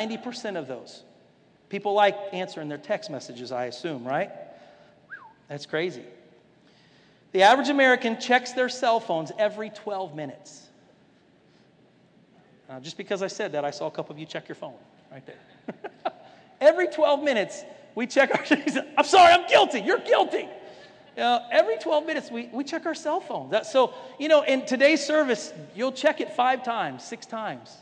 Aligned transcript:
90% 0.00 0.56
of 0.56 0.66
those. 0.66 1.02
People 1.68 1.92
like 1.92 2.16
answering 2.32 2.68
their 2.68 2.78
text 2.78 3.10
messages, 3.10 3.52
I 3.52 3.66
assume, 3.66 4.04
right? 4.04 4.30
That's 5.48 5.66
crazy. 5.66 6.02
The 7.32 7.42
average 7.42 7.68
American 7.68 8.18
checks 8.18 8.52
their 8.52 8.68
cell 8.68 8.98
phones 8.98 9.30
every 9.38 9.70
12 9.70 10.16
minutes. 10.16 10.66
Just 12.82 12.96
because 12.96 13.22
I 13.22 13.26
said 13.26 13.52
that, 13.52 13.64
I 13.64 13.70
saw 13.70 13.88
a 13.88 13.90
couple 13.90 14.12
of 14.12 14.18
you 14.20 14.26
check 14.26 14.48
your 14.48 14.54
phone 14.54 14.74
right 15.10 15.24
there. 15.26 16.12
every 16.60 16.86
12 16.86 17.22
minutes, 17.22 17.64
we 17.96 18.06
check 18.06 18.30
our. 18.32 18.58
I'm 18.96 19.04
sorry, 19.04 19.32
I'm 19.32 19.48
guilty. 19.48 19.80
You're 19.80 19.98
guilty. 19.98 20.48
Every 21.16 21.76
12 21.78 22.06
minutes, 22.06 22.30
we, 22.30 22.48
we 22.52 22.62
check 22.62 22.86
our 22.86 22.94
cell 22.94 23.20
phones. 23.20 23.50
That, 23.50 23.66
so, 23.66 23.92
you 24.18 24.28
know, 24.28 24.42
in 24.42 24.64
today's 24.66 25.04
service, 25.04 25.52
you'll 25.74 25.92
check 25.92 26.20
it 26.20 26.32
five 26.32 26.62
times, 26.62 27.04
six 27.04 27.26
times. 27.26 27.76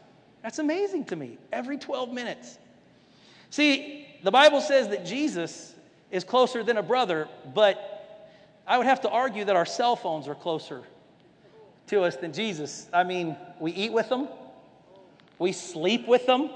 That's 0.49 0.61
amazing 0.61 1.05
to 1.05 1.17
me. 1.17 1.37
Every 1.53 1.77
12 1.77 2.11
minutes. 2.11 2.59
See, 3.51 4.09
the 4.23 4.31
Bible 4.31 4.63
says 4.63 4.89
that 4.89 5.05
Jesus 5.05 5.75
is 6.11 6.25
closer 6.25 6.65
than 6.65 6.79
a 6.79 6.83
brother, 6.83 7.29
but 7.55 8.33
I 8.67 8.79
would 8.79 8.87
have 8.87 9.03
to 9.03 9.11
argue 9.11 9.45
that 9.45 9.57
our 9.57 9.67
cell 9.67 9.95
phones 9.95 10.27
are 10.27 10.35
closer 10.35 10.85
to 11.89 12.01
us 12.01 12.17
than 12.17 12.33
Jesus. 12.33 12.89
I 12.95 13.05
mean, 13.05 13.37
we 13.61 13.73
eat 13.73 13.93
with 13.93 14.09
them, 14.09 14.27
we 15.39 15.53
sleep 15.53 16.09
with 16.09 16.25
them, 16.25 16.49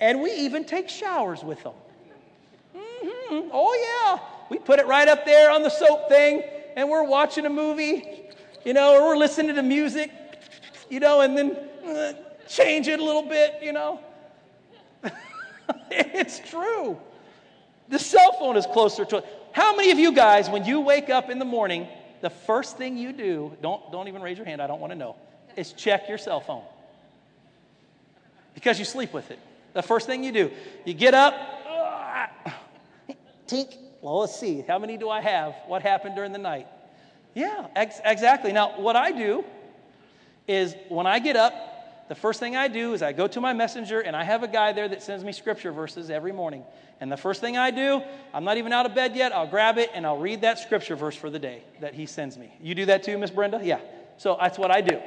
and 0.00 0.22
we 0.22 0.32
even 0.32 0.64
take 0.64 0.88
showers 0.88 1.44
with 1.44 1.62
them. 1.62 1.74
Mm-hmm. 2.74 3.50
Oh, 3.52 4.16
yeah. 4.16 4.26
We 4.48 4.58
put 4.58 4.78
it 4.78 4.86
right 4.86 5.08
up 5.08 5.26
there 5.26 5.50
on 5.50 5.62
the 5.62 5.68
soap 5.68 6.08
thing, 6.08 6.42
and 6.74 6.88
we're 6.88 7.04
watching 7.04 7.44
a 7.44 7.50
movie, 7.50 8.30
you 8.64 8.72
know, 8.72 8.94
or 8.94 9.08
we're 9.08 9.18
listening 9.18 9.56
to 9.56 9.62
music, 9.62 10.10
you 10.88 11.00
know, 11.00 11.20
and 11.20 11.36
then 11.36 11.54
uh, 11.86 12.12
change 12.48 12.88
it 12.88 12.98
a 12.98 13.04
little 13.04 13.22
bit, 13.22 13.56
you 13.62 13.72
know. 13.72 14.00
it's 15.90 16.40
true. 16.50 16.98
The 17.88 17.98
cell 17.98 18.32
phone 18.38 18.56
is 18.56 18.66
closer 18.66 19.04
to 19.06 19.18
it. 19.18 19.26
How 19.52 19.74
many 19.74 19.90
of 19.90 19.98
you 19.98 20.12
guys, 20.12 20.50
when 20.50 20.64
you 20.64 20.80
wake 20.80 21.10
up 21.10 21.30
in 21.30 21.38
the 21.38 21.44
morning, 21.44 21.88
the 22.20 22.30
first 22.30 22.76
thing 22.76 22.96
you 22.96 23.12
do, 23.12 23.56
don't, 23.62 23.90
don't 23.92 24.08
even 24.08 24.22
raise 24.22 24.36
your 24.36 24.46
hand, 24.46 24.60
I 24.60 24.66
don't 24.66 24.80
want 24.80 24.92
to 24.92 24.98
know, 24.98 25.16
is 25.56 25.72
check 25.72 26.08
your 26.08 26.18
cell 26.18 26.40
phone? 26.40 26.62
Because 28.54 28.78
you 28.78 28.84
sleep 28.84 29.12
with 29.12 29.30
it. 29.30 29.38
The 29.74 29.82
first 29.82 30.06
thing 30.06 30.24
you 30.24 30.32
do, 30.32 30.50
you 30.84 30.94
get 30.94 31.14
up, 31.14 31.34
tink, 33.46 33.76
well, 34.00 34.20
let's 34.20 34.38
see. 34.38 34.64
How 34.66 34.78
many 34.78 34.96
do 34.96 35.08
I 35.08 35.20
have? 35.20 35.54
What 35.66 35.82
happened 35.82 36.14
during 36.14 36.32
the 36.32 36.38
night? 36.38 36.66
Yeah, 37.34 37.66
ex- 37.76 38.00
exactly. 38.04 38.52
Now, 38.52 38.80
what 38.80 38.96
I 38.96 39.12
do 39.12 39.44
is 40.46 40.74
when 40.88 41.06
I 41.06 41.18
get 41.18 41.36
up, 41.36 41.52
the 42.08 42.14
first 42.14 42.40
thing 42.40 42.56
I 42.56 42.68
do 42.68 42.94
is 42.94 43.02
I 43.02 43.12
go 43.12 43.26
to 43.28 43.40
my 43.40 43.52
messenger 43.52 44.00
and 44.00 44.16
I 44.16 44.24
have 44.24 44.42
a 44.42 44.48
guy 44.48 44.72
there 44.72 44.88
that 44.88 45.02
sends 45.02 45.22
me 45.22 45.32
scripture 45.32 45.72
verses 45.72 46.08
every 46.08 46.32
morning. 46.32 46.64
And 47.00 47.12
the 47.12 47.16
first 47.16 47.40
thing 47.40 47.56
I 47.56 47.70
do, 47.70 48.02
I'm 48.32 48.44
not 48.44 48.56
even 48.56 48.72
out 48.72 48.86
of 48.86 48.94
bed 48.94 49.14
yet, 49.14 49.32
I'll 49.32 49.46
grab 49.46 49.78
it 49.78 49.90
and 49.94 50.06
I'll 50.06 50.16
read 50.16 50.40
that 50.40 50.58
scripture 50.58 50.96
verse 50.96 51.14
for 51.14 51.28
the 51.28 51.38
day 51.38 51.62
that 51.80 51.94
he 51.94 52.06
sends 52.06 52.38
me. 52.38 52.52
You 52.62 52.74
do 52.74 52.86
that 52.86 53.02
too, 53.02 53.18
Miss 53.18 53.30
Brenda? 53.30 53.60
Yeah. 53.62 53.80
So 54.16 54.36
that's 54.40 54.58
what 54.58 54.70
I 54.70 54.80
do. 54.80 54.98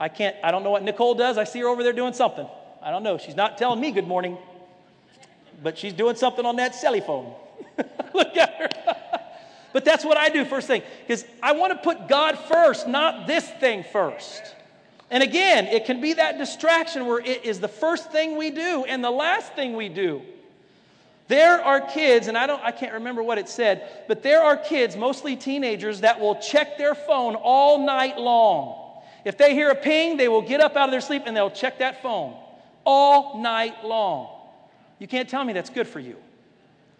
I 0.00 0.08
can't, 0.08 0.34
I 0.42 0.50
don't 0.50 0.64
know 0.64 0.70
what 0.70 0.82
Nicole 0.82 1.14
does. 1.14 1.38
I 1.38 1.44
see 1.44 1.60
her 1.60 1.68
over 1.68 1.82
there 1.82 1.92
doing 1.92 2.14
something. 2.14 2.48
I 2.82 2.90
don't 2.90 3.02
know. 3.02 3.18
She's 3.18 3.36
not 3.36 3.58
telling 3.58 3.80
me 3.80 3.92
good 3.92 4.08
morning, 4.08 4.38
but 5.62 5.78
she's 5.78 5.92
doing 5.92 6.16
something 6.16 6.44
on 6.44 6.56
that 6.56 6.74
cell 6.74 6.98
phone. 7.00 7.34
Look 8.14 8.36
at 8.36 8.54
her. 8.54 9.20
but 9.74 9.84
that's 9.84 10.04
what 10.04 10.16
I 10.16 10.30
do 10.30 10.44
first 10.44 10.66
thing 10.66 10.82
because 11.06 11.24
I 11.42 11.52
want 11.52 11.72
to 11.72 11.78
put 11.78 12.08
God 12.08 12.38
first, 12.38 12.88
not 12.88 13.26
this 13.26 13.48
thing 13.48 13.84
first. 13.84 14.54
And 15.14 15.22
again, 15.22 15.68
it 15.68 15.84
can 15.84 16.00
be 16.00 16.14
that 16.14 16.38
distraction 16.38 17.06
where 17.06 17.20
it 17.20 17.44
is 17.44 17.60
the 17.60 17.68
first 17.68 18.10
thing 18.10 18.36
we 18.36 18.50
do 18.50 18.84
and 18.84 19.02
the 19.02 19.12
last 19.12 19.52
thing 19.52 19.76
we 19.76 19.88
do. 19.88 20.22
There 21.28 21.64
are 21.64 21.80
kids, 21.80 22.26
and 22.26 22.36
I 22.36 22.48
don't 22.48 22.60
I 22.64 22.72
can't 22.72 22.94
remember 22.94 23.22
what 23.22 23.38
it 23.38 23.48
said, 23.48 23.88
but 24.08 24.24
there 24.24 24.42
are 24.42 24.56
kids, 24.56 24.96
mostly 24.96 25.36
teenagers, 25.36 26.00
that 26.00 26.18
will 26.18 26.34
check 26.40 26.78
their 26.78 26.96
phone 26.96 27.36
all 27.36 27.86
night 27.86 28.18
long. 28.18 29.02
If 29.24 29.38
they 29.38 29.54
hear 29.54 29.70
a 29.70 29.76
ping, 29.76 30.16
they 30.16 30.26
will 30.26 30.42
get 30.42 30.60
up 30.60 30.74
out 30.74 30.88
of 30.88 30.90
their 30.90 31.00
sleep 31.00 31.22
and 31.26 31.36
they'll 31.36 31.48
check 31.48 31.78
that 31.78 32.02
phone 32.02 32.36
all 32.84 33.40
night 33.40 33.84
long. 33.84 34.36
You 34.98 35.06
can't 35.06 35.28
tell 35.28 35.44
me 35.44 35.52
that's 35.52 35.70
good 35.70 35.86
for 35.86 36.00
you. 36.00 36.16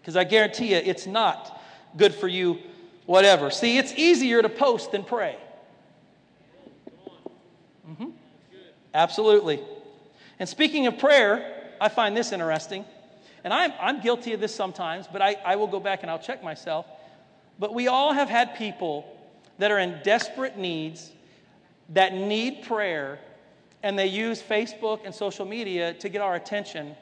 Because 0.01 0.17
I 0.17 0.23
guarantee 0.23 0.71
you, 0.71 0.77
it's 0.77 1.09
not 1.09 1.61
good 1.97 2.15
for 2.15 2.29
you, 2.29 2.61
whatever. 3.07 3.51
See, 3.51 3.77
it's 3.77 3.93
easier 3.95 4.41
to 4.41 4.49
post 4.49 4.93
than 4.93 5.03
pray. 5.03 5.37
Mm-hmm. 7.89 8.11
Absolutely. 8.95 9.61
And 10.39 10.49
speaking 10.49 10.87
of 10.87 10.99
prayer, 10.99 11.73
I 11.81 11.89
find 11.89 12.17
this 12.17 12.33
interesting. 12.33 12.85
And 13.43 13.53
I'm, 13.53 13.73
I'm 13.81 14.01
guilty 14.01 14.33
of 14.33 14.41
this 14.41 14.55
sometimes, 14.55 15.07
but 15.13 15.21
I, 15.21 15.37
I 15.45 15.57
will 15.57 15.67
go 15.67 15.81
back 15.81 16.03
and 16.03 16.11
I'll 16.11 16.19
check 16.19 16.43
myself. 16.43 16.87
But 17.59 17.75
we 17.75 17.89
all 17.89 18.13
have 18.13 18.31
had 18.31 18.57
people 18.57 19.05
that 19.59 19.71
are 19.71 19.79
in 19.79 20.01
desperate 20.03 20.57
needs, 20.57 21.13
that 21.91 22.15
need 22.15 22.63
prayer, 22.63 23.19
and 23.83 23.99
they 23.99 24.07
use 24.07 24.43
Facebook 24.43 25.01
and 25.05 25.15
social 25.15 25.45
media 25.45 25.93
to 25.95 26.09
get 26.09 26.23
our 26.23 26.37
attention, 26.37 26.97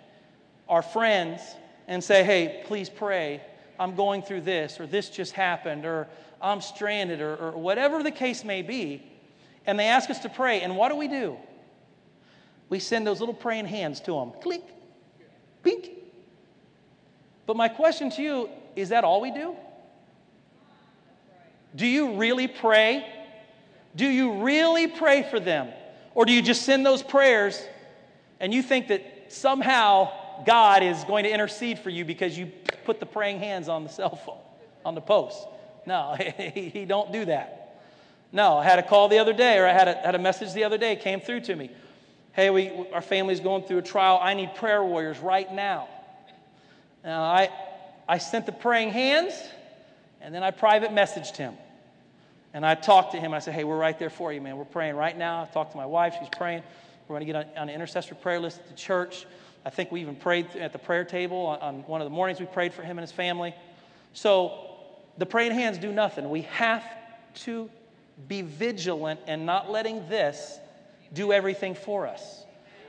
our 0.69 0.83
friends, 0.83 1.41
and 1.87 2.03
say, 2.03 2.25
hey, 2.25 2.65
please 2.67 2.89
pray. 2.89 3.41
I'm 3.79 3.95
going 3.95 4.23
through 4.23 4.43
this, 4.43 4.81
or 4.81 4.87
this 4.87 5.09
just 5.09 5.33
happened, 5.33 5.85
or 5.85 6.09
I'm 6.41 6.61
stranded, 6.61 7.21
or, 7.21 7.37
or 7.37 7.53
whatever 7.53 8.03
the 8.03 8.11
case 8.11 8.45
may 8.45 8.63
be. 8.63 9.03
And 9.65 9.79
they 9.79 9.87
ask 9.87 10.11
us 10.11 10.19
to 10.21 10.29
pray. 10.29 10.61
And 10.61 10.77
what 10.77 10.89
do 10.91 10.97
we 10.97 11.07
do? 11.07 11.37
We 12.73 12.79
send 12.79 13.07
those 13.07 13.21
little 13.21 13.35
praying 13.35 13.67
hands 13.67 14.01
to 14.01 14.13
them. 14.13 14.33
Click, 14.41 14.63
pink. 15.63 15.91
But 17.45 17.55
my 17.55 17.69
question 17.69 18.09
to 18.13 18.23
you 18.23 18.49
is 18.75 18.89
that 18.89 19.05
all 19.05 19.21
we 19.21 19.31
do? 19.31 19.55
Do 21.77 21.87
you 21.87 22.15
really 22.15 22.49
pray? 22.49 23.07
Do 23.95 24.07
you 24.07 24.43
really 24.43 24.87
pray 24.87 25.23
for 25.23 25.39
them? 25.39 25.69
Or 26.15 26.25
do 26.25 26.33
you 26.33 26.41
just 26.41 26.63
send 26.63 26.87
those 26.87 27.03
prayers 27.03 27.63
and 28.41 28.55
you 28.55 28.63
think 28.63 28.89
that 28.89 29.31
somehow 29.31 30.11
God 30.47 30.83
is 30.83 31.05
going 31.05 31.25
to 31.25 31.31
intercede 31.31 31.79
for 31.79 31.91
you 31.91 32.07
because 32.07 32.39
you 32.39 32.51
put 32.87 33.01
the 33.01 33.07
praying 33.07 33.41
hands 33.41 33.69
on 33.69 33.83
the 33.83 33.91
cell 33.91 34.17
phone, 34.17 34.41
on 34.83 34.95
the 34.95 35.03
post. 35.03 35.47
No, 35.85 36.17
he 36.55 36.87
don't 36.87 37.13
do 37.13 37.27
that. 37.27 37.83
No, 38.33 38.57
I 38.57 38.65
had 38.65 38.79
a 38.79 38.83
call 38.83 39.09
the 39.09 39.19
other 39.19 39.35
day, 39.35 39.59
or 39.59 39.67
I 39.67 39.75
had 39.75 39.89
a, 39.89 39.95
had 39.97 40.15
a 40.15 40.19
message 40.19 40.55
the 40.55 40.65
other 40.65 40.79
day, 40.79 40.97
came 40.97 41.21
through 41.21 41.41
to 41.41 41.55
me. 41.55 41.71
Hey, 42.33 42.49
we, 42.49 42.71
our 42.93 43.03
family's 43.03 43.41
going 43.41 43.65
through 43.65 43.79
a 43.79 43.83
trial. 43.83 44.19
I 44.21 44.33
need 44.33 44.55
prayer 44.55 44.83
warriors 44.83 45.19
right 45.19 45.53
now. 45.53 45.89
Now, 47.05 47.23
I, 47.23 47.51
I 48.09 48.19
sent 48.19 48.47
the 48.47 48.53
praying 48.53 48.91
hands, 48.91 49.35
and 50.21 50.35
then 50.35 50.43
I 50.43 50.51
private 50.51 50.91
messaged 50.91 51.37
him. 51.37 51.55
And 52.55 52.65
I 52.65 52.75
talked 52.75 53.13
to 53.13 53.21
him. 53.21 53.35
I 53.35 53.39
said, 53.39 53.55
Hey, 53.55 53.65
we're 53.65 53.79
right 53.79 53.99
there 53.99 54.11
for 54.11 54.33
you, 54.33 54.41
man. 54.41 54.57
We're 54.57 54.65
praying 54.65 54.97
right 54.97 55.17
now. 55.17 55.43
I 55.43 55.47
talked 55.47 55.73
to 55.73 55.77
my 55.77 55.87
wife. 55.87 56.17
She's 56.19 56.29
praying. 56.31 56.63
We're 57.07 57.19
going 57.19 57.27
to 57.27 57.33
get 57.33 57.37
on, 57.37 57.63
on 57.63 57.69
an 57.69 57.75
intercessory 57.75 58.17
prayer 58.17 58.41
list 58.41 58.61
at 58.61 58.69
the 58.69 58.75
church. 58.75 59.27
I 59.65 59.71
think 59.71 59.93
we 59.93 60.01
even 60.01 60.17
prayed 60.17 60.57
at 60.57 60.73
the 60.73 60.79
prayer 60.79 61.05
table 61.05 61.47
on, 61.47 61.59
on 61.59 61.75
one 61.83 62.01
of 62.01 62.07
the 62.07 62.11
mornings. 62.11 62.41
We 62.41 62.47
prayed 62.47 62.73
for 62.73 62.83
him 62.83 62.99
and 62.99 63.01
his 63.01 63.13
family. 63.13 63.55
So 64.15 64.77
the 65.19 65.27
praying 65.27 65.53
hands 65.53 65.79
do 65.79 65.93
nothing. 65.93 66.31
We 66.31 66.43
have 66.43 66.85
to 67.35 67.71
be 68.29 68.43
vigilant 68.43 69.21
and 69.27 69.45
not 69.45 69.71
letting 69.71 70.09
this 70.09 70.59
do 71.13 71.33
everything 71.33 71.75
for 71.75 72.07
us. 72.07 72.45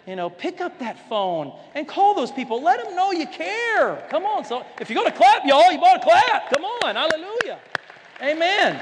You 0.05 0.17
know, 0.17 0.29
pick 0.29 0.59
up 0.59 0.79
that 0.79 1.07
phone 1.07 1.57
and 1.75 1.87
call 1.87 2.13
those 2.13 2.31
people. 2.31 2.61
Let 2.61 2.83
them 2.83 2.95
know 2.95 3.11
you 3.11 3.25
care. 3.25 4.05
Come 4.09 4.25
on. 4.25 4.43
So 4.43 4.65
if 4.81 4.89
you're 4.89 5.01
going 5.01 5.11
to 5.11 5.17
clap, 5.17 5.45
y'all, 5.45 5.71
you 5.71 5.79
better 5.79 6.03
clap. 6.03 6.53
Come 6.53 6.65
on. 6.65 6.95
Hallelujah. 6.95 7.59
Amen. 8.21 8.81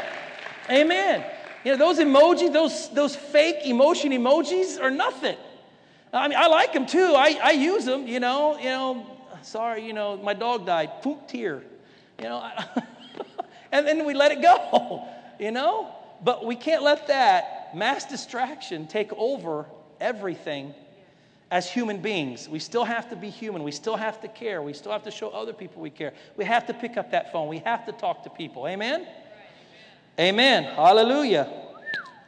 Amen. 0.69 1.24
You 1.63 1.74
know, 1.74 1.78
those 1.78 2.00
emojis, 2.00 2.51
those, 2.51 2.90
those 2.90 3.16
fake 3.16 3.66
emotion 3.66 4.12
emojis 4.12 4.81
are 4.81 4.90
nothing. 4.90 5.38
I 6.12 6.28
mean, 6.28 6.38
I 6.38 6.47
like 6.47 6.74
them 6.74 6.85
too. 6.85 7.13
I, 7.16 7.40
I 7.41 7.51
use 7.51 7.85
them, 7.85 8.07
you 8.07 8.19
know, 8.19 8.57
you 8.57 8.66
know, 8.66 9.06
sorry, 9.44 9.86
you 9.86 9.94
know, 9.94 10.18
my 10.18 10.33
dog 10.33 10.65
died, 10.65 11.01
poop 11.01 11.27
tear, 11.27 11.62
you 12.18 12.25
know, 12.25 12.50
and 13.71 13.88
then 13.88 14.06
we 14.06 14.13
let 14.13 14.31
it 14.31 14.42
go, 14.42 15.07
you 15.39 15.51
know? 15.51 15.95
But 16.24 16.45
we 16.45 16.56
can't 16.56 16.83
let 16.83 17.07
that 17.07 17.61
mass 17.75 18.06
distraction 18.06 18.88
take 18.88 19.12
over 19.13 19.65
everything 20.00 20.73
as 21.51 21.69
human 21.69 21.97
beings. 22.01 22.47
We 22.47 22.59
still 22.59 22.85
have 22.85 23.09
to 23.09 23.15
be 23.15 23.29
human. 23.29 23.63
We 23.63 23.71
still 23.71 23.97
have 23.97 24.21
to 24.21 24.27
care. 24.29 24.62
We 24.62 24.73
still 24.73 24.94
have 24.94 25.03
to 25.03 25.12
show 25.12 25.29
other 25.29 25.51
people 25.51 25.81
we 25.81 25.89
care. 25.89 26.13
We 26.38 26.45
have 26.45 26.65
to 26.68 26.73
pick 26.73 26.95
up 26.97 27.12
that 27.12 27.31
phone. 27.31 27.50
We 27.50 27.59
have 27.59 27.85
to 27.85 27.91
talk 27.91 28.23
to 28.23 28.29
people. 28.29 28.68
Amen? 28.68 29.06
Amen. 30.19 30.63
Hallelujah. 30.63 31.51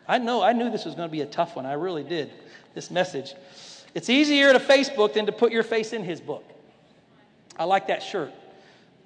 I 0.07 0.18
know, 0.18 0.42
I 0.42 0.51
knew 0.51 0.69
this 0.69 0.84
was 0.84 0.95
going 0.95 1.07
to 1.07 1.12
be 1.12 1.22
a 1.22 1.25
tough 1.25 1.56
one. 1.56 1.66
I 1.66 1.74
really 1.74 2.04
did, 2.04 2.31
this 2.74 2.92
message. 2.92 3.34
It's 3.96 4.10
easier 4.10 4.51
to 4.51 4.60
Facebook 4.60 5.13
than 5.13 5.25
to 5.28 5.31
put 5.31 5.54
your 5.54 5.63
face 5.63 5.94
in 5.94 6.04
his 6.04 6.19
book. 6.19 6.44
I 7.57 7.63
like 7.63 7.88
that 7.88 8.04
shirt. 8.04 8.34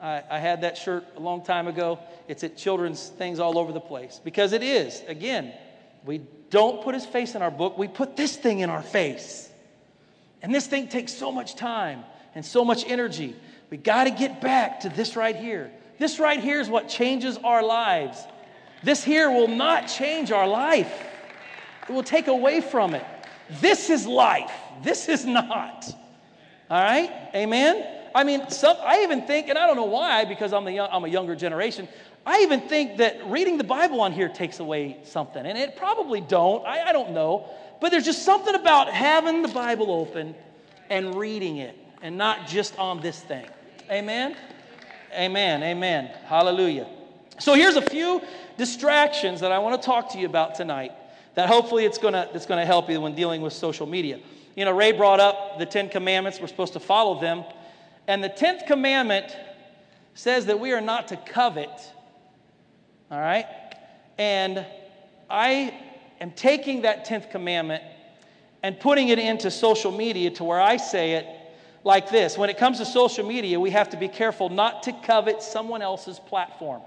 I, 0.02 0.24
I, 0.30 0.40
had 0.40 0.62
that 0.62 0.78
shirt 0.78 1.06
a 1.16 1.20
long 1.20 1.44
time 1.44 1.68
ago. 1.68 2.00
It's 2.28 2.44
at 2.44 2.56
children's 2.56 3.10
things 3.10 3.40
all 3.40 3.58
over 3.58 3.72
the 3.72 3.80
place 3.82 4.22
because 4.24 4.54
it 4.54 4.64
is. 4.64 5.02
Again, 5.08 5.54
we 6.08 6.22
don't 6.50 6.82
put 6.82 6.96
his 6.96 7.06
face 7.06 7.36
in 7.36 7.42
our 7.42 7.52
book, 7.52 7.78
we 7.78 7.88
put 7.88 8.16
this 8.16 8.36
thing 8.36 8.60
in 8.60 8.70
our 8.70 8.82
face. 8.82 9.50
And 10.42 10.56
this 10.56 10.66
thing 10.66 10.88
takes 10.88 11.14
so 11.14 11.32
much 11.32 11.56
time 11.56 12.04
and 12.34 12.46
so 12.46 12.64
much 12.64 12.86
energy. 12.88 13.36
We 13.70 13.78
got 13.78 14.06
to 14.06 14.12
get 14.12 14.40
back 14.40 14.82
to 14.82 14.90
this 14.90 15.16
right 15.16 15.36
here. 15.36 15.72
This 16.00 16.20
right 16.20 16.40
here 16.40 16.62
is 16.62 16.70
what 16.70 16.88
changes 16.88 17.38
our 17.38 17.64
lives. 17.64 18.24
This 18.84 19.04
here 19.04 19.30
will 19.30 19.48
not 19.48 19.88
change 19.88 20.32
our 20.32 20.48
life, 20.48 20.92
it 21.88 21.92
will 21.92 22.04
take 22.04 22.28
away 22.28 22.62
from 22.62 22.96
it. 22.96 23.06
This 23.62 23.90
is 23.90 24.06
life. 24.06 24.52
This 24.84 25.10
is 25.10 25.26
not. 25.26 25.86
All 26.70 26.82
right? 26.82 27.30
Amen? 27.34 27.86
I 28.14 28.24
mean, 28.24 28.50
some, 28.50 28.76
I 28.82 29.04
even 29.04 29.28
think, 29.28 29.48
and 29.48 29.58
I 29.58 29.68
don't 29.68 29.76
know 29.76 29.86
why, 29.86 30.26
because 30.26 30.52
I'm, 30.52 30.66
the 30.66 30.74
young, 30.74 30.90
I'm 30.92 31.06
a 31.06 31.08
younger 31.08 31.36
generation, 31.36 31.88
I 32.28 32.42
even 32.42 32.60
think 32.60 32.98
that 32.98 33.26
reading 33.28 33.58
the 33.58 33.64
Bible 33.64 34.02
on 34.02 34.12
here 34.12 34.28
takes 34.28 34.60
away 34.60 34.98
something. 35.06 35.46
And 35.46 35.58
it 35.58 35.78
probably 35.78 36.20
don't. 36.20 36.66
I, 36.66 36.90
I 36.90 36.92
don't 36.92 37.12
know. 37.12 37.50
But 37.80 37.92
there's 37.92 38.04
just 38.04 38.24
something 38.24 38.54
about 38.54 38.90
having 38.90 39.42
the 39.42 39.48
Bible 39.48 39.92
open 39.92 40.36
and 40.90 41.16
reading 41.16 41.58
it 41.58 41.74
and 42.02 42.18
not 42.18 42.46
just 42.46 42.78
on 42.78 43.00
this 43.00 43.18
thing. 43.18 43.48
Amen? 43.90 44.36
Amen. 45.14 45.64
Amen. 45.64 46.12
Hallelujah. 46.26 46.88
So 47.40 47.54
here's 47.54 47.78
a 47.78 47.82
few 47.82 48.22
distractions 48.58 49.40
that 49.40 49.54
I 49.54 49.60
want 49.60 49.82
to 49.82 49.86
talk 49.86 50.12
to 50.12 50.18
you 50.18 50.26
about 50.26 50.56
tonight 50.56 50.92
that 51.36 51.48
hopefully 51.48 51.86
it's 51.86 51.98
going 51.98 52.14
to, 52.14 52.30
it's 52.34 52.46
going 52.46 52.60
to 52.60 52.66
help 52.66 52.90
you 52.90 53.00
when 53.00 53.16
dealing 53.16 53.42
with 53.42 53.54
social 53.54 53.88
media. 53.88 54.20
You 54.56 54.66
know, 54.66 54.76
Ray 54.76 54.92
brought 54.92 55.22
up 55.22 55.60
the 55.60 55.66
Ten 55.66 55.88
Commandments. 55.88 56.42
We're 56.42 56.48
supposed 56.48 56.74
to 56.74 56.82
follow 56.82 57.22
them. 57.22 57.46
And 58.06 58.22
the 58.22 58.30
tenth 58.30 58.66
commandment 58.66 59.34
says 60.14 60.48
that 60.48 60.60
we 60.60 60.74
are 60.74 60.82
not 60.82 61.08
to 61.10 61.16
covet. 61.16 61.94
All 63.10 63.20
right? 63.20 63.46
And 64.18 64.66
I 65.30 65.74
am 66.20 66.32
taking 66.32 66.82
that 66.82 67.06
tenth 67.06 67.30
commandment 67.30 67.84
and 68.64 68.80
putting 68.80 69.10
it 69.10 69.20
into 69.20 69.52
social 69.52 69.92
media 69.92 70.32
to 70.32 70.44
where 70.44 70.60
I 70.60 70.78
say 70.78 71.14
it 71.14 71.26
like 71.84 72.10
this 72.10 72.38
When 72.38 72.50
it 72.50 72.58
comes 72.58 72.80
to 72.80 72.86
social 72.86 73.26
media, 73.26 73.60
we 73.60 73.70
have 73.72 73.90
to 73.92 73.98
be 73.98 74.08
careful 74.08 74.50
not 74.50 74.84
to 74.84 74.94
covet 74.94 75.42
someone 75.42 75.82
else's 75.82 76.20
platform. 76.20 76.82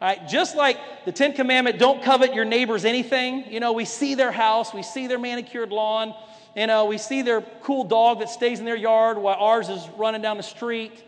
All 0.00 0.08
right, 0.08 0.28
just 0.28 0.56
like 0.56 0.78
the 1.04 1.12
Ten 1.12 1.32
Commandment, 1.32 1.78
don't 1.78 2.02
covet 2.02 2.32
your 2.32 2.44
neighbor's 2.44 2.84
anything. 2.84 3.52
You 3.52 3.58
know, 3.58 3.72
we 3.72 3.84
see 3.84 4.14
their 4.14 4.30
house, 4.30 4.72
we 4.72 4.84
see 4.84 5.08
their 5.08 5.18
manicured 5.18 5.70
lawn, 5.70 6.14
you 6.56 6.68
know, 6.68 6.84
we 6.84 6.98
see 6.98 7.22
their 7.22 7.40
cool 7.62 7.84
dog 7.84 8.20
that 8.20 8.30
stays 8.30 8.60
in 8.60 8.64
their 8.64 8.76
yard 8.76 9.18
while 9.18 9.34
ours 9.34 9.68
is 9.68 9.86
running 9.96 10.22
down 10.22 10.36
the 10.36 10.42
street. 10.42 11.02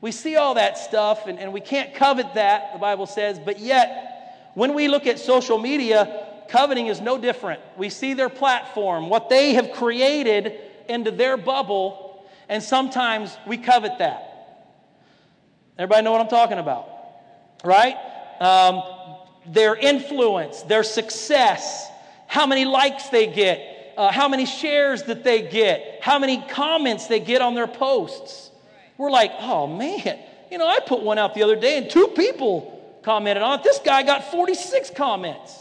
We 0.00 0.12
see 0.12 0.36
all 0.36 0.54
that 0.54 0.78
stuff, 0.78 1.26
and, 1.26 1.38
and 1.38 1.52
we 1.52 1.60
can't 1.60 1.94
covet 1.94 2.34
that, 2.34 2.72
the 2.72 2.78
Bible 2.78 3.06
says, 3.06 3.38
but 3.38 3.58
yet, 3.58 4.52
when 4.54 4.74
we 4.74 4.88
look 4.88 5.06
at 5.06 5.18
social 5.18 5.58
media, 5.58 6.26
coveting 6.48 6.86
is 6.86 7.00
no 7.00 7.18
different. 7.18 7.60
We 7.76 7.90
see 7.90 8.14
their 8.14 8.30
platform, 8.30 9.10
what 9.10 9.28
they 9.28 9.54
have 9.54 9.72
created 9.72 10.54
into 10.88 11.10
their 11.10 11.36
bubble, 11.36 12.26
and 12.48 12.62
sometimes 12.62 13.36
we 13.46 13.58
covet 13.58 13.98
that. 13.98 14.26
Everybody 15.78 16.02
know 16.02 16.12
what 16.12 16.20
I'm 16.20 16.28
talking 16.28 16.58
about, 16.58 16.88
right? 17.62 17.96
Um, 18.40 18.82
their 19.46 19.76
influence, 19.76 20.62
their 20.62 20.82
success, 20.82 21.88
how 22.26 22.46
many 22.46 22.64
likes 22.64 23.08
they 23.08 23.26
get, 23.26 23.94
uh, 23.96 24.10
how 24.10 24.28
many 24.28 24.46
shares 24.46 25.02
that 25.04 25.24
they 25.24 25.42
get, 25.42 26.00
how 26.02 26.18
many 26.18 26.42
comments 26.48 27.06
they 27.06 27.20
get 27.20 27.42
on 27.42 27.54
their 27.54 27.66
posts. 27.66 28.50
We're 29.00 29.10
like, 29.10 29.32
oh 29.38 29.66
man, 29.66 30.18
you 30.50 30.58
know, 30.58 30.68
I 30.68 30.78
put 30.80 31.02
one 31.02 31.16
out 31.16 31.32
the 31.32 31.42
other 31.42 31.56
day 31.56 31.78
and 31.78 31.88
two 31.88 32.08
people 32.08 32.98
commented 33.02 33.42
on 33.42 33.60
it. 33.60 33.62
This 33.62 33.78
guy 33.78 34.02
got 34.02 34.30
46 34.30 34.90
comments. 34.90 35.58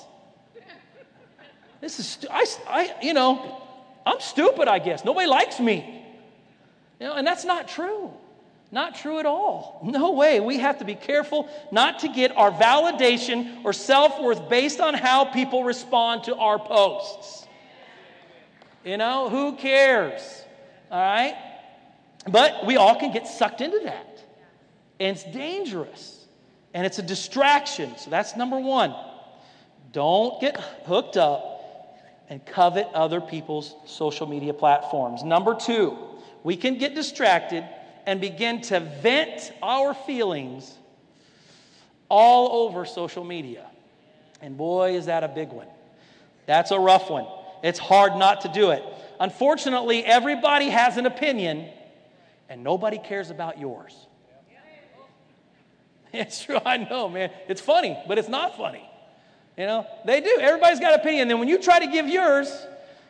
This 1.80 2.02
is, 2.02 2.26
I, 2.30 2.46
I, 2.68 2.96
you 3.02 3.14
know, 3.14 3.62
I'm 4.06 4.20
stupid, 4.20 4.68
I 4.68 4.80
guess. 4.80 5.06
Nobody 5.06 5.26
likes 5.26 5.58
me. 5.58 6.04
You 7.00 7.08
know, 7.08 7.14
and 7.14 7.26
that's 7.26 7.46
not 7.46 7.70
true. 7.70 8.12
Not 8.74 8.96
true 8.96 9.20
at 9.20 9.26
all. 9.26 9.80
No 9.86 10.12
way. 10.12 10.42
We 10.42 10.58
have 10.58 10.80
to 10.80 10.86
be 10.86 10.96
careful 10.96 11.48
not 11.72 12.00
to 12.00 12.10
get 12.10 12.36
our 12.36 12.52
validation 12.52 13.64
or 13.64 13.72
self 13.72 14.20
worth 14.20 14.50
based 14.50 14.82
on 14.82 14.94
how 14.96 15.24
people 15.24 15.64
respond 15.64 16.26
to 16.26 16.36
our 16.36 16.60
posts. 16.60 17.48
You 18.84 18.98
know, 18.98 19.30
who 19.30 19.56
cares? 19.56 20.44
All 20.92 21.00
right? 21.00 21.38
But 22.28 22.66
we 22.66 22.76
all 22.76 23.00
can 23.00 23.12
get 23.12 23.28
sucked 23.28 23.62
into 23.62 23.80
that. 23.86 24.24
And 25.00 25.16
it's 25.16 25.24
dangerous. 25.24 26.26
And 26.74 26.86
it's 26.86 27.00
a 27.00 27.04
distraction. 27.04 27.98
So 27.98 28.10
that's 28.10 28.36
number 28.36 28.60
one. 28.60 28.94
Don't 29.92 30.40
get 30.42 30.60
hooked 30.86 31.18
up 31.18 31.58
and 32.30 32.46
covet 32.46 32.88
other 32.94 33.22
people's 33.22 33.76
social 33.86 34.28
media 34.28 34.54
platforms. 34.54 35.24
Number 35.24 35.56
two, 35.56 35.98
we 36.44 36.56
can 36.56 36.78
get 36.78 36.94
distracted 36.94 37.68
and 38.06 38.22
begin 38.22 38.62
to 38.62 38.80
vent 38.80 39.52
our 39.64 39.94
feelings 39.94 40.78
all 42.10 42.68
over 42.68 42.86
social 42.86 43.24
media. 43.24 43.66
And 44.42 44.58
boy, 44.58 44.96
is 44.96 45.08
that 45.08 45.24
a 45.24 45.28
big 45.28 45.50
one. 45.50 45.68
That's 46.46 46.72
a 46.72 46.80
rough 46.80 47.10
one. 47.10 47.28
It's 47.62 47.80
hard 47.80 48.16
not 48.16 48.42
to 48.42 48.48
do 48.48 48.72
it. 48.72 48.84
Unfortunately, 49.20 50.06
everybody 50.06 50.70
has 50.70 50.98
an 50.98 51.06
opinion, 51.06 51.68
and 52.50 52.64
nobody 52.64 52.98
cares 52.98 53.30
about 53.30 53.60
yours. 53.60 53.96
It's 56.12 56.44
true, 56.44 56.58
I 56.66 56.78
know, 56.78 57.08
man. 57.08 57.30
It's 57.48 57.62
funny, 57.62 57.96
but 58.08 58.18
it's 58.18 58.28
not 58.28 58.58
funny. 58.58 58.84
You 59.56 59.68
know, 59.68 59.86
they 60.06 60.22
do. 60.22 60.40
Everybody's 60.42 60.80
got 60.80 60.94
an 60.96 61.00
opinion. 61.02 61.22
And 61.24 61.32
then 61.32 61.40
when 61.40 61.48
you 61.48 61.60
try 61.62 61.78
to 61.78 61.86
give 61.86 62.08
yours, 62.08 62.52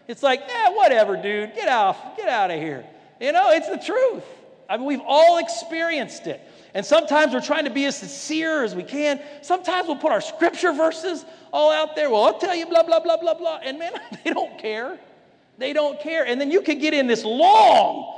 it's 0.10 0.22
like, 0.22 0.42
yeah, 0.46 0.72
whatever, 0.72 1.16
dude. 1.16 1.56
Get 1.56 1.70
out, 1.70 2.18
get 2.18 2.28
out 2.28 2.52
of 2.52 2.60
here. 2.60 2.86
You 3.22 3.32
know, 3.32 3.52
it's 3.52 3.70
the 3.70 3.78
truth. 3.78 4.26
I 4.68 4.76
mean, 4.76 4.86
we've 4.86 5.02
all 5.06 5.38
experienced 5.38 6.28
it. 6.28 6.42
And 6.74 6.86
sometimes 6.86 7.32
we're 7.32 7.40
trying 7.40 7.64
to 7.64 7.70
be 7.70 7.86
as 7.86 7.98
sincere 7.98 8.66
as 8.66 8.76
we 8.76 8.84
can. 8.84 9.22
Sometimes 9.44 9.88
we'll 9.88 9.96
put 9.96 10.12
our 10.12 10.20
scripture 10.20 10.74
verses 10.74 11.24
all 11.54 11.72
out 11.72 11.96
there. 11.96 12.10
Well, 12.10 12.26
I'll 12.26 12.38
tell 12.38 12.56
you, 12.56 12.66
blah, 12.66 12.84
blah, 12.84 13.00
blah, 13.00 13.16
blah, 13.16 13.36
blah. 13.36 13.60
And 13.64 13.80
man, 13.80 13.94
they 14.26 14.34
don't 14.34 14.60
care. 14.60 15.00
They 15.58 15.72
don't 15.72 16.02
care. 16.02 16.26
And 16.26 16.42
then 16.42 16.52
you 16.52 16.62
could 16.62 16.82
get 16.82 16.94
in 16.94 17.08
this 17.08 17.24
long 17.24 18.16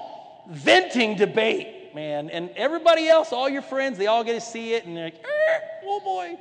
venting 0.52 1.16
debate, 1.16 1.96
man. 1.96 2.30
And 2.30 2.50
everybody 2.56 3.08
else, 3.08 3.32
all 3.32 3.50
your 3.50 3.62
friends, 3.62 3.98
they 3.98 4.08
all 4.08 4.24
get 4.24 4.34
to 4.34 4.42
see 4.42 4.74
it. 4.74 4.86
And 4.86 4.96
they're 4.96 5.06
like, 5.06 5.24
eh, 5.24 5.60
oh 5.86 6.00
boy. 6.02 6.38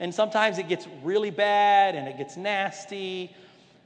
And 0.00 0.14
sometimes 0.14 0.58
it 0.58 0.68
gets 0.68 0.86
really 1.02 1.30
bad 1.30 1.94
and 1.94 2.06
it 2.06 2.18
gets 2.18 2.36
nasty. 2.36 3.34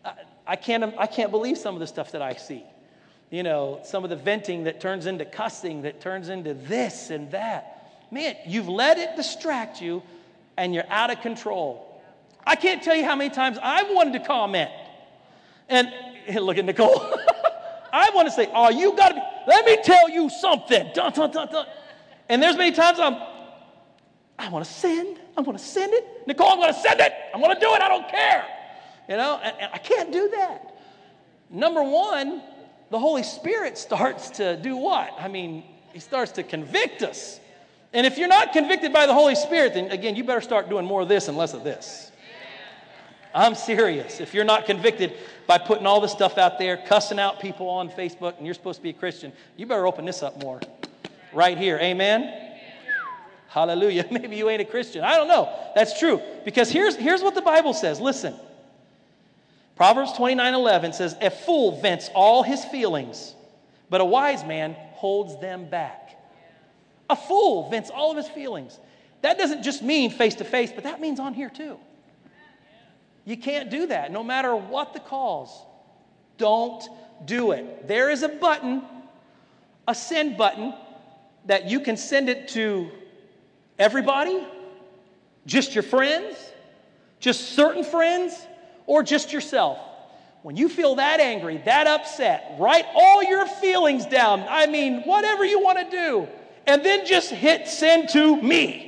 I, 0.05 0.13
I 0.47 0.57
can't, 0.57 0.95
I 0.99 1.07
can't 1.07 1.31
believe 1.31 1.59
some 1.59 1.75
of 1.75 1.81
the 1.81 1.87
stuff 1.87 2.13
that 2.13 2.23
I 2.23 2.35
see 2.35 2.65
you 3.31 3.43
know, 3.43 3.81
some 3.85 4.05
of 4.05 4.11
the 4.11 4.17
venting 4.17 4.65
that 4.65 4.81
turns 4.81 5.07
into 5.07 5.25
cussing, 5.25 5.83
that 5.83 6.01
turns 6.01 6.29
into 6.29 6.55
this 6.55 7.11
and 7.11 7.31
that. 7.31 8.07
Man, 8.11 8.37
you've 8.47 8.69
let 8.69 8.99
it 8.99 9.17
distract 9.17 9.83
you 9.83 10.03
and 10.57 10.75
you're 10.75 10.89
out 10.89 11.11
of 11.11 11.21
control. 11.21 12.03
I 12.47 12.57
can't 12.57 12.83
tell 12.83 12.97
you 12.97 13.05
how 13.05 13.17
many 13.17 13.31
times 13.31 13.59
I've 13.63 13.91
wanted 13.91 14.15
to 14.15 14.21
comment. 14.21 14.71
And 15.69 15.93
look 16.35 16.57
at 16.57 16.65
Nicole. 16.65 17.19
I 17.93 18.11
want 18.15 18.29
to 18.29 18.33
say, 18.33 18.51
oh, 18.55 18.71
you 18.71 18.97
got 18.97 19.09
to 19.11 19.15
be, 19.15 19.21
let 19.47 19.65
me 19.65 19.79
tell 19.83 20.09
you 20.09 20.29
something. 20.31 20.91
Dun, 20.95 21.13
dun, 21.13 21.31
dun, 21.31 21.49
dun. 21.49 21.67
And 22.29 22.43
there's 22.43 22.57
many 22.57 22.75
times 22.75 22.99
I'm, 22.99 23.17
I 24.39 24.49
want 24.51 24.65
to 24.65 24.71
send. 24.71 25.19
I 25.37 25.41
want 25.41 25.59
to 25.59 25.65
send 25.65 25.93
it. 25.93 26.27
Nicole, 26.27 26.51
I'm 26.51 26.59
going 26.59 26.73
to 26.73 26.81
send 26.81 27.01
it. 27.01 27.13
I'm 27.35 27.41
going 27.41 27.55
to 27.55 27.61
do 27.61 27.73
it. 27.75 27.81
I 27.81 27.89
don't 27.89 28.09
care. 28.09 28.47
You 29.09 29.17
know, 29.17 29.41
and, 29.43 29.57
and 29.59 29.71
I 29.73 29.79
can't 29.79 30.13
do 30.13 30.29
that. 30.31 30.77
Number 31.51 31.83
one, 31.83 32.43
the 32.91 32.99
Holy 32.99 33.23
Spirit 33.23 33.79
starts 33.79 34.31
to 34.33 34.57
do 34.57 34.77
what? 34.77 35.15
I 35.19 35.29
mean, 35.29 35.65
He 35.93 35.99
starts 35.99 36.33
to 36.33 36.43
convict 36.43 37.03
us. 37.03 37.41
And 37.93 38.07
if 38.07 38.19
you're 38.19 38.29
not 38.29 38.53
convicted 38.53 38.93
by 38.93 39.07
the 39.07 39.15
Holy 39.15 39.35
Spirit, 39.35 39.75
then 39.75 39.91
again, 39.91 40.15
you 40.15 40.25
better 40.25 40.43
start 40.43 40.69
doing 40.69 40.85
more 40.85 41.01
of 41.01 41.09
this 41.09 41.29
and 41.29 41.39
less 41.39 41.55
of 41.55 41.65
this. 41.65 42.08
I'm 43.35 43.55
serious. 43.55 44.21
If 44.21 44.35
you're 44.35 44.45
not 44.45 44.67
convicted 44.67 45.15
by 45.47 45.59
putting 45.59 45.87
all 45.87 46.01
this 46.01 46.13
stuff 46.13 46.39
out 46.39 46.59
there, 46.59 46.77
cussing 46.77 47.19
out 47.19 47.41
people 47.41 47.69
on 47.69 47.91
Facebook, 47.91 48.37
and 48.39 48.47
you're 48.47 48.55
supposed 48.55 48.79
to 48.79 48.83
be 48.83 48.91
a 48.91 48.95
Christian, 48.95 49.33
you 49.57 49.67
better 49.67 49.87
open 49.87 50.05
this 50.05 50.23
up 50.23 50.43
more. 50.43 50.61
Right 51.33 51.59
here. 51.59 51.79
Amen? 51.81 52.49
Hallelujah. 53.49 54.07
Maybe 54.11 54.37
you 54.37 54.49
ain't 54.49 54.63
a 54.63 54.65
Christian. 54.65 55.03
I 55.05 55.17
don't 55.17 55.29
know. 55.29 55.53
That's 55.75 55.99
true. 55.99 56.21
Because 56.45 56.71
here's, 56.71 56.97
here's 56.97 57.23
what 57.23 57.35
the 57.35 57.43
Bible 57.43 57.75
says. 57.75 58.01
Listen. 58.01 58.35
Proverbs 59.77 60.13
29 60.15 60.55
11 60.55 60.93
says, 60.93 61.17
A 61.21 61.31
fool 61.31 61.81
vents 61.81 62.11
all 62.15 62.43
his 62.43 62.65
feelings, 62.65 63.35
but 63.89 64.01
a 64.01 64.05
wise 64.05 64.45
man 64.45 64.73
holds 64.73 65.41
them 65.41 65.71
back. 65.71 66.19
A 67.09 67.15
fool 67.15 67.71
vents 67.71 67.89
all 67.89 68.11
of 68.11 68.17
his 68.17 68.29
feelings. 68.29 68.79
That 69.23 69.39
doesn't 69.39 69.63
just 69.63 69.83
mean 69.83 70.11
face 70.11 70.35
to 70.37 70.45
face, 70.45 70.73
but 70.73 70.85
that 70.85 71.01
means 71.01 71.21
on 71.21 71.33
here 71.33 71.49
too. 71.49 71.79
You 73.29 73.37
can't 73.37 73.69
do 73.69 73.89
that 73.89 74.11
no 74.11 74.25
matter 74.25 74.57
what 74.57 74.95
the 74.95 75.01
cause. 75.01 75.51
Don't 76.39 76.83
do 77.27 77.53
it. 77.53 77.87
There 77.87 78.09
is 78.09 78.23
a 78.23 78.29
button, 78.31 78.83
a 79.87 79.95
send 79.95 80.39
button, 80.39 80.73
that 81.45 81.69
you 81.69 81.81
can 81.81 81.99
send 81.99 82.31
it 82.31 82.49
to 82.49 82.91
everybody, 83.79 84.47
just 85.45 85.75
your 85.75 85.83
friends, 85.83 86.39
just 87.21 87.51
certain 87.51 87.85
friends, 87.85 88.35
or 88.87 89.03
just 89.03 89.31
yourself. 89.31 89.79
When 90.41 90.57
you 90.57 90.71
feel 90.71 90.95
that 90.95 91.21
angry, 91.21 91.59
that 91.67 91.87
upset, 91.87 92.57
write 92.59 92.87
all 92.95 93.23
your 93.23 93.47
feelings 93.47 94.07
down. 94.07 94.43
I 94.49 94.65
mean, 94.69 95.03
whatever 95.03 95.45
you 95.45 95.61
want 95.61 95.79
to 95.79 95.91
do. 95.95 96.29
And 96.67 96.83
then 96.83 97.05
just 97.05 97.31
hit 97.31 97.69
send 97.69 98.09
to 98.11 98.41
me 98.41 98.88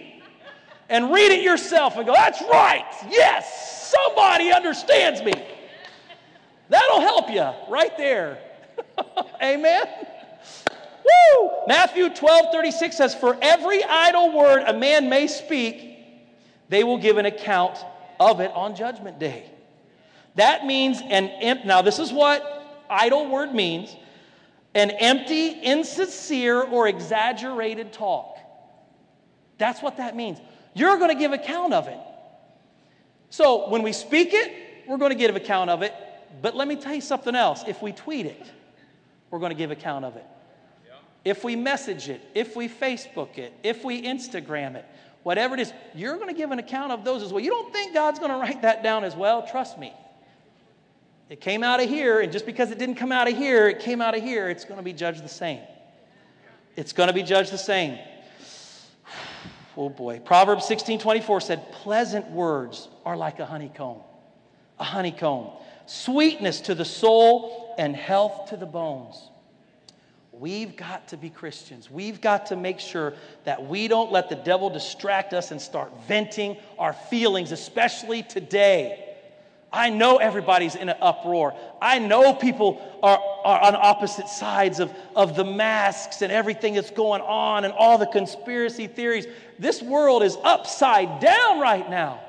and 0.90 1.12
read 1.12 1.30
it 1.32 1.42
yourself 1.42 1.96
and 1.96 2.04
go, 2.04 2.12
that's 2.12 2.42
right. 2.42 2.84
Yes, 3.08 3.90
somebody 3.90 4.52
understands 4.52 5.22
me. 5.22 5.32
That'll 6.68 7.00
help 7.00 7.30
you 7.30 7.48
right 7.72 7.96
there. 7.96 8.38
Amen. 9.42 9.84
Woo! 11.04 11.50
Matthew 11.66 12.08
12 12.10 12.46
36 12.52 12.96
says, 12.96 13.14
For 13.14 13.36
every 13.40 13.82
idle 13.84 14.36
word 14.36 14.64
a 14.66 14.74
man 14.74 15.08
may 15.08 15.26
speak, 15.26 15.98
they 16.68 16.84
will 16.84 16.98
give 16.98 17.16
an 17.16 17.26
account 17.26 17.78
of 18.18 18.40
it 18.40 18.50
on 18.52 18.76
judgment 18.76 19.18
day. 19.18 19.50
That 20.34 20.66
means 20.66 21.00
an 21.00 21.26
imp. 21.40 21.64
now 21.64 21.82
this 21.82 21.98
is 21.98 22.12
what 22.12 22.84
idle 22.88 23.28
word 23.30 23.54
means 23.54 23.96
an 24.74 24.90
empty, 24.90 25.48
insincere, 25.48 26.62
or 26.62 26.86
exaggerated 26.86 27.92
talk. 27.92 28.36
That's 29.58 29.82
what 29.82 29.96
that 29.96 30.14
means. 30.14 30.38
You're 30.74 30.96
going 30.98 31.10
to 31.10 31.18
give 31.18 31.32
account 31.32 31.72
of 31.74 31.88
it. 31.88 31.98
So 33.30 33.68
when 33.68 33.82
we 33.82 33.92
speak 33.92 34.30
it, 34.32 34.86
we're 34.88 34.98
going 34.98 35.10
to 35.10 35.18
give 35.18 35.34
account 35.36 35.70
of 35.70 35.82
it. 35.82 35.94
But 36.42 36.54
let 36.56 36.68
me 36.68 36.76
tell 36.76 36.94
you 36.94 37.00
something 37.00 37.34
else. 37.34 37.64
If 37.66 37.82
we 37.82 37.92
tweet 37.92 38.26
it, 38.26 38.46
we're 39.30 39.38
going 39.38 39.50
to 39.50 39.56
give 39.56 39.70
account 39.70 40.04
of 40.04 40.16
it. 40.16 40.24
If 41.24 41.44
we 41.44 41.54
message 41.54 42.08
it, 42.08 42.22
if 42.34 42.56
we 42.56 42.68
Facebook 42.68 43.36
it, 43.36 43.52
if 43.62 43.84
we 43.84 44.02
Instagram 44.02 44.74
it, 44.74 44.86
whatever 45.22 45.54
it 45.54 45.60
is, 45.60 45.72
you're 45.94 46.16
going 46.16 46.28
to 46.28 46.34
give 46.34 46.50
an 46.50 46.58
account 46.58 46.92
of 46.92 47.04
those 47.04 47.22
as 47.22 47.32
well. 47.32 47.40
You 47.40 47.50
don't 47.50 47.72
think 47.72 47.92
God's 47.92 48.18
going 48.18 48.30
to 48.30 48.38
write 48.38 48.62
that 48.62 48.82
down 48.82 49.04
as 49.04 49.14
well? 49.14 49.46
Trust 49.46 49.78
me. 49.78 49.92
It 51.28 51.40
came 51.40 51.62
out 51.62 51.80
of 51.80 51.88
here, 51.88 52.20
and 52.20 52.32
just 52.32 52.46
because 52.46 52.70
it 52.70 52.78
didn't 52.78 52.96
come 52.96 53.12
out 53.12 53.28
of 53.28 53.36
here, 53.36 53.68
it 53.68 53.80
came 53.80 54.00
out 54.00 54.16
of 54.16 54.22
here, 54.22 54.48
it's 54.48 54.64
going 54.64 54.78
to 54.78 54.82
be 54.82 54.92
judged 54.92 55.22
the 55.22 55.28
same. 55.28 55.60
It's 56.74 56.92
going 56.92 57.06
to 57.08 57.12
be 57.12 57.22
judged 57.22 57.52
the 57.52 57.58
same. 57.58 57.98
Oh 59.80 59.88
boy. 59.88 60.18
Proverbs 60.18 60.66
16 60.66 60.98
24 60.98 61.40
said, 61.40 61.72
Pleasant 61.72 62.30
words 62.32 62.90
are 63.06 63.16
like 63.16 63.40
a 63.40 63.46
honeycomb. 63.46 63.96
A 64.78 64.84
honeycomb. 64.84 65.52
Sweetness 65.86 66.60
to 66.60 66.74
the 66.74 66.84
soul 66.84 67.74
and 67.78 67.96
health 67.96 68.50
to 68.50 68.58
the 68.58 68.66
bones. 68.66 69.30
We've 70.32 70.76
got 70.76 71.08
to 71.08 71.16
be 71.16 71.30
Christians. 71.30 71.90
We've 71.90 72.20
got 72.20 72.44
to 72.46 72.56
make 72.56 72.78
sure 72.78 73.14
that 73.44 73.66
we 73.66 73.88
don't 73.88 74.12
let 74.12 74.28
the 74.28 74.34
devil 74.34 74.68
distract 74.68 75.32
us 75.32 75.50
and 75.50 75.58
start 75.58 75.90
venting 76.06 76.58
our 76.78 76.92
feelings, 76.92 77.50
especially 77.50 78.22
today. 78.22 79.09
I 79.72 79.90
know 79.90 80.16
everybody's 80.16 80.74
in 80.74 80.88
an 80.88 80.96
uproar. 81.00 81.54
I 81.80 82.00
know 82.00 82.34
people 82.34 82.82
are, 83.02 83.20
are 83.44 83.60
on 83.62 83.76
opposite 83.76 84.28
sides 84.28 84.80
of, 84.80 84.92
of 85.14 85.36
the 85.36 85.44
masks 85.44 86.22
and 86.22 86.32
everything 86.32 86.74
that's 86.74 86.90
going 86.90 87.22
on 87.22 87.64
and 87.64 87.72
all 87.72 87.96
the 87.96 88.06
conspiracy 88.06 88.88
theories. 88.88 89.26
This 89.58 89.80
world 89.80 90.24
is 90.24 90.36
upside 90.42 91.20
down 91.20 91.60
right 91.60 91.88
now. 91.88 92.20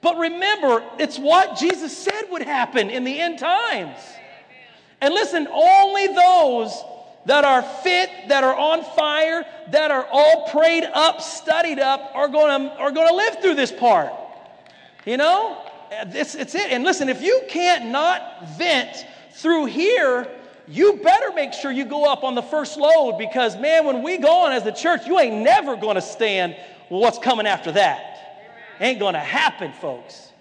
But 0.00 0.18
remember, 0.18 0.84
it's 0.98 1.18
what 1.18 1.58
Jesus 1.58 1.96
said 1.96 2.24
would 2.30 2.42
happen 2.42 2.90
in 2.90 3.02
the 3.02 3.18
end 3.18 3.40
times. 3.40 3.98
And 5.00 5.12
listen, 5.12 5.48
only 5.50 6.06
those 6.06 6.84
that 7.24 7.44
are 7.44 7.62
fit, 7.62 8.08
that 8.28 8.44
are 8.44 8.54
on 8.54 8.84
fire, 8.94 9.44
that 9.72 9.90
are 9.90 10.06
all 10.10 10.48
prayed 10.50 10.84
up, 10.84 11.20
studied 11.20 11.80
up, 11.80 12.12
are 12.14 12.28
to, 12.28 12.78
are 12.78 12.92
going 12.92 13.08
to 13.08 13.14
live 13.14 13.42
through 13.42 13.56
this 13.56 13.72
part. 13.72 14.12
You 15.04 15.16
know? 15.16 15.60
Uh, 15.92 16.04
it's, 16.12 16.34
it's 16.34 16.54
it. 16.54 16.70
And 16.70 16.84
listen, 16.84 17.08
if 17.08 17.22
you 17.22 17.42
can't 17.48 17.86
not 17.86 18.48
vent 18.56 19.06
through 19.32 19.66
here, 19.66 20.28
you 20.68 20.94
better 20.94 21.32
make 21.32 21.52
sure 21.52 21.70
you 21.70 21.84
go 21.84 22.10
up 22.10 22.24
on 22.24 22.34
the 22.34 22.42
first 22.42 22.76
load 22.76 23.18
because, 23.18 23.56
man, 23.56 23.84
when 23.84 24.02
we 24.02 24.18
go 24.18 24.44
on 24.44 24.52
as 24.52 24.64
the 24.64 24.72
church, 24.72 25.06
you 25.06 25.18
ain't 25.18 25.42
never 25.42 25.76
going 25.76 25.94
to 25.94 26.02
stand 26.02 26.56
what's 26.88 27.18
coming 27.18 27.46
after 27.46 27.72
that. 27.72 28.46
Ain't 28.80 28.98
going 28.98 29.14
to 29.14 29.20
happen, 29.20 29.72
folks. 29.72 30.32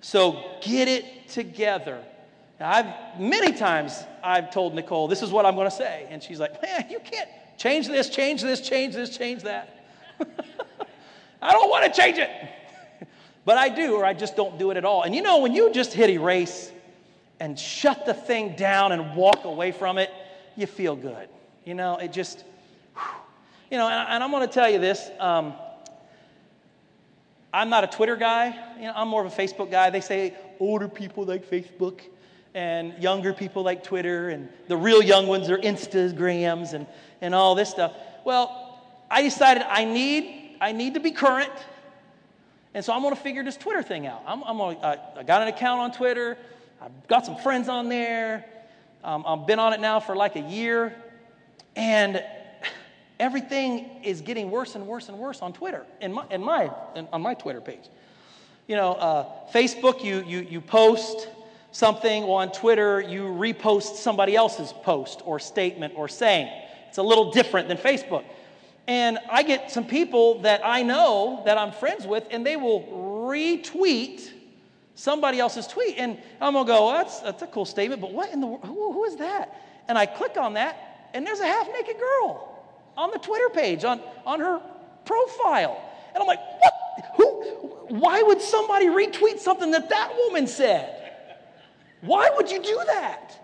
So 0.00 0.58
get 0.60 0.88
it 0.88 1.28
together. 1.28 2.02
Now, 2.58 2.70
I've 2.70 3.20
many 3.20 3.52
times 3.52 4.02
I've 4.22 4.50
told 4.50 4.74
Nicole, 4.74 5.08
this 5.08 5.22
is 5.22 5.30
what 5.30 5.44
I'm 5.44 5.54
going 5.54 5.68
to 5.68 5.74
say. 5.76 6.06
And 6.10 6.22
she's 6.22 6.40
like, 6.40 6.62
man, 6.62 6.86
you 6.90 7.00
can't 7.00 7.28
change 7.56 7.86
this, 7.86 8.08
change 8.08 8.42
this, 8.42 8.60
change 8.60 8.94
this, 8.94 9.16
change 9.16 9.42
that. 9.42 9.84
I 11.42 11.52
don't 11.52 11.68
want 11.68 11.92
to 11.92 12.00
change 12.00 12.18
it. 12.18 12.30
But 13.44 13.58
I 13.58 13.68
do, 13.68 13.96
or 13.96 14.04
I 14.04 14.14
just 14.14 14.36
don't 14.36 14.58
do 14.58 14.70
it 14.70 14.76
at 14.76 14.84
all. 14.84 15.02
And 15.02 15.14
you 15.14 15.22
know, 15.22 15.38
when 15.38 15.54
you 15.54 15.72
just 15.72 15.92
hit 15.92 16.10
erase 16.10 16.70
and 17.40 17.58
shut 17.58 18.06
the 18.06 18.14
thing 18.14 18.56
down 18.56 18.92
and 18.92 19.14
walk 19.16 19.44
away 19.44 19.72
from 19.72 19.98
it, 19.98 20.10
you 20.56 20.66
feel 20.66 20.96
good. 20.96 21.28
You 21.64 21.74
know, 21.74 21.96
it 21.96 22.12
just, 22.12 22.44
you 23.70 23.78
know, 23.78 23.88
and, 23.88 24.22
I'm 24.22 24.30
going 24.30 24.46
to 24.46 24.52
tell 24.52 24.68
you 24.70 24.78
this. 24.78 25.10
Um, 25.18 25.54
I'm 27.52 27.70
not 27.70 27.84
a 27.84 27.86
Twitter 27.86 28.16
guy. 28.16 28.54
You 28.76 28.86
know, 28.86 28.92
I'm 28.94 29.08
more 29.08 29.24
of 29.24 29.32
a 29.32 29.36
Facebook 29.36 29.70
guy. 29.70 29.90
They 29.90 30.00
say 30.00 30.34
older 30.60 30.88
people 30.88 31.24
like 31.24 31.48
Facebook 31.48 32.00
and 32.54 32.94
younger 33.02 33.32
people 33.32 33.64
like 33.64 33.82
Twitter, 33.82 34.28
and 34.28 34.48
the 34.68 34.76
real 34.76 35.02
young 35.02 35.26
ones 35.26 35.50
are 35.50 35.58
Instagrams 35.58 36.72
and, 36.72 36.86
and 37.20 37.34
all 37.34 37.56
this 37.56 37.68
stuff. 37.68 37.92
Well, 38.24 38.80
I 39.10 39.22
decided 39.22 39.64
I 39.68 39.84
need, 39.84 40.56
I 40.60 40.72
need 40.72 40.94
to 40.94 41.00
be 41.00 41.10
current, 41.10 41.50
and 42.74 42.84
so 42.84 42.92
I'm 42.92 43.02
going 43.02 43.14
to 43.14 43.20
figure 43.20 43.42
this 43.44 43.56
Twitter 43.56 43.82
thing 43.82 44.06
out. 44.06 44.22
I'm, 44.26 44.42
I'm 44.42 44.58
gonna, 44.58 44.78
I, 44.80 45.20
I 45.20 45.22
got 45.22 45.42
an 45.42 45.48
account 45.48 45.80
on 45.80 45.92
Twitter, 45.92 46.36
I've 46.82 47.08
got 47.08 47.24
some 47.24 47.36
friends 47.36 47.68
on 47.68 47.88
there, 47.88 48.44
um, 49.02 49.24
I've 49.26 49.46
been 49.46 49.58
on 49.58 49.72
it 49.72 49.80
now 49.80 50.00
for 50.00 50.16
like 50.16 50.36
a 50.36 50.40
year, 50.40 50.94
and 51.76 52.22
everything 53.18 54.02
is 54.02 54.20
getting 54.20 54.50
worse 54.50 54.74
and 54.74 54.86
worse 54.86 55.08
and 55.08 55.18
worse 55.18 55.40
on 55.40 55.52
Twitter, 55.52 55.86
in 56.00 56.12
my, 56.12 56.24
in 56.30 56.42
my, 56.42 56.70
in, 56.94 57.08
on 57.12 57.22
my 57.22 57.34
Twitter 57.34 57.60
page. 57.60 57.88
You 58.66 58.76
know, 58.76 58.92
uh, 58.92 59.26
Facebook, 59.52 60.02
you, 60.02 60.24
you, 60.26 60.40
you 60.40 60.60
post, 60.60 61.28
something 61.74 62.22
Well, 62.22 62.36
on 62.36 62.52
Twitter, 62.52 63.00
you 63.00 63.24
repost 63.24 63.96
somebody 63.96 64.36
else's 64.36 64.72
post 64.72 65.22
or 65.24 65.38
statement 65.38 65.94
or 65.96 66.08
saying. 66.08 66.48
It's 66.88 66.98
a 66.98 67.02
little 67.02 67.32
different 67.32 67.68
than 67.68 67.76
Facebook. 67.76 68.24
And 68.86 69.18
I 69.30 69.42
get 69.42 69.70
some 69.70 69.86
people 69.86 70.40
that 70.42 70.60
I 70.64 70.82
know 70.82 71.42
that 71.46 71.56
I'm 71.56 71.72
friends 71.72 72.06
with, 72.06 72.24
and 72.30 72.44
they 72.44 72.56
will 72.56 72.82
retweet 73.28 74.30
somebody 74.94 75.40
else's 75.40 75.66
tweet. 75.66 75.96
And 75.96 76.18
I'm 76.40 76.52
gonna 76.52 76.66
go, 76.66 76.86
well, 76.86 76.94
that's, 76.94 77.20
that's 77.20 77.42
a 77.42 77.46
cool 77.46 77.64
statement, 77.64 78.00
but 78.02 78.12
what 78.12 78.32
in 78.32 78.40
the 78.40 78.46
world? 78.46 78.64
Who, 78.64 78.92
who 78.92 79.04
is 79.04 79.16
that? 79.16 79.60
And 79.88 79.96
I 79.96 80.06
click 80.06 80.36
on 80.36 80.54
that, 80.54 81.10
and 81.14 81.26
there's 81.26 81.40
a 81.40 81.46
half 81.46 81.66
naked 81.68 81.96
girl 81.98 82.62
on 82.96 83.10
the 83.10 83.18
Twitter 83.18 83.48
page, 83.48 83.84
on, 83.84 84.00
on 84.26 84.40
her 84.40 84.60
profile. 85.04 85.80
And 86.14 86.22
I'm 86.22 86.26
like, 86.26 86.40
what? 86.60 86.74
Who? 87.16 87.32
Why 87.88 88.22
would 88.22 88.40
somebody 88.40 88.86
retweet 88.86 89.38
something 89.38 89.70
that 89.72 89.88
that 89.90 90.14
woman 90.16 90.46
said? 90.46 91.12
Why 92.00 92.30
would 92.36 92.50
you 92.50 92.62
do 92.62 92.82
that? 92.86 93.40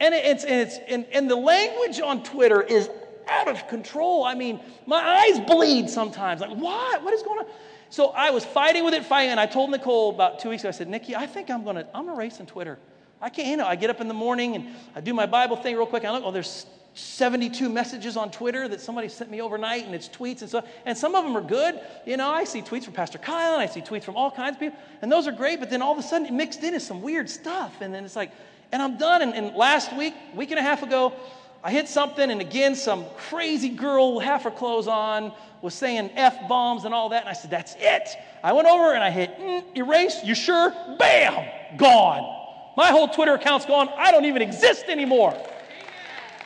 And 0.00 0.14
it's, 0.14 0.44
and 0.44 0.60
it's 0.60 0.78
and, 0.88 1.06
and 1.12 1.28
the 1.28 1.36
language 1.36 2.00
on 2.00 2.22
Twitter 2.22 2.62
is 2.62 2.88
out 3.28 3.48
of 3.48 3.66
control. 3.68 4.24
I 4.24 4.34
mean, 4.34 4.60
my 4.86 4.96
eyes 4.96 5.40
bleed 5.40 5.90
sometimes. 5.90 6.40
Like, 6.40 6.56
what? 6.56 7.02
What 7.02 7.14
is 7.14 7.22
going 7.22 7.40
on? 7.40 7.46
So 7.90 8.08
I 8.08 8.30
was 8.30 8.44
fighting 8.44 8.84
with 8.84 8.94
it, 8.94 9.04
fighting, 9.04 9.30
and 9.30 9.40
I 9.40 9.46
told 9.46 9.70
Nicole 9.70 10.10
about 10.10 10.40
two 10.40 10.50
weeks 10.50 10.62
ago, 10.62 10.68
I 10.68 10.72
said, 10.72 10.88
Nikki, 10.88 11.16
I 11.16 11.26
think 11.26 11.50
I'm 11.50 11.64
gonna, 11.64 11.86
I'm 11.94 12.06
gonna 12.06 12.18
race 12.18 12.38
on 12.40 12.46
Twitter. 12.46 12.78
I 13.20 13.30
can't, 13.30 13.48
you 13.48 13.56
know, 13.56 13.66
I 13.66 13.76
get 13.76 13.90
up 13.90 14.00
in 14.00 14.08
the 14.08 14.14
morning 14.14 14.54
and 14.54 14.68
I 14.94 15.00
do 15.00 15.12
my 15.12 15.26
Bible 15.26 15.56
thing 15.56 15.74
real 15.76 15.86
quick. 15.86 16.04
And 16.04 16.10
I 16.10 16.14
look, 16.14 16.24
oh, 16.24 16.30
there's 16.30 16.66
72 16.94 17.68
messages 17.68 18.16
on 18.16 18.30
Twitter 18.30 18.68
that 18.68 18.80
somebody 18.80 19.08
sent 19.08 19.30
me 19.30 19.40
overnight, 19.40 19.86
and 19.86 19.94
it's 19.94 20.08
tweets 20.08 20.40
and 20.40 20.48
stuff. 20.48 20.66
And 20.84 20.98
some 20.98 21.14
of 21.14 21.24
them 21.24 21.36
are 21.36 21.42
good. 21.42 21.80
You 22.04 22.16
know, 22.16 22.28
I 22.28 22.44
see 22.44 22.60
tweets 22.60 22.84
from 22.84 22.94
Pastor 22.94 23.18
Kyle, 23.18 23.52
and 23.52 23.62
I 23.62 23.66
see 23.66 23.80
tweets 23.80 24.02
from 24.02 24.16
all 24.16 24.30
kinds 24.30 24.56
of 24.56 24.60
people, 24.60 24.78
and 25.00 25.10
those 25.10 25.26
are 25.26 25.32
great. 25.32 25.60
But 25.60 25.70
then 25.70 25.80
all 25.80 25.92
of 25.92 25.98
a 25.98 26.02
sudden, 26.02 26.26
it 26.26 26.32
mixed 26.32 26.62
in 26.62 26.74
is 26.74 26.84
some 26.84 27.00
weird 27.00 27.30
stuff, 27.30 27.80
and 27.80 27.94
then 27.94 28.04
it's 28.04 28.16
like, 28.16 28.32
and 28.72 28.82
I'm 28.82 28.98
done. 28.98 29.22
And, 29.22 29.34
and 29.34 29.54
last 29.54 29.96
week, 29.96 30.14
week 30.34 30.50
and 30.50 30.58
a 30.58 30.62
half 30.62 30.82
ago, 30.82 31.12
I 31.62 31.72
hit 31.72 31.88
something, 31.88 32.30
and 32.30 32.40
again, 32.40 32.74
some 32.76 33.04
crazy 33.16 33.68
girl, 33.68 34.20
half 34.20 34.44
her 34.44 34.50
clothes 34.50 34.86
on, 34.86 35.32
was 35.60 35.74
saying 35.74 36.10
f 36.14 36.48
bombs 36.48 36.84
and 36.84 36.94
all 36.94 37.08
that, 37.08 37.22
and 37.22 37.28
I 37.28 37.32
said, 37.32 37.50
"That's 37.50 37.74
it." 37.78 38.08
I 38.42 38.52
went 38.52 38.68
over 38.68 38.94
and 38.94 39.02
I 39.02 39.10
hit 39.10 39.36
mm, 39.38 39.64
erase. 39.76 40.20
You 40.22 40.34
sure? 40.34 40.70
Bam, 40.98 41.76
gone. 41.76 42.36
My 42.76 42.90
whole 42.90 43.08
Twitter 43.08 43.34
account's 43.34 43.66
gone. 43.66 43.88
I 43.96 44.12
don't 44.12 44.24
even 44.24 44.40
exist 44.40 44.84
anymore. 44.88 45.36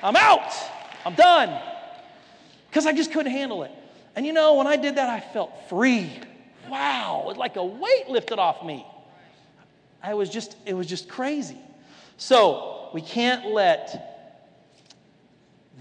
I'm 0.03 0.17
out. 0.17 0.51
I'm 1.05 1.15
done. 1.15 1.61
Because 2.71 2.87
I 2.87 2.93
just 2.93 3.13
couldn't 3.13 3.33
handle 3.33 3.65
it. 3.65 3.71
And 4.17 4.25
you 4.25 4.33
know, 4.33 4.55
when 4.55 4.67
I 4.67 4.77
did 4.77 4.95
that, 4.95 5.11
I 5.11 5.21
felt 5.21 5.53
free. 5.69 6.11
Wow, 6.71 7.21
it 7.25 7.27
was 7.27 7.37
like 7.37 7.57
a 7.57 7.65
weight 7.65 8.09
lifted 8.09 8.39
off 8.39 8.65
me. 8.65 8.87
I 10.03 10.15
was 10.15 10.31
just, 10.31 10.57
it 10.65 10.75
was 10.75 10.87
just 10.87 11.09
crazy. 11.09 11.59
So 12.17 12.89
we 12.95 13.03
can't 13.03 13.47
let 13.47 14.12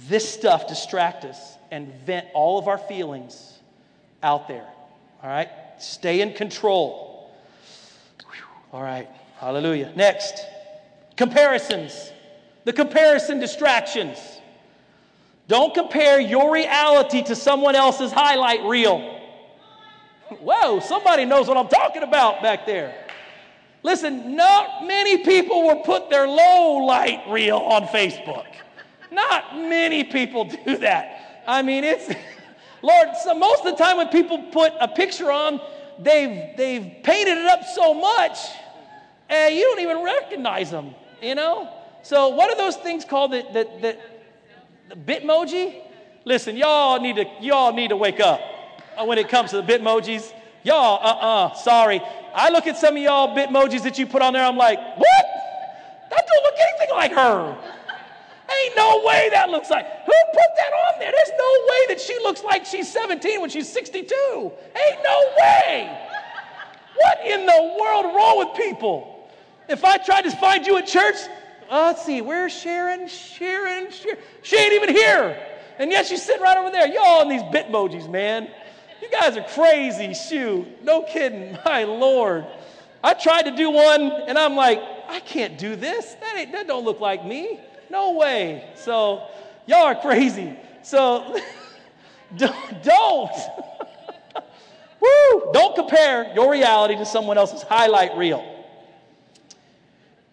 this 0.08 0.31
stuff 0.31 0.67
distract 0.67 1.25
us 1.25 1.55
and 1.72 1.93
vent 2.05 2.27
all 2.34 2.60
of 2.60 2.67
our 2.67 2.77
feelings 2.77 3.60
out 4.24 4.48
there. 4.48 4.67
All 5.24 5.29
right? 5.29 5.50
Stay 5.79 6.22
in 6.22 6.34
control. 6.34 7.31
All 8.72 8.81
right. 8.81 9.08
Hallelujah. 9.38 9.91
Next. 9.96 10.46
Comparisons, 11.17 12.12
the 12.63 12.74
comparison 12.74 13.39
distractions. 13.39 14.17
Don't 15.48 15.74
compare 15.74 16.20
your 16.20 16.53
reality 16.53 17.22
to 17.24 17.36
someone 17.36 17.75
else's 17.75 18.12
highlight 18.12 18.63
reel. 18.63 19.20
Whoa, 20.39 20.79
somebody 20.79 21.25
knows 21.25 21.48
what 21.48 21.58
I'm 21.58 21.67
talking 21.67 22.03
about 22.03 22.41
back 22.41 22.65
there. 22.65 22.96
Listen, 23.84 24.36
not 24.36 24.86
many 24.88 25.17
people 25.24 25.63
will 25.63 25.81
put 25.81 26.10
their 26.10 26.27
low 26.27 26.86
light 26.86 27.22
reel 27.29 27.58
on 27.58 27.84
Facebook. 27.88 28.46
Not 29.12 29.58
many 29.58 30.06
people 30.06 30.46
do 30.46 30.77
that. 30.77 31.44
I 31.46 31.62
mean, 31.62 31.84
it's, 31.84 32.10
Lord, 32.82 33.10
so 33.24 33.34
most 33.34 33.65
of 33.65 33.77
the 33.77 33.84
time 33.84 33.98
when 33.98 34.08
people 34.08 34.39
put 34.51 34.74
a 34.80 34.88
picture 34.88 35.32
on, 35.32 35.60
they've, 36.00 36.56
they've 36.58 37.03
painted 37.03 37.38
it 37.38 37.46
up 37.48 37.63
so 37.75 37.94
much, 37.94 38.38
and 39.30 39.53
you 39.53 39.63
don't 39.63 39.82
even 39.82 40.03
recognize 40.03 40.72
them, 40.72 40.96
you 41.22 41.36
know? 41.36 41.70
So, 42.03 42.30
what 42.30 42.51
are 42.51 42.58
those 42.58 42.77
things 42.77 43.06
called 43.06 43.34
that, 43.34 43.53
that, 43.53 43.82
that 43.82 44.00
the 44.89 44.96
Bitmoji? 44.96 45.82
Listen, 46.25 46.56
y'all 46.56 47.00
need 47.00 47.18
to, 47.18 47.25
y'all 47.41 47.74
need 47.74 47.89
to 47.89 47.98
wake 47.98 48.20
up 48.20 48.41
uh, 48.98 49.06
when 49.06 49.18
it 49.18 49.30
comes 49.30 49.51
to 49.51 49.62
the 49.62 49.63
Bitmojis. 49.63 50.34
Y'all, 50.63 51.00
uh-uh, 51.01 51.53
sorry. 51.56 52.01
I 52.34 52.50
look 52.50 52.68
at 52.68 52.77
some 52.77 52.96
of 52.96 53.01
y'all 53.01 53.36
Bitmojis 53.36 53.84
that 53.84 53.98
you 54.00 54.08
put 54.08 54.22
on 54.22 54.34
there, 54.34 54.46
I'm 54.46 54.58
like, 54.58 54.77
what? 54.77 55.25
That 56.10 56.27
don't 56.27 56.44
look 56.44 56.53
anything 56.60 56.96
like 56.96 57.12
her. 57.13 57.58
Ain't 58.63 58.75
no 58.75 59.03
way 59.06 59.30
that 59.32 59.50
looks 59.50 59.70
like. 59.70 59.86
Who 59.86 60.12
put 60.34 60.51
that 60.58 60.74
on 60.74 61.00
there? 61.00 61.12
There's 61.12 61.38
no 61.38 61.51
way 61.70 61.96
that 61.96 62.01
she 62.01 62.18
looks 62.20 62.44
like 62.44 62.65
she's 62.65 62.91
17 62.91 63.41
when 63.41 63.50
she's 63.50 63.72
62. 63.72 64.15
Ain't 64.15 65.03
no 65.03 65.24
way. 65.39 66.08
What 66.96 67.25
in 67.25 67.46
the 67.46 67.77
world 67.80 68.15
wrong 68.15 68.38
with 68.39 68.58
people? 68.58 69.30
If 69.68 69.84
I 69.86 69.98
tried 69.98 70.24
to 70.24 70.32
find 70.32 70.65
you 70.65 70.77
at 70.77 70.88
church, 70.88 71.15
uh, 71.70 71.86
let's 71.88 72.06
see, 72.06 72.22
where's 72.22 72.53
Sharon? 72.53 73.08
Sharon, 73.08 73.91
Sharon. 73.91 74.18
She 74.44 74.58
ain't 74.58 74.74
even 74.74 74.94
here. 74.94 75.41
And 75.80 75.89
yet 75.89 76.06
she's 76.06 76.22
sitting 76.22 76.41
right 76.41 76.58
over 76.58 76.70
there. 76.70 76.88
Y'all 76.88 77.22
in 77.22 77.30
these 77.30 77.41
Bitmojis, 77.44 78.10
man. 78.10 78.50
You 79.01 79.10
guys 79.10 79.38
are 79.38 79.44
crazy. 79.44 80.13
Shoot. 80.13 80.84
No 80.84 81.03
kidding. 81.03 81.58
My 81.65 81.86
Lord. 81.86 82.46
I 83.03 83.13
tried 83.13 83.44
to 83.44 83.56
do 83.56 83.72
one 83.72 84.01
and 84.01 84.38
I'm 84.38 84.56
like, 84.56 84.80
I 85.08 85.22
can't 85.22 85.58
do 85.58 85.75
this. 85.75 86.13
That, 86.15 86.36
ain't, 86.38 86.51
that 86.51 86.68
don't 86.68 86.86
look 86.86 87.00
like 87.00 87.25
me. 87.25 87.60
No 87.91 88.13
way. 88.13 88.63
So 88.75 89.27
y'all 89.67 89.83
are 89.83 89.95
crazy. 89.95 90.55
So 90.81 91.38
don't, 92.38 92.83
don't. 92.83 93.31
Woo! 95.01 95.51
Don't 95.51 95.75
compare 95.75 96.33
your 96.33 96.50
reality 96.50 96.95
to 96.95 97.05
someone 97.05 97.38
else's 97.38 97.63
highlight 97.63 98.15
reel. 98.15 98.48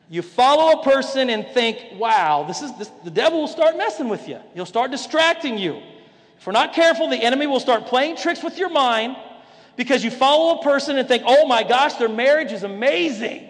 You 0.09 0.23
follow 0.23 0.81
a 0.81 0.85
person 0.85 1.31
and 1.31 1.47
think, 1.49 1.99
wow, 1.99 2.45
this 2.45 2.63
is 2.63 2.73
this, 2.79 2.89
the 3.03 3.11
devil 3.11 3.41
will 3.41 3.49
start 3.49 3.77
messing 3.77 4.09
with 4.09 4.29
you. 4.29 4.39
He'll 4.55 4.65
start 4.65 4.93
distracting 4.93 5.59
you. 5.59 5.83
If 6.39 6.47
we're 6.47 6.53
not 6.53 6.73
careful, 6.73 7.09
the 7.09 7.17
enemy 7.17 7.49
will 7.49 7.61
start 7.61 7.87
playing 7.87 8.17
tricks 8.17 8.43
with 8.43 8.57
your 8.57 8.71
mind 8.71 9.17
because 9.77 10.05
you 10.05 10.13
follow 10.13 10.61
a 10.61 10.63
person 10.63 10.97
and 10.97 11.09
think, 11.09 11.25
oh 11.27 11.47
my 11.47 11.65
gosh, 11.65 11.95
their 11.95 12.09
marriage 12.09 12.53
is 12.53 12.63
amazing. 12.63 13.48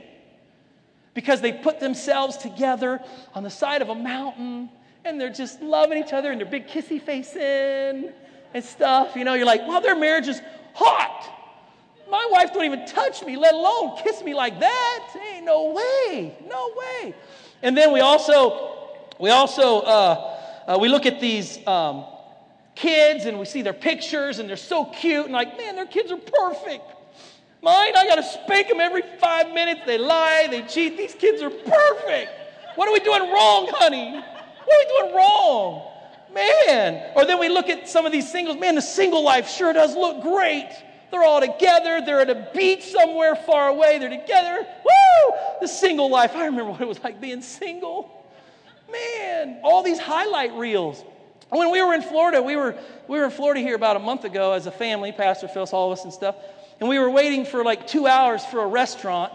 Because 1.18 1.40
they 1.40 1.50
put 1.50 1.80
themselves 1.80 2.36
together 2.36 3.00
on 3.34 3.42
the 3.42 3.50
side 3.50 3.82
of 3.82 3.88
a 3.88 3.94
mountain 3.96 4.68
and 5.04 5.20
they're 5.20 5.32
just 5.32 5.60
loving 5.60 5.98
each 5.98 6.12
other 6.12 6.30
and 6.30 6.40
they're 6.40 6.48
big 6.48 6.68
kissy 6.68 7.02
face 7.02 7.34
in 7.34 8.12
and 8.54 8.64
stuff. 8.64 9.16
You 9.16 9.24
know, 9.24 9.34
you're 9.34 9.44
like, 9.44 9.66
well, 9.66 9.80
their 9.80 9.98
marriage 9.98 10.28
is 10.28 10.40
hot. 10.74 11.28
My 12.08 12.24
wife 12.30 12.52
don't 12.52 12.64
even 12.66 12.86
touch 12.86 13.24
me, 13.24 13.36
let 13.36 13.52
alone 13.52 13.98
kiss 14.00 14.22
me 14.22 14.32
like 14.32 14.60
that. 14.60 15.08
Ain't 15.34 15.44
no 15.44 15.72
way, 15.72 16.36
no 16.48 16.72
way. 16.76 17.12
And 17.64 17.76
then 17.76 17.92
we 17.92 17.98
also, 17.98 18.86
we 19.18 19.30
also, 19.30 19.80
uh, 19.80 20.38
uh, 20.68 20.78
we 20.80 20.88
look 20.88 21.04
at 21.04 21.20
these 21.20 21.58
um, 21.66 22.04
kids 22.76 23.24
and 23.24 23.40
we 23.40 23.44
see 23.44 23.62
their 23.62 23.72
pictures 23.72 24.38
and 24.38 24.48
they're 24.48 24.56
so 24.56 24.84
cute 24.84 25.24
and 25.24 25.34
like, 25.34 25.58
man, 25.58 25.74
their 25.74 25.84
kids 25.84 26.12
are 26.12 26.16
perfect. 26.16 26.84
Mine, 27.62 27.96
I 27.96 28.06
got 28.06 28.16
to 28.16 28.22
spank 28.22 28.68
them 28.68 28.80
every 28.80 29.02
five 29.20 29.52
minutes. 29.52 29.80
They 29.84 29.98
lie, 29.98 30.46
they 30.50 30.62
cheat. 30.62 30.96
These 30.96 31.14
kids 31.14 31.42
are 31.42 31.50
perfect. 31.50 32.30
What 32.76 32.88
are 32.88 32.92
we 32.92 33.00
doing 33.00 33.22
wrong, 33.32 33.68
honey? 33.72 34.12
What 34.12 34.22
are 34.22 34.78
we 34.78 34.98
doing 34.98 35.16
wrong? 35.16 35.92
Man. 36.32 37.12
Or 37.16 37.24
then 37.24 37.40
we 37.40 37.48
look 37.48 37.68
at 37.68 37.88
some 37.88 38.06
of 38.06 38.12
these 38.12 38.30
singles. 38.30 38.58
Man, 38.58 38.76
the 38.76 38.82
single 38.82 39.24
life 39.24 39.48
sure 39.48 39.72
does 39.72 39.96
look 39.96 40.22
great. 40.22 40.70
They're 41.10 41.24
all 41.24 41.40
together. 41.40 42.00
They're 42.04 42.20
at 42.20 42.30
a 42.30 42.48
beach 42.54 42.84
somewhere 42.84 43.34
far 43.34 43.68
away. 43.68 43.98
They're 43.98 44.10
together. 44.10 44.66
Woo! 44.84 45.36
The 45.60 45.66
single 45.66 46.10
life. 46.10 46.36
I 46.36 46.46
remember 46.46 46.70
what 46.70 46.80
it 46.80 46.86
was 46.86 47.02
like 47.02 47.20
being 47.20 47.42
single. 47.42 48.14
Man, 48.90 49.60
all 49.64 49.82
these 49.82 49.98
highlight 49.98 50.52
reels. 50.52 51.02
When 51.50 51.70
we 51.70 51.82
were 51.82 51.94
in 51.94 52.02
Florida, 52.02 52.42
we 52.42 52.56
were, 52.56 52.76
we 53.08 53.18
were 53.18 53.24
in 53.24 53.30
Florida 53.30 53.60
here 53.60 53.74
about 53.74 53.96
a 53.96 54.00
month 54.00 54.24
ago 54.24 54.52
as 54.52 54.66
a 54.66 54.70
family, 54.70 55.12
Pastor 55.12 55.48
Phil, 55.48 55.66
all 55.72 55.90
of 55.90 55.98
us 55.98 56.04
and 56.04 56.12
stuff. 56.12 56.36
And 56.80 56.88
we 56.88 56.98
were 56.98 57.10
waiting 57.10 57.44
for 57.44 57.64
like 57.64 57.86
two 57.86 58.06
hours 58.06 58.44
for 58.44 58.62
a 58.62 58.66
restaurant. 58.66 59.32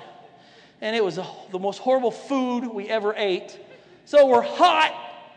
And 0.82 0.96
it 0.96 1.04
was 1.04 1.16
the 1.52 1.60
most 1.60 1.80
horrible 1.80 2.12
food 2.12 2.66
we 2.68 2.90
ever 2.90 3.14
ate. 3.16 3.58
So 4.06 4.28
we're 4.28 4.42
hot. 4.42 4.94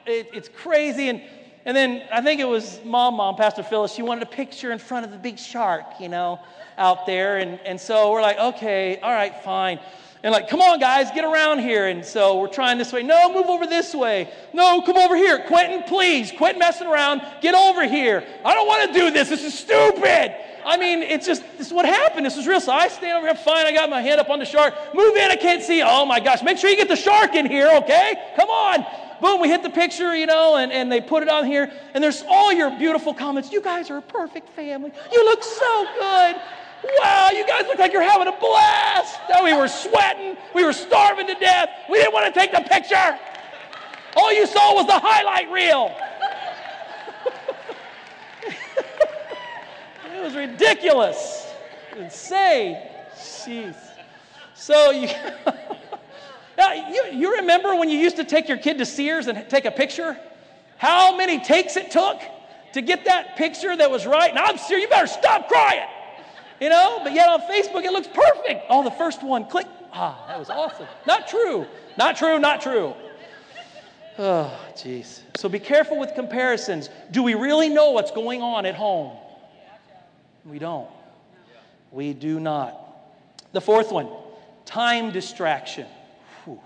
It, 0.06 0.30
it's 0.32 0.48
crazy. 0.48 1.08
And, 1.08 1.22
and 1.64 1.76
then 1.76 2.02
I 2.12 2.20
think 2.20 2.40
it 2.40 2.48
was 2.48 2.80
mom, 2.84 3.14
mom, 3.14 3.36
Pastor 3.36 3.62
Phyllis. 3.62 3.92
She 3.92 4.02
wanted 4.02 4.22
a 4.22 4.30
picture 4.30 4.72
in 4.72 4.78
front 4.78 5.04
of 5.04 5.12
the 5.12 5.18
big 5.18 5.38
shark, 5.38 5.84
you 6.00 6.08
know, 6.08 6.40
out 6.78 7.06
there. 7.06 7.38
And, 7.38 7.60
and 7.60 7.80
so 7.80 8.12
we're 8.12 8.22
like, 8.22 8.38
okay, 8.38 8.98
all 9.00 9.12
right, 9.12 9.34
fine 9.42 9.80
and 10.26 10.32
like, 10.32 10.48
come 10.48 10.60
on, 10.60 10.80
guys, 10.80 11.12
get 11.12 11.24
around 11.24 11.60
here. 11.60 11.86
And 11.86 12.04
so 12.04 12.40
we're 12.40 12.48
trying 12.48 12.78
this 12.78 12.92
way. 12.92 13.04
No, 13.04 13.32
move 13.32 13.46
over 13.46 13.64
this 13.64 13.94
way. 13.94 14.28
No, 14.52 14.82
come 14.82 14.96
over 14.96 15.14
here. 15.14 15.44
Quentin, 15.46 15.84
please, 15.84 16.32
quit 16.36 16.58
messing 16.58 16.88
around. 16.88 17.22
Get 17.40 17.54
over 17.54 17.86
here. 17.86 18.26
I 18.44 18.52
don't 18.52 18.66
want 18.66 18.92
to 18.92 18.98
do 18.98 19.12
this. 19.12 19.28
This 19.28 19.44
is 19.44 19.56
stupid. 19.56 20.34
I 20.64 20.78
mean, 20.78 21.04
it's 21.04 21.26
just, 21.26 21.44
this 21.56 21.68
is 21.68 21.72
what 21.72 21.86
happened. 21.86 22.26
This 22.26 22.36
is 22.36 22.44
real. 22.44 22.60
So 22.60 22.72
I 22.72 22.88
stand 22.88 23.16
over 23.16 23.28
here, 23.28 23.36
fine. 23.36 23.66
I 23.66 23.72
got 23.72 23.88
my 23.88 24.02
hand 24.02 24.20
up 24.20 24.28
on 24.28 24.40
the 24.40 24.44
shark. 24.44 24.74
Move 24.96 25.14
in, 25.14 25.30
I 25.30 25.36
can't 25.36 25.62
see. 25.62 25.80
Oh 25.80 26.04
my 26.04 26.18
gosh, 26.18 26.42
make 26.42 26.58
sure 26.58 26.70
you 26.70 26.76
get 26.76 26.88
the 26.88 26.96
shark 26.96 27.36
in 27.36 27.46
here, 27.46 27.70
okay? 27.74 28.32
Come 28.34 28.50
on. 28.50 28.84
Boom, 29.22 29.40
we 29.40 29.46
hit 29.48 29.62
the 29.62 29.70
picture, 29.70 30.12
you 30.12 30.26
know, 30.26 30.56
and, 30.56 30.72
and 30.72 30.90
they 30.90 31.00
put 31.00 31.22
it 31.22 31.28
on 31.28 31.46
here. 31.46 31.72
And 31.94 32.02
there's 32.02 32.24
all 32.28 32.52
your 32.52 32.76
beautiful 32.76 33.14
comments. 33.14 33.52
You 33.52 33.62
guys 33.62 33.90
are 33.90 33.98
a 33.98 34.02
perfect 34.02 34.48
family. 34.48 34.90
You 35.12 35.24
look 35.24 35.44
so 35.44 35.86
good. 36.00 36.36
Wow, 36.98 37.30
you 37.32 37.46
guys 37.46 37.66
look 37.66 37.78
like 37.78 37.92
you're 37.92 38.02
having 38.02 38.28
a 38.28 38.38
blast. 38.38 39.18
Now 39.30 39.44
we 39.44 39.54
were 39.54 39.68
sweating. 39.68 40.36
We 40.54 40.64
were 40.64 40.72
starving 40.72 41.26
to 41.26 41.34
death. 41.34 41.68
We 41.90 41.98
didn't 41.98 42.14
want 42.14 42.32
to 42.32 42.38
take 42.38 42.52
the 42.52 42.60
picture. 42.60 43.18
All 44.16 44.32
you 44.32 44.46
saw 44.46 44.74
was 44.74 44.86
the 44.86 44.98
highlight 44.98 45.50
reel. 45.50 45.94
it 50.14 50.22
was 50.22 50.34
ridiculous. 50.34 51.46
Insane. 51.96 52.78
Jeez. 53.14 53.76
So 54.54 54.90
you, 54.90 55.08
you, 56.58 57.04
you 57.12 57.36
remember 57.36 57.76
when 57.76 57.90
you 57.90 57.98
used 57.98 58.16
to 58.16 58.24
take 58.24 58.48
your 58.48 58.58
kid 58.58 58.78
to 58.78 58.86
Sears 58.86 59.26
and 59.26 59.48
take 59.48 59.64
a 59.64 59.70
picture? 59.70 60.18
How 60.78 61.16
many 61.16 61.40
takes 61.40 61.76
it 61.76 61.90
took 61.90 62.20
to 62.72 62.82
get 62.82 63.04
that 63.04 63.36
picture 63.36 63.76
that 63.76 63.90
was 63.90 64.06
right? 64.06 64.34
Now 64.34 64.44
I'm 64.44 64.58
serious. 64.58 64.84
You 64.84 64.88
better 64.88 65.06
stop 65.06 65.48
crying. 65.48 65.88
You 66.60 66.70
know, 66.70 67.00
but 67.02 67.12
yet 67.12 67.28
on 67.28 67.40
Facebook 67.42 67.84
it 67.84 67.92
looks 67.92 68.08
perfect. 68.08 68.64
Oh, 68.68 68.82
the 68.82 68.90
first 68.90 69.22
one, 69.22 69.46
click. 69.46 69.66
Ah, 69.92 70.24
that 70.28 70.38
was 70.38 70.50
awesome. 70.50 70.86
Not 71.06 71.28
true. 71.28 71.66
Not 71.98 72.16
true, 72.16 72.38
not 72.38 72.60
true. 72.60 72.94
Oh, 74.18 74.58
jeez. 74.74 75.20
So 75.36 75.48
be 75.48 75.58
careful 75.58 75.98
with 75.98 76.14
comparisons. 76.14 76.88
Do 77.10 77.22
we 77.22 77.34
really 77.34 77.68
know 77.68 77.90
what's 77.90 78.10
going 78.10 78.40
on 78.40 78.64
at 78.64 78.74
home? 78.74 79.16
We 80.46 80.58
don't. 80.58 80.88
We 81.92 82.14
do 82.14 82.40
not. 82.40 82.80
The 83.52 83.60
fourth 83.60 83.92
one 83.92 84.08
time 84.64 85.12
distraction. 85.12 85.86
Whew. 86.44 86.60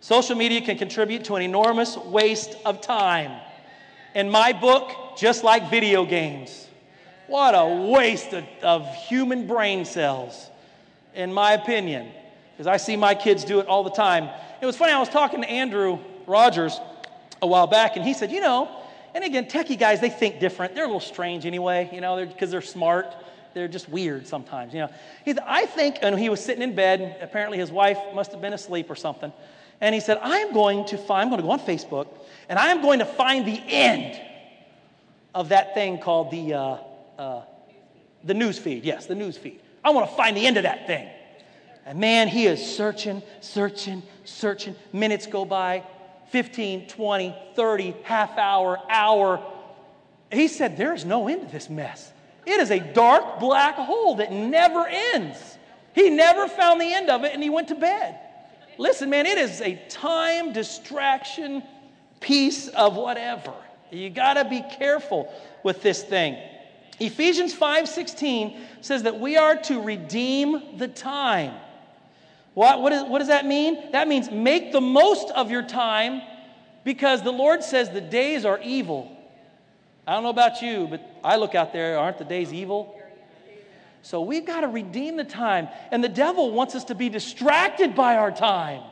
Social 0.00 0.36
media 0.36 0.60
can 0.60 0.78
contribute 0.78 1.24
to 1.24 1.36
an 1.36 1.42
enormous 1.42 1.96
waste 1.96 2.56
of 2.64 2.80
time. 2.80 3.40
In 4.14 4.30
my 4.30 4.52
book, 4.52 5.16
just 5.16 5.44
like 5.44 5.70
video 5.70 6.06
games. 6.06 6.65
What 7.26 7.54
a 7.54 7.90
waste 7.90 8.32
of, 8.32 8.44
of 8.62 8.94
human 8.94 9.46
brain 9.46 9.84
cells, 9.84 10.48
in 11.14 11.32
my 11.32 11.52
opinion, 11.52 12.08
because 12.52 12.66
I 12.66 12.76
see 12.76 12.96
my 12.96 13.14
kids 13.14 13.44
do 13.44 13.60
it 13.60 13.66
all 13.66 13.82
the 13.82 13.90
time. 13.90 14.28
It 14.60 14.66
was 14.66 14.76
funny, 14.76 14.92
I 14.92 15.00
was 15.00 15.08
talking 15.08 15.42
to 15.42 15.50
Andrew 15.50 15.98
Rogers 16.26 16.80
a 17.42 17.46
while 17.46 17.66
back, 17.66 17.96
and 17.96 18.04
he 18.04 18.14
said, 18.14 18.30
You 18.30 18.40
know, 18.40 18.68
and 19.14 19.24
again, 19.24 19.46
techie 19.46 19.78
guys, 19.78 20.00
they 20.00 20.10
think 20.10 20.40
different. 20.40 20.74
They're 20.74 20.84
a 20.84 20.88
little 20.88 21.00
strange 21.00 21.46
anyway, 21.46 21.88
you 21.92 22.00
know, 22.00 22.24
because 22.24 22.50
they're, 22.50 22.60
they're 22.60 22.66
smart. 22.66 23.14
They're 23.54 23.68
just 23.68 23.88
weird 23.88 24.26
sometimes, 24.26 24.74
you 24.74 24.80
know. 24.80 24.90
He 25.24 25.32
said, 25.32 25.42
I 25.46 25.64
think, 25.64 25.96
and 26.02 26.18
he 26.18 26.28
was 26.28 26.44
sitting 26.44 26.62
in 26.62 26.74
bed, 26.74 27.16
apparently 27.22 27.56
his 27.56 27.72
wife 27.72 27.96
must 28.14 28.32
have 28.32 28.42
been 28.42 28.52
asleep 28.52 28.90
or 28.90 28.94
something. 28.94 29.32
And 29.80 29.94
he 29.94 30.00
said, 30.02 30.18
I'm 30.20 30.52
going 30.52 30.84
to 30.86 30.98
find, 30.98 31.22
I'm 31.22 31.28
going 31.30 31.40
to 31.40 31.46
go 31.46 31.52
on 31.52 31.60
Facebook, 31.60 32.08
and 32.50 32.58
I'm 32.58 32.82
going 32.82 32.98
to 32.98 33.06
find 33.06 33.46
the 33.46 33.58
end 33.66 34.20
of 35.34 35.48
that 35.48 35.72
thing 35.72 35.98
called 35.98 36.30
the, 36.30 36.52
uh, 36.52 36.76
uh, 37.18 37.42
the 38.24 38.34
news 38.34 38.58
feed. 38.58 38.84
Yes, 38.84 39.06
the 39.06 39.14
news 39.14 39.36
feed. 39.36 39.60
I 39.84 39.90
want 39.90 40.08
to 40.08 40.16
find 40.16 40.36
the 40.36 40.46
end 40.46 40.56
of 40.56 40.64
that 40.64 40.86
thing. 40.86 41.08
And 41.84 42.00
man, 42.00 42.28
he 42.28 42.46
is 42.46 42.74
searching, 42.74 43.22
searching, 43.40 44.02
searching. 44.24 44.74
Minutes 44.92 45.26
go 45.26 45.44
by 45.44 45.84
15, 46.30 46.88
20, 46.88 47.36
30, 47.54 47.96
half 48.02 48.36
hour, 48.36 48.80
hour. 48.90 49.42
He 50.32 50.48
said, 50.48 50.76
There 50.76 50.92
is 50.92 51.04
no 51.04 51.28
end 51.28 51.42
to 51.42 51.52
this 51.52 51.70
mess. 51.70 52.12
It 52.44 52.60
is 52.60 52.70
a 52.70 52.80
dark 52.80 53.38
black 53.38 53.76
hole 53.76 54.16
that 54.16 54.32
never 54.32 54.86
ends. 54.86 55.58
He 55.94 56.10
never 56.10 56.48
found 56.48 56.80
the 56.80 56.92
end 56.92 57.08
of 57.08 57.24
it 57.24 57.32
and 57.32 57.42
he 57.42 57.50
went 57.50 57.68
to 57.68 57.74
bed. 57.74 58.18
Listen, 58.78 59.08
man, 59.08 59.26
it 59.26 59.38
is 59.38 59.60
a 59.60 59.76
time 59.88 60.52
distraction 60.52 61.62
piece 62.20 62.68
of 62.68 62.96
whatever. 62.96 63.54
You 63.90 64.10
got 64.10 64.34
to 64.34 64.44
be 64.44 64.62
careful 64.78 65.32
with 65.62 65.82
this 65.82 66.02
thing. 66.02 66.36
Ephesians 66.98 67.54
5:16 67.54 68.56
says 68.80 69.02
that 69.02 69.20
we 69.20 69.36
are 69.36 69.56
to 69.56 69.80
redeem 69.80 70.78
the 70.78 70.88
time. 70.88 71.52
What, 72.54 72.80
what, 72.80 72.92
is, 72.92 73.02
what 73.04 73.18
does 73.18 73.28
that 73.28 73.44
mean? 73.44 73.92
That 73.92 74.08
means 74.08 74.30
make 74.30 74.72
the 74.72 74.80
most 74.80 75.30
of 75.30 75.50
your 75.50 75.62
time 75.62 76.22
because 76.84 77.22
the 77.22 77.32
Lord 77.32 77.62
says 77.62 77.90
the 77.90 78.00
days 78.00 78.46
are 78.46 78.58
evil. 78.62 79.12
I 80.06 80.14
don't 80.14 80.22
know 80.22 80.30
about 80.30 80.62
you, 80.62 80.86
but 80.88 81.02
I 81.22 81.36
look 81.36 81.54
out 81.54 81.72
there, 81.72 81.98
aren't 81.98 82.16
the 82.16 82.24
days 82.24 82.54
evil? 82.54 82.98
So 84.02 84.22
we've 84.22 84.46
got 84.46 84.60
to 84.60 84.68
redeem 84.68 85.16
the 85.16 85.24
time. 85.24 85.68
And 85.90 86.02
the 86.02 86.08
devil 86.08 86.52
wants 86.52 86.76
us 86.76 86.84
to 86.84 86.94
be 86.94 87.08
distracted 87.08 87.96
by 87.96 88.16
our 88.16 88.30
time. 88.30 88.82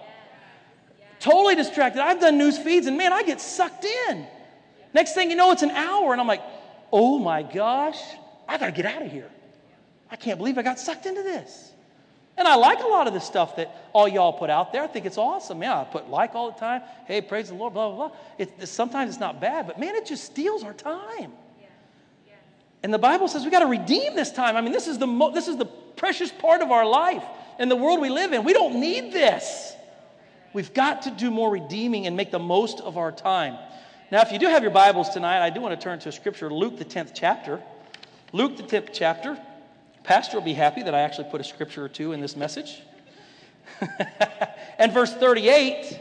Totally 1.20 1.54
distracted. 1.54 2.02
I've 2.02 2.20
done 2.20 2.36
news 2.36 2.58
feeds 2.58 2.86
and 2.86 2.98
man, 2.98 3.12
I 3.12 3.22
get 3.22 3.40
sucked 3.40 3.84
in. 3.84 4.26
Next 4.92 5.14
thing 5.14 5.30
you 5.30 5.36
know, 5.36 5.52
it's 5.52 5.62
an 5.62 5.70
hour, 5.70 6.12
and 6.12 6.20
I'm 6.20 6.26
like, 6.26 6.42
oh 6.94 7.18
my 7.18 7.42
gosh, 7.42 7.98
I 8.46 8.56
got 8.56 8.66
to 8.66 8.72
get 8.72 8.86
out 8.86 9.02
of 9.02 9.10
here. 9.10 9.28
I 10.10 10.16
can't 10.16 10.38
believe 10.38 10.56
I 10.56 10.62
got 10.62 10.78
sucked 10.78 11.06
into 11.06 11.24
this. 11.24 11.72
And 12.36 12.46
I 12.46 12.54
like 12.54 12.82
a 12.82 12.86
lot 12.86 13.08
of 13.08 13.14
the 13.14 13.20
stuff 13.20 13.56
that 13.56 13.76
all 13.92 14.06
y'all 14.06 14.32
put 14.32 14.48
out 14.48 14.72
there. 14.72 14.82
I 14.82 14.86
think 14.86 15.04
it's 15.04 15.18
awesome. 15.18 15.60
Yeah, 15.60 15.80
I 15.80 15.84
put 15.84 16.08
like 16.08 16.36
all 16.36 16.52
the 16.52 16.58
time. 16.58 16.82
Hey, 17.06 17.20
praise 17.20 17.48
the 17.48 17.54
Lord, 17.54 17.74
blah, 17.74 17.88
blah, 17.90 18.08
blah. 18.08 18.16
It, 18.38 18.68
sometimes 18.68 19.10
it's 19.10 19.20
not 19.20 19.40
bad, 19.40 19.66
but 19.66 19.78
man, 19.78 19.96
it 19.96 20.06
just 20.06 20.24
steals 20.24 20.62
our 20.62 20.72
time. 20.72 21.32
And 22.84 22.94
the 22.94 22.98
Bible 22.98 23.26
says 23.26 23.44
we 23.44 23.50
got 23.50 23.60
to 23.60 23.66
redeem 23.66 24.14
this 24.14 24.30
time. 24.30 24.56
I 24.56 24.60
mean, 24.60 24.72
this 24.72 24.86
is, 24.86 24.98
the 24.98 25.06
mo- 25.06 25.32
this 25.32 25.48
is 25.48 25.56
the 25.56 25.64
precious 25.64 26.30
part 26.30 26.60
of 26.60 26.70
our 26.70 26.86
life 26.86 27.24
and 27.58 27.68
the 27.68 27.76
world 27.76 28.00
we 28.00 28.10
live 28.10 28.32
in. 28.32 28.44
We 28.44 28.52
don't 28.52 28.78
need 28.78 29.12
this. 29.12 29.74
We've 30.52 30.72
got 30.72 31.02
to 31.02 31.10
do 31.10 31.32
more 31.32 31.50
redeeming 31.50 32.06
and 32.06 32.16
make 32.16 32.30
the 32.30 32.38
most 32.38 32.80
of 32.80 32.98
our 32.98 33.10
time. 33.10 33.58
Now, 34.14 34.20
if 34.20 34.30
you 34.30 34.38
do 34.38 34.46
have 34.46 34.62
your 34.62 34.70
Bibles 34.70 35.08
tonight, 35.08 35.44
I 35.44 35.50
do 35.50 35.60
want 35.60 35.76
to 35.76 35.84
turn 35.84 35.98
to 35.98 36.08
a 36.08 36.12
scripture, 36.12 36.48
Luke, 36.48 36.78
the 36.78 36.84
10th 36.84 37.10
chapter. 37.14 37.60
Luke, 38.30 38.56
the 38.56 38.62
10th 38.62 38.90
chapter. 38.92 39.36
Pastor 40.04 40.36
will 40.36 40.44
be 40.44 40.52
happy 40.52 40.84
that 40.84 40.94
I 40.94 41.00
actually 41.00 41.30
put 41.32 41.40
a 41.40 41.44
scripture 41.44 41.84
or 41.84 41.88
two 41.88 42.12
in 42.12 42.20
this 42.20 42.36
message. 42.36 42.80
and 44.78 44.92
verse 44.92 45.12
38, 45.12 45.98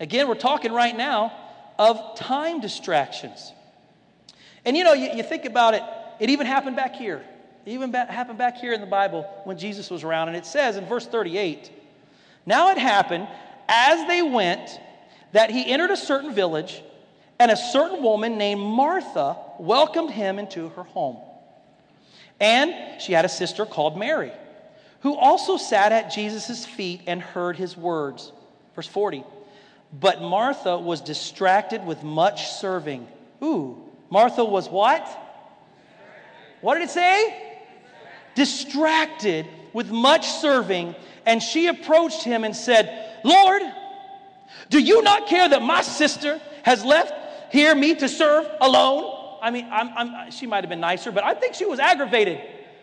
again, 0.00 0.26
we're 0.26 0.34
talking 0.34 0.72
right 0.72 0.96
now 0.96 1.32
of 1.78 2.16
time 2.16 2.60
distractions. 2.60 3.52
And 4.64 4.76
you 4.76 4.82
know, 4.82 4.94
you, 4.94 5.10
you 5.14 5.22
think 5.22 5.44
about 5.44 5.74
it, 5.74 5.84
it 6.18 6.30
even 6.30 6.48
happened 6.48 6.74
back 6.74 6.96
here. 6.96 7.24
It 7.64 7.70
even 7.70 7.92
ba- 7.92 8.06
happened 8.06 8.38
back 8.38 8.56
here 8.56 8.72
in 8.72 8.80
the 8.80 8.88
Bible 8.88 9.22
when 9.44 9.56
Jesus 9.56 9.88
was 9.88 10.02
around. 10.02 10.26
And 10.26 10.36
it 10.36 10.46
says 10.46 10.76
in 10.76 10.84
verse 10.84 11.06
38 11.06 11.70
Now 12.44 12.72
it 12.72 12.78
happened 12.78 13.28
as 13.68 14.04
they 14.08 14.20
went 14.20 14.80
that 15.30 15.52
he 15.52 15.64
entered 15.70 15.92
a 15.92 15.96
certain 15.96 16.34
village, 16.34 16.82
and 17.38 17.50
a 17.50 17.56
certain 17.56 18.02
woman 18.02 18.38
named 18.38 18.60
Martha 18.60 19.36
welcomed 19.58 20.10
him 20.10 20.38
into 20.38 20.68
her 20.70 20.84
home. 20.84 21.16
And 22.40 23.00
she 23.00 23.12
had 23.12 23.24
a 23.24 23.28
sister 23.28 23.66
called 23.66 23.96
Mary, 23.96 24.32
who 25.00 25.14
also 25.14 25.56
sat 25.56 25.92
at 25.92 26.10
Jesus' 26.10 26.64
feet 26.64 27.02
and 27.06 27.20
heard 27.20 27.56
his 27.56 27.76
words. 27.76 28.32
Verse 28.74 28.86
40. 28.86 29.24
But 29.92 30.20
Martha 30.20 30.78
was 30.78 31.00
distracted 31.00 31.84
with 31.84 32.02
much 32.02 32.48
serving. 32.48 33.06
Ooh, 33.42 33.82
Martha 34.10 34.44
was 34.44 34.68
what? 34.68 35.06
What 36.60 36.74
did 36.74 36.84
it 36.84 36.90
say? 36.90 37.60
Distracted 38.34 39.46
with 39.72 39.90
much 39.90 40.26
serving. 40.28 40.94
And 41.26 41.42
she 41.42 41.68
approached 41.68 42.22
him 42.22 42.44
and 42.44 42.54
said, 42.54 43.18
Lord, 43.22 43.62
do 44.70 44.78
you 44.78 45.02
not 45.02 45.26
care 45.26 45.48
that 45.48 45.62
my 45.62 45.82
sister 45.82 46.40
has 46.62 46.84
left 46.84 47.12
here 47.54 47.74
me 47.74 47.94
to 47.94 48.08
serve 48.08 48.48
alone? 48.60 49.38
I 49.40 49.50
mean, 49.52 49.68
I'm, 49.70 49.90
I'm, 49.96 50.30
she 50.32 50.46
might 50.46 50.64
have 50.64 50.68
been 50.68 50.80
nicer, 50.80 51.12
but 51.12 51.22
I 51.22 51.34
think 51.34 51.54
she 51.54 51.64
was 51.64 51.78
aggravated. 51.78 52.40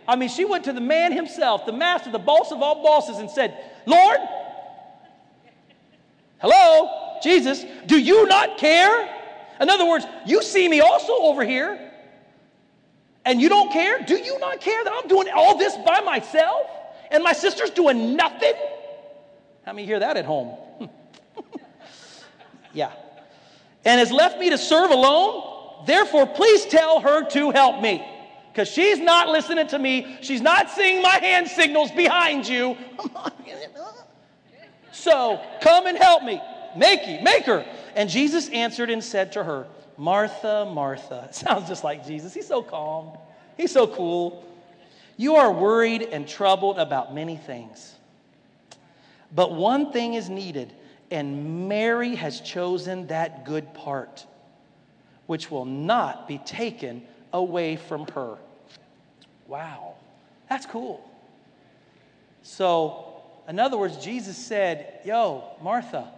I 0.08 0.16
mean, 0.16 0.30
she 0.30 0.46
went 0.46 0.64
to 0.64 0.74
the 0.74 0.82
man 0.82 1.12
himself, 1.12 1.66
the 1.66 1.74
master, 1.74 2.10
the 2.10 2.20
boss 2.20 2.52
of 2.52 2.62
all 2.62 2.82
bosses, 2.82 3.18
and 3.18 3.30
said, 3.30 3.58
Lord, 3.86 4.18
hello, 6.40 7.20
Jesus, 7.22 7.66
do 7.86 8.00
you 8.00 8.26
not 8.28 8.58
care? 8.58 9.14
In 9.60 9.70
other 9.70 9.86
words, 9.86 10.06
you 10.26 10.42
see 10.42 10.70
me 10.70 10.80
also 10.80 11.14
over 11.18 11.44
here, 11.44 11.92
and 13.26 13.42
you 13.42 13.50
don't 13.50 13.74
care? 13.74 14.00
Do 14.00 14.16
you 14.16 14.40
not 14.40 14.62
care 14.62 14.84
that 14.84 14.94
I'm 14.94 15.08
doing 15.10 15.28
all 15.36 15.58
this 15.58 15.76
by 15.86 16.00
myself? 16.00 16.68
And 17.12 17.24
my 17.24 17.34
sister's 17.34 17.72
doing 17.72 18.16
nothing? 18.16 18.54
How 19.66 19.74
many 19.74 19.86
hear 19.86 20.00
that 20.00 20.16
at 20.16 20.26
home? 20.26 20.58
yeah. 22.74 22.94
And 23.86 24.00
has 24.00 24.12
left 24.12 24.40
me 24.40 24.50
to 24.50 24.58
serve 24.58 24.92
alone? 24.92 25.86
Therefore, 25.86 26.28
please 26.28 26.66
tell 26.66 27.00
her 27.00 27.28
to 27.30 27.52
help 27.52 27.82
me. 27.82 28.06
Because 28.52 28.70
she's 28.70 29.00
not 29.00 29.30
listening 29.30 29.68
to 29.68 29.80
me. 29.80 30.18
She's 30.22 30.42
not 30.42 30.70
seeing 30.70 31.02
my 31.02 31.18
hand 31.18 31.48
signals 31.48 31.90
behind 31.92 32.48
you. 32.48 32.78
so 34.92 35.42
come 35.62 35.88
and 35.88 35.98
help 35.98 36.24
me. 36.24 36.42
Make, 36.76 37.08
you, 37.08 37.20
make 37.22 37.46
her. 37.46 37.66
And 37.96 38.10
Jesus 38.10 38.50
answered 38.50 38.90
and 38.90 39.04
said 39.04 39.32
to 39.34 39.44
her, 39.44 39.68
Martha, 39.98 40.70
Martha. 40.72 41.30
Sounds 41.34 41.68
just 41.68 41.84
like 41.84 42.06
Jesus. 42.06 42.34
He's 42.34 42.48
so 42.48 42.62
calm. 42.62 43.18
He's 43.58 43.72
so 43.72 43.88
cool. 43.88 44.46
You 45.18 45.36
are 45.36 45.52
worried 45.52 46.04
and 46.12 46.28
troubled 46.28 46.80
about 46.80 47.14
many 47.14 47.38
things. 47.38 47.96
But 49.34 49.54
one 49.54 49.92
thing 49.92 50.16
is 50.16 50.30
needed, 50.30 50.74
and 51.12 51.68
Mary 51.68 52.16
has 52.16 52.40
chosen 52.42 53.08
that 53.08 53.46
good 53.46 53.74
part 53.74 54.26
which 55.28 55.50
will 55.50 55.66
not 55.66 56.28
be 56.28 56.40
taken 56.40 57.02
away 57.32 57.78
from 57.78 58.06
her. 58.08 58.38
Wow, 59.48 59.94
that's 60.50 60.66
cool. 60.66 61.10
So, 62.44 63.22
in 63.48 63.60
other 63.60 63.78
words, 63.78 63.98
Jesus 63.98 64.36
said, 64.38 65.00
Yo, 65.06 65.44
Martha, 65.62 66.12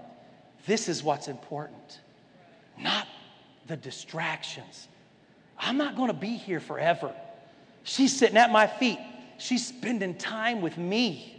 this 0.65 0.89
is 0.89 1.03
what's 1.03 1.27
important, 1.27 1.99
not 2.79 3.07
the 3.67 3.77
distractions. 3.77 4.87
I'm 5.59 5.77
not 5.77 5.95
going 5.95 6.07
to 6.07 6.13
be 6.13 6.35
here 6.35 6.59
forever. 6.59 7.13
She's 7.83 8.17
sitting 8.17 8.37
at 8.37 8.51
my 8.51 8.65
feet, 8.65 8.99
she's 9.37 9.67
spending 9.67 10.15
time 10.15 10.61
with 10.61 10.77
me. 10.77 11.29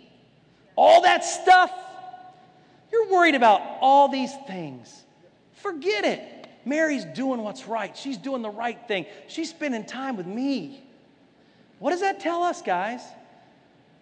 All 0.77 1.03
that 1.03 1.25
stuff, 1.25 1.73
you're 2.95 3.09
worried 3.09 3.35
about 3.35 3.61
all 3.81 4.09
these 4.09 4.33
things. 4.47 5.03
Forget 5.55 6.05
it. 6.05 6.49
Mary's 6.65 7.05
doing 7.05 7.43
what's 7.43 7.67
right. 7.67 7.97
She's 7.97 8.17
doing 8.17 8.41
the 8.41 8.51
right 8.51 8.79
thing. 8.87 9.07
She's 9.27 9.51
spending 9.51 9.85
time 9.85 10.17
with 10.17 10.27
me. 10.27 10.81
What 11.81 11.91
does 11.91 12.03
that 12.03 12.21
tell 12.21 12.45
us, 12.45 12.63
guys? 12.63 13.03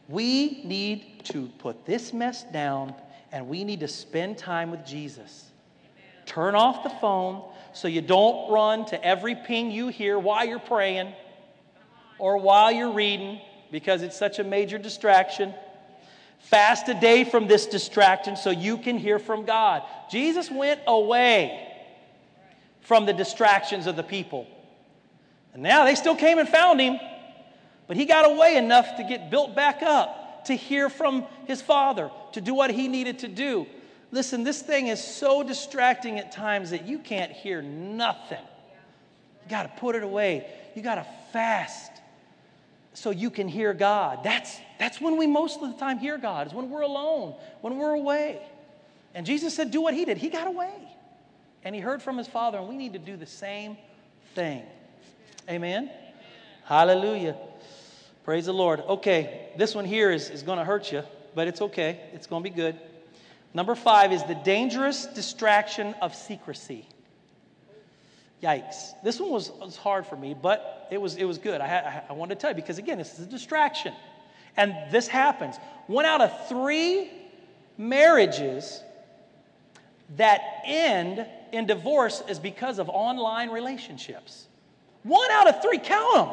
We 0.08 0.62
need 0.64 1.24
to 1.24 1.48
put 1.58 1.86
this 1.86 2.12
mess 2.12 2.44
down 2.44 2.94
and 3.32 3.48
we 3.48 3.64
need 3.64 3.80
to 3.80 3.88
spend 3.88 4.36
time 4.36 4.70
with 4.70 4.84
Jesus. 4.84 5.50
Turn 6.26 6.54
off 6.54 6.82
the 6.82 6.90
phone 6.90 7.42
so 7.72 7.88
you 7.88 8.02
don't 8.02 8.52
run 8.52 8.84
to 8.86 9.02
every 9.02 9.34
ping 9.34 9.70
you 9.70 9.88
hear 9.88 10.18
while 10.18 10.44
you're 10.44 10.58
praying 10.58 11.14
or 12.18 12.36
while 12.36 12.70
you're 12.70 12.92
reading 12.92 13.40
because 13.70 14.02
it's 14.02 14.18
such 14.18 14.38
a 14.38 14.44
major 14.44 14.76
distraction. 14.76 15.54
Fast 16.42 16.88
a 16.88 16.94
day 16.94 17.24
from 17.24 17.46
this 17.46 17.66
distraction 17.66 18.36
so 18.36 18.50
you 18.50 18.76
can 18.76 18.98
hear 18.98 19.18
from 19.18 19.44
God. 19.44 19.82
Jesus 20.10 20.50
went 20.50 20.80
away 20.86 21.68
from 22.82 23.06
the 23.06 23.12
distractions 23.12 23.86
of 23.86 23.96
the 23.96 24.02
people. 24.02 24.46
And 25.54 25.62
now 25.62 25.84
they 25.84 25.94
still 25.94 26.16
came 26.16 26.38
and 26.38 26.48
found 26.48 26.80
him, 26.80 26.98
but 27.86 27.96
he 27.96 28.04
got 28.04 28.30
away 28.30 28.56
enough 28.56 28.96
to 28.96 29.04
get 29.04 29.30
built 29.30 29.54
back 29.54 29.82
up, 29.82 30.44
to 30.46 30.54
hear 30.54 30.88
from 30.90 31.24
his 31.46 31.62
father, 31.62 32.10
to 32.32 32.40
do 32.40 32.54
what 32.54 32.70
he 32.70 32.88
needed 32.88 33.20
to 33.20 33.28
do. 33.28 33.66
Listen, 34.10 34.44
this 34.44 34.60
thing 34.60 34.88
is 34.88 35.02
so 35.02 35.42
distracting 35.42 36.18
at 36.18 36.32
times 36.32 36.70
that 36.70 36.86
you 36.86 36.98
can't 36.98 37.32
hear 37.32 37.62
nothing. 37.62 38.44
You 39.44 39.50
got 39.50 39.62
to 39.62 39.80
put 39.80 39.94
it 39.94 40.02
away. 40.02 40.46
You 40.74 40.82
got 40.82 40.96
to 40.96 41.06
fast 41.32 41.92
so 42.94 43.10
you 43.10 43.30
can 43.30 43.48
hear 43.48 43.72
God. 43.72 44.22
That's, 44.22 44.58
that's 44.82 45.00
when 45.00 45.16
we 45.16 45.26
most 45.26 45.62
of 45.62 45.72
the 45.72 45.78
time 45.78 45.98
hear 45.98 46.18
God, 46.18 46.48
is 46.48 46.52
when 46.52 46.68
we're 46.68 46.82
alone, 46.82 47.34
when 47.60 47.78
we're 47.78 47.92
away. 47.92 48.42
And 49.14 49.24
Jesus 49.24 49.54
said, 49.54 49.70
Do 49.70 49.80
what 49.80 49.94
he 49.94 50.04
did. 50.04 50.18
He 50.18 50.28
got 50.28 50.46
away 50.46 50.72
and 51.64 51.74
he 51.74 51.80
heard 51.80 52.02
from 52.02 52.18
his 52.18 52.26
father, 52.26 52.58
and 52.58 52.68
we 52.68 52.76
need 52.76 52.94
to 52.94 52.98
do 52.98 53.16
the 53.16 53.26
same 53.26 53.76
thing. 54.34 54.64
Amen? 55.48 55.84
Amen. 55.84 55.90
Hallelujah. 56.64 57.36
Praise 58.24 58.46
the 58.46 58.54
Lord. 58.54 58.80
Okay, 58.80 59.50
this 59.56 59.74
one 59.74 59.84
here 59.84 60.10
is, 60.10 60.30
is 60.30 60.42
going 60.42 60.58
to 60.58 60.64
hurt 60.64 60.90
you. 60.90 61.02
but 61.34 61.48
it's 61.48 61.60
okay. 61.60 62.00
It's 62.12 62.26
going 62.26 62.42
to 62.42 62.50
be 62.50 62.54
good. 62.54 62.78
Number 63.54 63.74
five 63.74 64.12
is 64.12 64.22
the 64.24 64.34
dangerous 64.34 65.06
distraction 65.06 65.94
of 66.00 66.14
secrecy. 66.14 66.86
Yikes. 68.42 68.90
This 69.04 69.20
one 69.20 69.30
was, 69.30 69.50
was 69.52 69.76
hard 69.76 70.06
for 70.06 70.16
me, 70.16 70.34
but 70.34 70.88
it 70.90 71.00
was, 71.00 71.16
it 71.16 71.24
was 71.24 71.38
good. 71.38 71.60
I, 71.60 71.66
had, 71.66 72.02
I 72.08 72.12
wanted 72.12 72.34
to 72.34 72.40
tell 72.40 72.50
you 72.50 72.56
because, 72.56 72.78
again, 72.78 72.98
this 72.98 73.12
is 73.18 73.26
a 73.26 73.30
distraction. 73.30 73.92
And 74.56 74.74
this 74.90 75.08
happens. 75.08 75.56
One 75.86 76.04
out 76.04 76.20
of 76.20 76.48
three 76.48 77.10
marriages 77.78 78.82
that 80.16 80.40
end 80.64 81.26
in 81.52 81.66
divorce 81.66 82.22
is 82.28 82.38
because 82.38 82.78
of 82.78 82.88
online 82.88 83.50
relationships. 83.50 84.46
One 85.02 85.30
out 85.30 85.48
of 85.48 85.62
three, 85.62 85.78
count 85.78 86.14
them. 86.14 86.28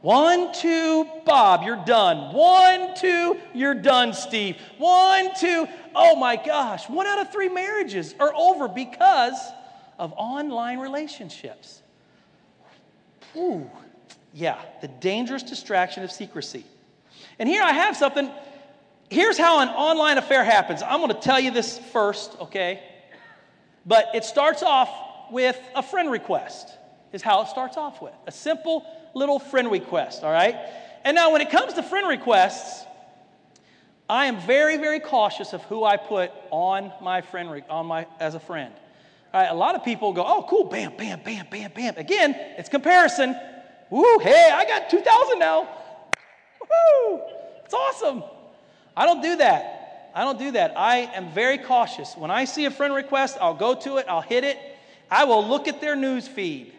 One, 0.00 0.52
two, 0.52 1.06
Bob, 1.24 1.62
you're 1.62 1.84
done. 1.84 2.34
One, 2.34 2.96
two, 2.96 3.38
you're 3.54 3.74
done, 3.74 4.12
Steve. 4.12 4.56
One, 4.78 5.30
two, 5.38 5.68
oh 5.94 6.16
my 6.16 6.34
gosh. 6.34 6.88
One 6.88 7.06
out 7.06 7.20
of 7.20 7.30
three 7.30 7.48
marriages 7.48 8.14
are 8.18 8.34
over 8.34 8.66
because 8.66 9.38
of 10.00 10.12
online 10.16 10.80
relationships. 10.80 11.82
Ooh, 13.36 13.70
yeah, 14.34 14.60
the 14.80 14.88
dangerous 14.88 15.44
distraction 15.44 16.02
of 16.02 16.10
secrecy. 16.10 16.64
And 17.42 17.48
here 17.48 17.64
I 17.64 17.72
have 17.72 17.96
something. 17.96 18.30
Here's 19.10 19.36
how 19.36 19.58
an 19.58 19.68
online 19.70 20.16
affair 20.16 20.44
happens. 20.44 20.80
I'm 20.80 21.00
going 21.00 21.12
to 21.12 21.20
tell 21.20 21.40
you 21.40 21.50
this 21.50 21.76
first, 21.76 22.36
okay? 22.38 22.80
But 23.84 24.10
it 24.14 24.22
starts 24.22 24.62
off 24.62 24.88
with 25.28 25.58
a 25.74 25.82
friend 25.82 26.08
request, 26.08 26.70
is 27.12 27.20
how 27.20 27.42
it 27.42 27.48
starts 27.48 27.76
off 27.76 28.00
with. 28.00 28.12
A 28.28 28.30
simple 28.30 28.86
little 29.16 29.40
friend 29.40 29.72
request, 29.72 30.22
all 30.22 30.30
right? 30.30 30.54
And 31.04 31.16
now, 31.16 31.32
when 31.32 31.40
it 31.40 31.50
comes 31.50 31.74
to 31.74 31.82
friend 31.82 32.06
requests, 32.06 32.86
I 34.08 34.26
am 34.26 34.38
very, 34.42 34.76
very 34.76 35.00
cautious 35.00 35.52
of 35.52 35.64
who 35.64 35.82
I 35.82 35.96
put 35.96 36.30
on 36.52 36.92
my 37.02 37.22
friend 37.22 37.50
re- 37.50 37.64
on 37.68 37.86
my 37.86 38.06
as 38.20 38.36
a 38.36 38.40
friend. 38.40 38.72
All 39.34 39.40
right, 39.40 39.50
a 39.50 39.54
lot 39.54 39.74
of 39.74 39.82
people 39.82 40.12
go, 40.12 40.24
"Oh, 40.24 40.46
cool, 40.48 40.62
bam, 40.62 40.92
bam, 40.96 41.18
bam, 41.24 41.48
bam, 41.50 41.72
bam." 41.74 41.94
Again, 41.96 42.36
it's 42.56 42.68
comparison. 42.68 43.36
Woo, 43.90 44.20
hey, 44.20 44.52
I 44.54 44.64
got 44.64 44.88
2,000 44.88 45.40
now. 45.40 45.68
Woo, 46.72 47.20
it's 47.64 47.74
awesome. 47.74 48.22
I 48.96 49.06
don't 49.06 49.22
do 49.22 49.36
that. 49.36 50.10
I 50.14 50.24
don't 50.24 50.38
do 50.38 50.50
that. 50.52 50.76
I 50.76 50.98
am 51.14 51.30
very 51.32 51.58
cautious. 51.58 52.14
When 52.16 52.30
I 52.30 52.44
see 52.44 52.66
a 52.66 52.70
friend 52.70 52.94
request, 52.94 53.38
I'll 53.40 53.54
go 53.54 53.74
to 53.74 53.96
it, 53.96 54.06
I'll 54.08 54.20
hit 54.20 54.44
it. 54.44 54.58
I 55.10 55.24
will 55.24 55.46
look 55.46 55.68
at 55.68 55.80
their 55.80 55.96
news 55.96 56.28
feed. 56.28 56.72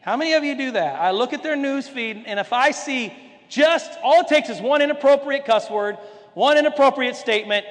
How 0.00 0.16
many 0.16 0.32
of 0.34 0.44
you 0.44 0.56
do 0.56 0.72
that? 0.72 1.00
I 1.00 1.12
look 1.12 1.32
at 1.32 1.42
their 1.42 1.56
news 1.56 1.88
feed, 1.88 2.24
and 2.26 2.40
if 2.40 2.52
I 2.52 2.72
see 2.72 3.12
just 3.48 3.98
all 4.02 4.22
it 4.22 4.28
takes 4.28 4.48
is 4.48 4.60
one 4.60 4.82
inappropriate 4.82 5.44
cuss 5.44 5.70
word, 5.70 5.96
one 6.34 6.56
inappropriate 6.56 7.14
statement, 7.16 7.66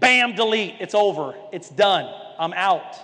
bam, 0.00 0.34
delete. 0.34 0.74
It's 0.80 0.94
over. 0.94 1.34
It's 1.52 1.68
done. 1.68 2.12
I'm 2.38 2.52
out. 2.52 2.96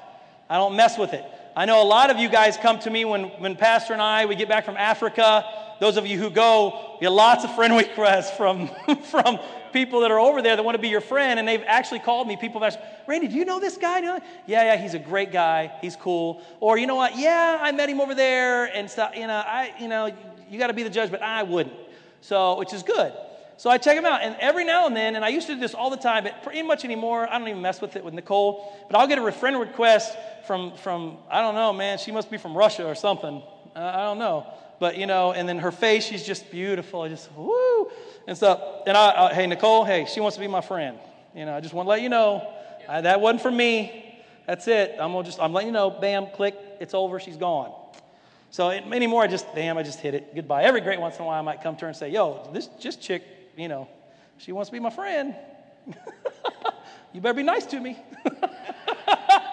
I 0.50 0.56
don't 0.56 0.76
mess 0.76 0.98
with 0.98 1.14
it. 1.14 1.24
I 1.56 1.64
know 1.64 1.82
a 1.82 1.86
lot 1.86 2.10
of 2.10 2.18
you 2.18 2.28
guys 2.28 2.56
come 2.56 2.78
to 2.80 2.90
me 2.90 3.04
when, 3.04 3.24
when 3.40 3.56
Pastor 3.56 3.92
and 3.92 4.02
I, 4.02 4.26
we 4.26 4.34
get 4.34 4.48
back 4.48 4.64
from 4.64 4.76
Africa. 4.76 5.44
Those 5.80 5.96
of 5.96 6.06
you 6.06 6.18
who 6.18 6.30
go, 6.30 6.96
you 7.00 7.02
get 7.02 7.12
lots 7.12 7.44
of 7.44 7.54
friend 7.54 7.76
requests 7.76 8.36
from, 8.36 8.70
from 9.10 9.38
people 9.72 10.00
that 10.00 10.10
are 10.10 10.18
over 10.18 10.42
there 10.42 10.56
that 10.56 10.64
want 10.64 10.74
to 10.74 10.82
be 10.82 10.88
your 10.88 11.00
friend, 11.00 11.38
and 11.38 11.46
they've 11.46 11.62
actually 11.66 12.00
called 12.00 12.26
me. 12.26 12.36
People 12.36 12.60
have 12.60 12.72
asked, 12.74 12.84
Randy, 13.06 13.28
do 13.28 13.34
you 13.34 13.44
know 13.44 13.60
this 13.60 13.76
guy? 13.76 14.00
Yeah, 14.00 14.18
yeah, 14.46 14.76
he's 14.76 14.94
a 14.94 14.98
great 14.98 15.32
guy. 15.32 15.72
He's 15.80 15.96
cool. 15.96 16.42
Or 16.60 16.78
you 16.78 16.86
know 16.86 16.96
what? 16.96 17.16
Yeah, 17.16 17.58
I 17.60 17.72
met 17.72 17.88
him 17.88 18.00
over 18.00 18.14
there, 18.14 18.66
and 18.66 18.90
stuff. 18.90 19.14
You 19.16 19.26
know, 19.26 19.36
I, 19.36 19.74
you 19.78 19.88
know, 19.88 20.10
you 20.50 20.58
got 20.58 20.68
to 20.68 20.72
be 20.72 20.82
the 20.82 20.90
judge, 20.90 21.10
but 21.10 21.22
I 21.22 21.42
wouldn't. 21.42 21.76
So, 22.20 22.58
which 22.58 22.72
is 22.72 22.82
good. 22.82 23.12
So 23.56 23.70
I 23.70 23.78
check 23.78 23.96
them 23.96 24.04
out, 24.04 24.22
and 24.22 24.36
every 24.38 24.64
now 24.64 24.86
and 24.86 24.96
then, 24.96 25.16
and 25.16 25.24
I 25.24 25.28
used 25.28 25.48
to 25.48 25.54
do 25.54 25.60
this 25.60 25.74
all 25.74 25.90
the 25.90 25.96
time, 25.96 26.22
but 26.22 26.44
pretty 26.44 26.62
much 26.62 26.84
anymore, 26.84 27.28
I 27.28 27.38
don't 27.38 27.48
even 27.48 27.60
mess 27.60 27.80
with 27.80 27.96
it 27.96 28.04
with 28.04 28.14
Nicole. 28.14 28.72
But 28.88 28.98
I'll 28.98 29.08
get 29.08 29.18
a 29.18 29.32
friend 29.32 29.58
request 29.58 30.16
from 30.46 30.76
from 30.76 31.18
I 31.30 31.40
don't 31.40 31.54
know, 31.54 31.72
man. 31.72 31.98
She 31.98 32.12
must 32.12 32.30
be 32.30 32.38
from 32.38 32.56
Russia 32.56 32.86
or 32.86 32.94
something. 32.94 33.42
I 33.74 34.02
don't 34.02 34.18
know 34.18 34.46
but 34.80 34.96
you 34.96 35.06
know, 35.06 35.32
and 35.32 35.48
then 35.48 35.58
her 35.58 35.72
face, 35.72 36.04
she's 36.04 36.24
just 36.24 36.50
beautiful. 36.50 37.02
I 37.02 37.08
just, 37.08 37.30
woo. 37.32 37.90
And 38.26 38.36
so, 38.36 38.82
and 38.86 38.96
I, 38.96 39.32
hey, 39.34 39.46
Nicole, 39.46 39.84
hey, 39.84 40.06
she 40.12 40.20
wants 40.20 40.36
to 40.36 40.40
be 40.40 40.48
my 40.48 40.60
friend. 40.60 40.98
You 41.34 41.44
know, 41.44 41.54
I 41.54 41.60
just 41.60 41.74
want 41.74 41.86
to 41.86 41.90
let 41.90 42.02
you 42.02 42.08
know 42.08 42.54
I, 42.88 43.02
that 43.02 43.20
wasn't 43.20 43.42
for 43.42 43.50
me. 43.50 44.16
That's 44.46 44.66
it. 44.66 44.96
I'm 44.98 45.12
gonna 45.12 45.24
just, 45.24 45.38
I'm 45.40 45.52
letting 45.52 45.68
you 45.68 45.72
know, 45.72 45.90
bam, 45.90 46.28
click, 46.28 46.56
it's 46.80 46.94
over, 46.94 47.20
she's 47.20 47.36
gone. 47.36 47.72
So 48.50 48.70
it, 48.70 48.82
anymore, 48.90 49.22
I 49.22 49.26
just, 49.26 49.46
damn, 49.54 49.76
I 49.76 49.82
just 49.82 50.00
hit 50.00 50.14
it. 50.14 50.34
Goodbye. 50.34 50.62
Every 50.62 50.80
great 50.80 50.98
once 50.98 51.16
in 51.16 51.22
a 51.22 51.26
while, 51.26 51.38
I 51.38 51.42
might 51.42 51.62
come 51.62 51.76
to 51.76 51.82
her 51.82 51.88
and 51.88 51.96
say, 51.96 52.08
yo, 52.10 52.48
this 52.54 52.68
just 52.80 53.02
chick, 53.02 53.22
you 53.56 53.68
know, 53.68 53.88
she 54.38 54.52
wants 54.52 54.70
to 54.70 54.72
be 54.72 54.80
my 54.80 54.90
friend. 54.90 55.34
you 57.12 57.20
better 57.20 57.34
be 57.34 57.42
nice 57.42 57.66
to 57.66 57.78
me. 57.78 57.98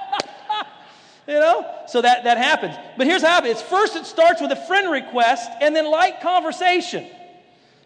You 1.28 1.40
know? 1.40 1.66
So 1.88 2.02
that, 2.02 2.24
that 2.24 2.38
happens. 2.38 2.76
But 2.98 3.08
here's 3.08 3.22
how 3.22 3.40
it 3.40 3.46
happens. 3.46 3.62
First, 3.62 3.96
it 3.96 4.06
starts 4.06 4.42
with 4.42 4.52
a 4.52 4.56
friend 4.56 4.92
request 4.92 5.50
and 5.62 5.76
then 5.76 5.90
light 5.90 6.22
conversation. 6.22 7.08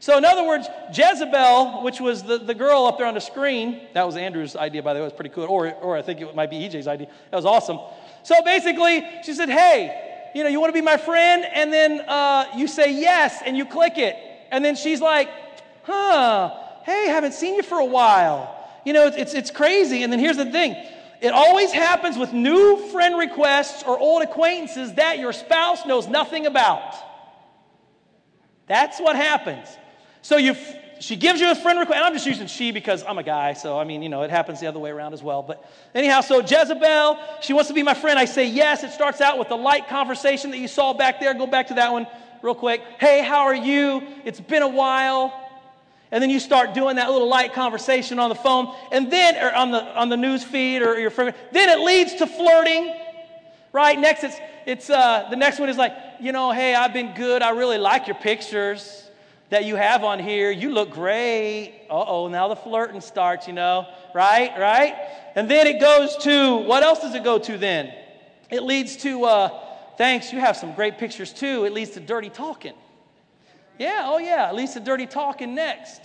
So, 0.01 0.17
in 0.17 0.23
other 0.23 0.45
words, 0.45 0.67
Jezebel, 0.93 1.83
which 1.83 1.99
was 1.99 2.23
the, 2.23 2.37
the 2.37 2.53
girl 2.53 2.85
up 2.85 2.97
there 2.97 3.07
on 3.07 3.15
the 3.15 3.21
screen, 3.21 3.81
that 3.93 4.05
was 4.05 4.15
Andrew's 4.15 4.55
idea, 4.55 4.81
by 4.81 4.93
the 4.93 4.99
way, 4.99 5.03
it 5.03 5.07
was 5.07 5.13
pretty 5.13 5.29
cool. 5.29 5.43
Or, 5.43 5.73
or 5.73 5.97
I 5.97 6.01
think 6.01 6.21
it 6.21 6.33
might 6.33 6.49
be 6.49 6.57
EJ's 6.57 6.87
idea. 6.87 7.07
That 7.31 7.35
was 7.35 7.45
awesome. 7.45 7.79
So 8.23 8.35
basically, 8.43 9.05
she 9.23 9.33
said, 9.33 9.49
Hey, 9.49 10.31
you 10.33 10.43
know, 10.43 10.49
you 10.49 10.61
want 10.61 10.69
to 10.69 10.79
be 10.79 10.81
my 10.81 10.95
friend? 10.95 11.45
And 11.53 11.73
then 11.73 12.01
uh, 12.01 12.45
you 12.55 12.67
say 12.67 12.93
yes, 12.93 13.41
and 13.45 13.57
you 13.57 13.65
click 13.65 13.97
it. 13.97 14.15
And 14.51 14.63
then 14.63 14.77
she's 14.77 15.01
like, 15.01 15.29
Huh, 15.83 16.55
hey, 16.85 17.07
haven't 17.07 17.33
seen 17.33 17.55
you 17.55 17.63
for 17.63 17.79
a 17.79 17.85
while. 17.85 18.55
You 18.85 18.93
know, 18.93 19.07
it's, 19.07 19.17
it's, 19.17 19.33
it's 19.33 19.51
crazy. 19.51 20.03
And 20.03 20.13
then 20.13 20.19
here's 20.19 20.37
the 20.37 20.49
thing 20.49 20.77
it 21.21 21.33
always 21.33 21.71
happens 21.71 22.17
with 22.17 22.31
new 22.31 22.77
friend 22.91 23.17
requests 23.17 23.83
or 23.83 23.97
old 23.97 24.21
acquaintances 24.23 24.93
that 24.93 25.19
your 25.19 25.33
spouse 25.33 25.85
knows 25.85 26.07
nothing 26.07 26.45
about. 26.45 26.95
That's 28.67 28.99
what 28.99 29.15
happens. 29.15 29.67
So 30.21 30.37
you, 30.37 30.55
she 30.99 31.15
gives 31.15 31.41
you 31.41 31.51
a 31.51 31.55
friend 31.55 31.79
request. 31.79 32.01
I'm 32.01 32.13
just 32.13 32.25
using 32.25 32.47
she 32.47 32.71
because 32.71 33.03
I'm 33.03 33.17
a 33.17 33.23
guy, 33.23 33.53
so 33.53 33.77
I 33.77 33.83
mean, 33.83 34.01
you 34.01 34.09
know, 34.09 34.21
it 34.21 34.29
happens 34.29 34.59
the 34.59 34.67
other 34.67 34.79
way 34.79 34.91
around 34.91 35.13
as 35.13 35.23
well. 35.23 35.41
But 35.41 35.69
anyhow, 35.95 36.21
so 36.21 36.39
Jezebel, 36.39 37.19
she 37.41 37.53
wants 37.53 37.67
to 37.67 37.73
be 37.73 37.83
my 37.83 37.93
friend. 37.93 38.19
I 38.19 38.25
say 38.25 38.47
yes. 38.47 38.83
It 38.83 38.91
starts 38.91 39.19
out 39.19 39.39
with 39.39 39.49
the 39.49 39.57
light 39.57 39.87
conversation 39.89 40.51
that 40.51 40.59
you 40.59 40.67
saw 40.67 40.93
back 40.93 41.19
there. 41.19 41.33
Go 41.33 41.47
back 41.47 41.67
to 41.67 41.73
that 41.75 41.91
one 41.91 42.07
real 42.41 42.55
quick. 42.55 42.81
Hey, 42.99 43.23
how 43.23 43.45
are 43.45 43.55
you? 43.55 44.03
It's 44.23 44.39
been 44.39 44.61
a 44.61 44.67
while. 44.67 45.48
And 46.11 46.21
then 46.23 46.29
you 46.29 46.39
start 46.39 46.73
doing 46.73 46.95
that 46.95 47.11
little 47.11 47.29
light 47.29 47.53
conversation 47.53 48.17
on 48.17 48.29
the 48.29 48.35
phone, 48.35 48.73
and 48.91 49.11
then, 49.11 49.35
or 49.35 49.53
on 49.55 49.71
the, 49.71 49.83
on 49.95 50.09
the 50.09 50.17
news 50.17 50.43
feed 50.43 50.81
or 50.81 50.99
your 50.99 51.11
friend. 51.11 51.35
Then 51.51 51.69
it 51.69 51.83
leads 51.83 52.15
to 52.15 52.25
flirting, 52.25 52.95
right? 53.71 53.97
Next, 53.99 54.23
it's, 54.23 54.37
it's 54.65 54.89
uh, 54.89 55.27
the 55.29 55.35
next 55.35 55.59
one 55.59 55.69
is 55.69 55.77
like, 55.77 55.93
you 56.19 56.31
know, 56.31 56.51
hey, 56.51 56.73
I've 56.73 56.93
been 56.93 57.13
good. 57.13 57.41
I 57.43 57.51
really 57.51 57.77
like 57.77 58.07
your 58.07 58.15
pictures 58.15 59.05
that 59.49 59.65
you 59.65 59.75
have 59.75 60.03
on 60.03 60.19
here. 60.19 60.51
You 60.51 60.71
look 60.71 60.91
great. 60.91 61.81
Uh 61.89 62.03
oh, 62.07 62.27
now 62.27 62.47
the 62.47 62.55
flirting 62.55 63.01
starts, 63.01 63.47
you 63.47 63.53
know, 63.53 63.87
right? 64.13 64.51
Right? 64.59 64.95
And 65.35 65.49
then 65.49 65.67
it 65.67 65.79
goes 65.79 66.17
to, 66.17 66.57
what 66.57 66.83
else 66.83 66.99
does 66.99 67.15
it 67.15 67.23
go 67.23 67.39
to 67.39 67.57
then? 67.57 67.93
It 68.49 68.63
leads 68.63 68.97
to, 68.97 69.25
uh, 69.25 69.59
thanks, 69.97 70.33
you 70.33 70.39
have 70.39 70.57
some 70.57 70.73
great 70.73 70.97
pictures 70.97 71.31
too. 71.31 71.65
It 71.65 71.73
leads 71.73 71.91
to 71.91 71.99
dirty 71.99 72.29
talking. 72.29 72.73
Yeah, 73.79 74.03
oh 74.07 74.17
yeah, 74.17 74.47
at 74.47 74.55
least 74.55 74.73
the 74.75 74.81
dirty 74.81 75.07
talking 75.07 75.55
next. 75.55 76.01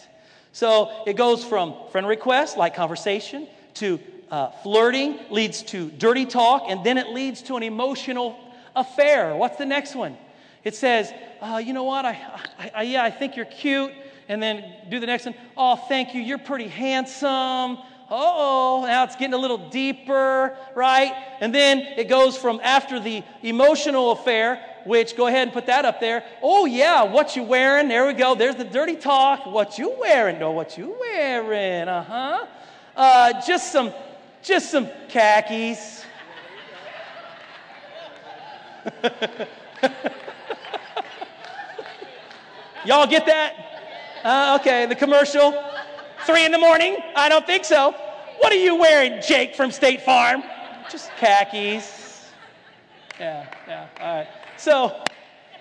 So 0.53 1.03
it 1.07 1.15
goes 1.17 1.45
from 1.45 1.75
friend 1.91 2.07
request, 2.07 2.57
like 2.57 2.77
conversation, 2.77 3.49
to 3.75 3.99
uh, 4.31 4.51
flirting, 4.63 5.19
leads 5.29 5.63
to 5.63 5.91
dirty 5.91 6.25
talk, 6.25 6.67
and 6.69 6.87
then 6.87 6.97
it 6.99 7.09
leads 7.09 7.43
to 7.43 7.57
an 7.57 7.65
emotional 7.65 8.39
affair. 8.77 9.35
What's 9.35 9.57
the 9.57 9.67
next 9.67 9.97
one? 9.97 10.17
It 10.63 10.77
says, 10.77 11.13
uh, 11.43 11.57
you 11.57 11.73
know 11.73 11.83
what, 11.83 12.05
I, 12.05 12.13
I, 12.59 12.71
I, 12.77 12.83
yeah, 12.85 13.03
I 13.03 13.11
think 13.11 13.35
you're 13.35 13.45
cute. 13.45 13.93
And 14.29 14.43
then 14.43 14.65
do 14.89 15.01
the 15.01 15.07
next 15.07 15.27
one. 15.27 15.35
Oh, 15.57 15.77
thank 15.77 16.15
you, 16.15 16.23
you're 16.23 16.39
pretty 16.39 16.69
handsome. 16.69 17.79
oh, 18.09 18.85
now 18.87 19.05
it's 19.05 19.17
getting 19.17 19.35
a 19.35 19.39
little 19.39 19.69
deeper, 19.69 20.57
right? 20.75 21.13
And 21.41 21.55
then 21.55 21.81
it 21.81 22.09
goes 22.09 22.37
from 22.37 22.61
after 22.63 23.01
the 23.01 23.23
emotional 23.43 24.13
affair 24.13 24.65
which 24.85 25.17
go 25.17 25.27
ahead 25.27 25.49
and 25.49 25.53
put 25.53 25.67
that 25.67 25.85
up 25.85 26.01
there. 26.01 26.25
Oh, 26.43 26.67
yeah, 26.67 27.03
what 27.03 27.37
you 27.37 27.43
wearing? 27.43 27.89
There 27.89 28.07
we 28.07 28.13
go. 28.13 28.35
There's 28.35 28.57
the 28.57 28.65
dirty 28.65 28.97
talk. 28.97 29.47
What 29.47 29.79
you 29.79 29.95
wearing? 29.99 30.39
No, 30.39 30.53
what 30.53 30.79
you 30.79 30.97
wearing? 31.01 31.89
Uh-huh. 31.89 32.47
Uh, 32.97 33.41
just 33.47 33.73
some, 33.73 33.93
just 34.43 34.71
some 34.71 34.89
khakis. 35.09 36.05
Y'all 42.85 43.07
get 43.07 43.25
that? 43.27 43.55
Uh, 44.23 44.59
okay, 44.61 44.87
the 44.87 44.95
commercial. 44.95 45.53
Three 46.27 46.45
in 46.45 46.53
the 46.53 46.59
morning? 46.59 46.97
I 47.17 47.29
don't 47.29 47.47
think 47.47 47.65
so. 47.65 47.93
What 48.39 48.53
are 48.53 48.57
you 48.57 48.77
wearing, 48.77 49.23
Jake 49.27 49.55
from 49.55 49.71
State 49.71 50.03
Farm? 50.03 50.43
Just 50.91 51.11
khakis. 51.17 52.04
Yeah, 53.19 53.47
yeah, 53.69 53.87
all 54.01 54.17
right. 54.19 54.29
So 54.57 55.05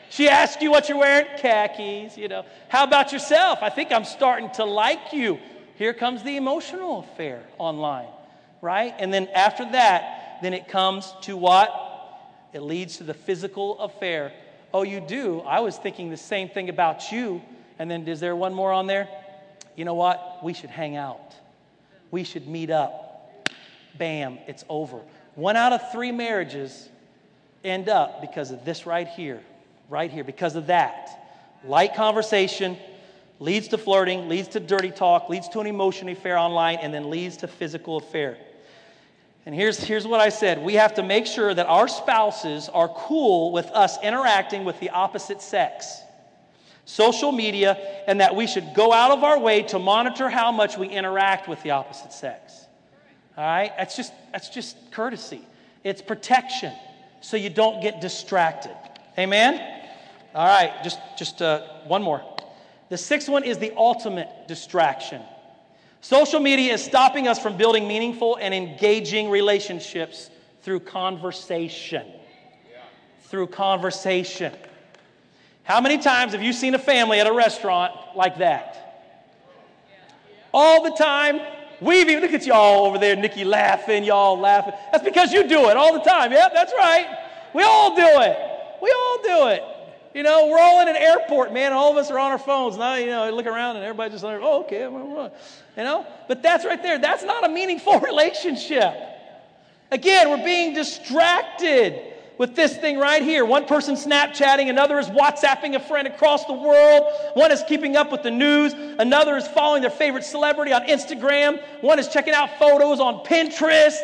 she 0.10 0.30
asked 0.30 0.62
you 0.62 0.72
what 0.72 0.90
you're 0.90 0.98
wearing? 0.98 1.28
Khakis, 1.38 2.18
you 2.18 2.28
know. 2.28 2.46
How 2.70 2.84
about 2.84 3.12
yourself? 3.12 3.60
I 3.62 3.70
think 3.70 3.92
I'm 3.92 4.06
starting 4.06 4.50
to 4.52 4.66
like 4.66 5.14
you. 5.14 5.40
Here 5.76 5.94
comes 5.94 6.24
the 6.24 6.38
emotional 6.38 7.00
affair 7.00 7.44
online, 7.58 8.08
right? 8.62 8.94
And 9.00 9.14
then 9.14 9.28
after 9.34 9.64
that, 9.72 10.40
then 10.42 10.54
it 10.54 10.68
comes 10.68 11.14
to 11.22 11.36
what? 11.38 11.72
It 12.54 12.62
leads 12.62 12.98
to 12.98 13.04
the 13.04 13.14
physical 13.14 13.80
affair. 13.80 14.32
Oh, 14.74 14.84
you 14.84 15.00
do? 15.00 15.42
I 15.42 15.60
was 15.60 15.78
thinking 15.78 16.10
the 16.10 16.18
same 16.18 16.50
thing 16.50 16.70
about 16.70 17.12
you. 17.12 17.42
And 17.80 17.90
then 17.90 18.08
is 18.08 18.20
there 18.20 18.36
one 18.36 18.54
more 18.54 18.72
on 18.72 18.88
there? 18.88 19.08
You 19.76 19.86
know 19.86 19.96
what? 19.96 20.44
We 20.44 20.54
should 20.54 20.70
hang 20.70 20.96
out. 20.96 21.34
We 22.12 22.24
should 22.24 22.48
meet 22.48 22.70
up. 22.70 23.50
Bam, 23.98 24.40
it's 24.48 24.64
over. 24.70 25.00
One 25.36 25.56
out 25.56 25.74
of 25.74 25.92
three 25.92 26.12
marriages 26.12 26.90
end 27.64 27.90
up 27.90 28.22
because 28.22 28.52
of 28.52 28.66
this 28.66 28.86
right 28.86 29.08
here, 29.08 29.42
right 29.90 30.12
here, 30.12 30.24
because 30.24 30.56
of 30.56 30.68
that. 30.68 31.10
Light 31.66 31.96
conversation 31.96 32.78
leads 33.40 33.70
to 33.70 33.78
flirting, 33.78 34.28
leads 34.28 34.50
to 34.50 34.60
dirty 34.60 34.92
talk, 34.92 35.30
leads 35.30 35.48
to 35.50 35.60
an 35.60 35.68
emotion 35.68 36.10
affair 36.10 36.38
online, 36.38 36.78
and 36.82 36.94
then 36.94 37.10
leads 37.10 37.38
to 37.38 37.48
physical 37.48 37.98
affair. 37.98 38.38
And 39.46 39.54
here's, 39.54 39.80
here's 39.80 40.08
what 40.08 40.22
I 40.22 40.30
said 40.30 40.60
we 40.60 40.76
have 40.76 40.94
to 40.96 41.04
make 41.04 41.26
sure 41.26 41.54
that 41.54 41.66
our 41.68 41.88
spouses 41.88 42.70
are 42.70 42.88
cool 42.88 43.52
with 43.52 43.68
us 43.68 43.98
interacting 44.02 44.64
with 44.64 44.80
the 44.80 44.90
opposite 44.90 45.42
sex, 45.42 46.02
social 46.86 47.32
media, 47.32 47.78
and 48.08 48.22
that 48.22 48.36
we 48.36 48.48
should 48.48 48.74
go 48.74 48.94
out 48.94 49.12
of 49.12 49.24
our 49.24 49.40
way 49.40 49.64
to 49.64 49.80
monitor 49.80 50.30
how 50.30 50.52
much 50.52 50.78
we 50.78 50.88
interact 50.88 51.48
with 51.48 51.62
the 51.64 51.72
opposite 51.72 52.14
sex. 52.14 52.66
All 53.38 53.44
right? 53.44 53.74
That's 53.78 53.96
just, 53.96 54.14
that's 54.32 54.50
just 54.50 54.78
courtesy, 54.92 55.42
it's 55.84 56.02
protection 56.02 56.74
so 57.24 57.38
you 57.38 57.50
don't 57.50 57.82
get 57.82 58.02
distracted. 58.02 58.76
Amen? 59.18 59.82
All 60.36 60.46
right, 60.46 60.84
just, 60.84 61.00
just 61.18 61.42
uh, 61.42 61.62
one 61.88 62.04
more. 62.04 62.22
The 62.90 62.98
sixth 62.98 63.30
one 63.30 63.46
is 63.46 63.58
the 63.58 63.72
ultimate 63.78 64.28
distraction. 64.48 65.22
Social 66.02 66.42
media 66.42 66.74
is 66.74 66.84
stopping 66.84 67.30
us 67.30 67.40
from 67.40 67.56
building 67.56 67.88
meaningful 67.88 68.36
and 68.36 68.54
engaging 68.54 69.30
relationships 69.30 70.30
through 70.64 70.82
conversation. 70.82 72.06
Through 73.24 73.48
conversation. 73.48 74.54
How 75.64 75.80
many 75.80 76.00
times 76.00 76.34
have 76.34 76.44
you 76.44 76.52
seen 76.52 76.76
a 76.76 76.80
family 76.80 77.22
at 77.22 77.28
a 77.28 77.34
restaurant 77.34 77.94
like 78.16 78.40
that? 78.40 79.06
All 80.54 80.84
the 80.84 80.92
time. 80.92 81.40
We've 81.84 82.08
even, 82.08 82.22
look 82.24 82.34
at 82.34 82.46
y'all 82.46 82.86
over 82.86 82.98
there, 82.98 83.16
Nikki 83.16 83.44
laughing, 83.44 84.06
y'all 84.06 84.40
laughing. 84.40 84.74
That's 84.92 85.04
because 85.04 85.34
you 85.34 85.48
do 85.48 85.70
it 85.70 85.76
all 85.76 85.94
the 85.94 86.00
time. 86.00 86.32
Yep, 86.32 86.52
that's 86.54 86.72
right. 86.78 87.08
We 87.54 87.64
all 87.64 87.96
do 87.96 88.02
it. 88.02 88.38
We 88.82 88.90
all 88.90 89.18
do 89.24 89.48
it. 89.48 89.64
You 90.14 90.24
know, 90.24 90.48
we're 90.48 90.60
all 90.60 90.82
in 90.82 90.88
an 90.88 90.96
airport, 90.96 91.52
man. 91.52 91.74
All 91.74 91.92
of 91.92 91.98
us 91.98 92.10
are 92.10 92.20
on 92.20 92.32
our 92.32 92.38
phones. 92.38 92.78
Now, 92.78 92.96
you 92.96 93.08
know, 93.08 93.24
I 93.24 93.32
look 93.32 93.48
around 93.48 93.76
and 93.76 93.84
everybody 93.84 94.12
just 94.12 94.24
like, 94.24 94.40
oh, 94.42 94.62
okay. 94.62 94.84
You 94.84 95.84
know? 95.84 96.06
But 96.28 96.42
that's 96.42 96.66
right 96.66 96.82
there. 96.82 97.00
That's 97.00 97.24
not 97.24 97.46
a 97.46 97.50
meaningful 97.50 98.00
relationship. 98.00 98.94
Again, 99.92 100.30
we're 100.30 100.46
being 100.46 100.74
distracted 100.74 102.13
with 102.38 102.56
this 102.56 102.78
thing 102.78 102.98
right 102.98 103.22
here. 103.22 103.46
One 103.46 103.66
person 103.66 103.96
Snapchatting, 103.96 104.70
another 104.70 105.00
is 105.00 105.08
WhatsApping 105.08 105.76
a 105.76 105.80
friend 105.80 106.08
across 106.08 106.46
the 106.46 106.54
world, 106.54 107.04
one 107.34 107.52
is 107.52 107.64
keeping 107.68 107.96
up 107.96 108.12
with 108.12 108.24
the 108.24 108.32
news, 108.32 108.74
another 108.74 109.38
is 109.38 109.48
following 109.48 109.82
their 109.82 109.92
favorite 109.92 110.24
celebrity 110.24 110.74
on 110.74 110.86
Instagram, 110.88 111.62
one 111.82 112.00
is 112.00 112.08
checking 112.08 112.34
out 112.34 112.58
photos 112.58 113.00
on 113.00 113.26
Pinterest. 113.26 114.00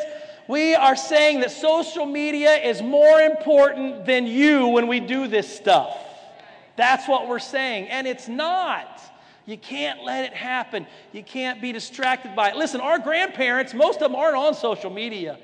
We 0.47 0.73
are 0.73 0.95
saying 0.95 1.41
that 1.41 1.51
social 1.51 2.05
media 2.05 2.55
is 2.55 2.81
more 2.81 3.19
important 3.19 4.05
than 4.05 4.25
you 4.25 4.67
when 4.67 4.87
we 4.87 4.99
do 4.99 5.27
this 5.27 5.55
stuff. 5.55 5.95
That's 6.75 7.07
what 7.07 7.27
we're 7.27 7.39
saying. 7.39 7.89
And 7.89 8.07
it's 8.07 8.27
not. 8.27 8.99
You 9.45 9.57
can't 9.57 10.03
let 10.03 10.25
it 10.25 10.33
happen. 10.33 10.87
You 11.11 11.23
can't 11.23 11.61
be 11.61 11.71
distracted 11.71 12.35
by 12.35 12.49
it. 12.49 12.55
Listen, 12.55 12.81
our 12.81 12.99
grandparents, 12.99 13.73
most 13.73 14.01
of 14.01 14.11
them 14.11 14.15
aren't 14.15 14.35
on 14.35 14.55
social 14.55 14.89
media. 14.89 15.37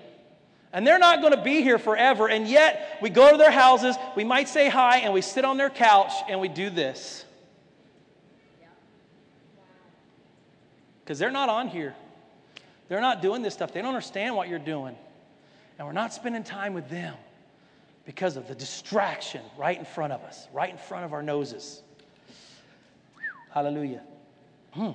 And 0.75 0.85
they're 0.85 0.99
not 0.99 1.21
going 1.21 1.31
to 1.31 1.41
be 1.41 1.61
here 1.61 1.79
forever. 1.79 2.27
And 2.27 2.45
yet, 2.45 2.99
we 3.01 3.09
go 3.09 3.31
to 3.31 3.37
their 3.37 3.49
houses, 3.49 3.95
we 4.17 4.25
might 4.25 4.49
say 4.49 4.67
hi, 4.67 4.97
and 4.97 5.13
we 5.13 5.21
sit 5.21 5.45
on 5.45 5.55
their 5.55 5.69
couch 5.69 6.11
and 6.27 6.41
we 6.41 6.49
do 6.49 6.69
this. 6.69 7.23
Because 10.99 11.17
they're 11.17 11.31
not 11.31 11.47
on 11.47 11.69
here. 11.69 11.95
They're 12.89 12.99
not 12.99 13.21
doing 13.21 13.41
this 13.41 13.53
stuff. 13.53 13.71
They 13.71 13.79
don't 13.79 13.87
understand 13.87 14.35
what 14.35 14.49
you're 14.49 14.59
doing. 14.59 14.97
And 15.79 15.87
we're 15.87 15.93
not 15.93 16.13
spending 16.13 16.43
time 16.43 16.73
with 16.73 16.89
them 16.89 17.15
because 18.05 18.35
of 18.35 18.49
the 18.49 18.55
distraction 18.55 19.41
right 19.57 19.79
in 19.79 19.85
front 19.85 20.11
of 20.11 20.23
us, 20.23 20.49
right 20.51 20.69
in 20.69 20.77
front 20.77 21.05
of 21.05 21.13
our 21.13 21.23
noses. 21.23 21.83
Hallelujah. 23.51 24.01
Hmm. 24.71 24.91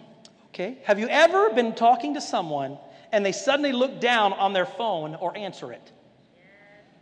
Okay. 0.48 0.76
Have 0.84 0.98
you 0.98 1.08
ever 1.08 1.48
been 1.54 1.74
talking 1.74 2.14
to 2.14 2.20
someone 2.20 2.76
and 3.12 3.24
they 3.24 3.32
suddenly 3.32 3.72
look 3.72 4.00
down 4.00 4.32
on 4.32 4.52
their 4.52 4.66
phone 4.66 5.14
or 5.14 5.36
answer 5.36 5.72
it? 5.72 5.92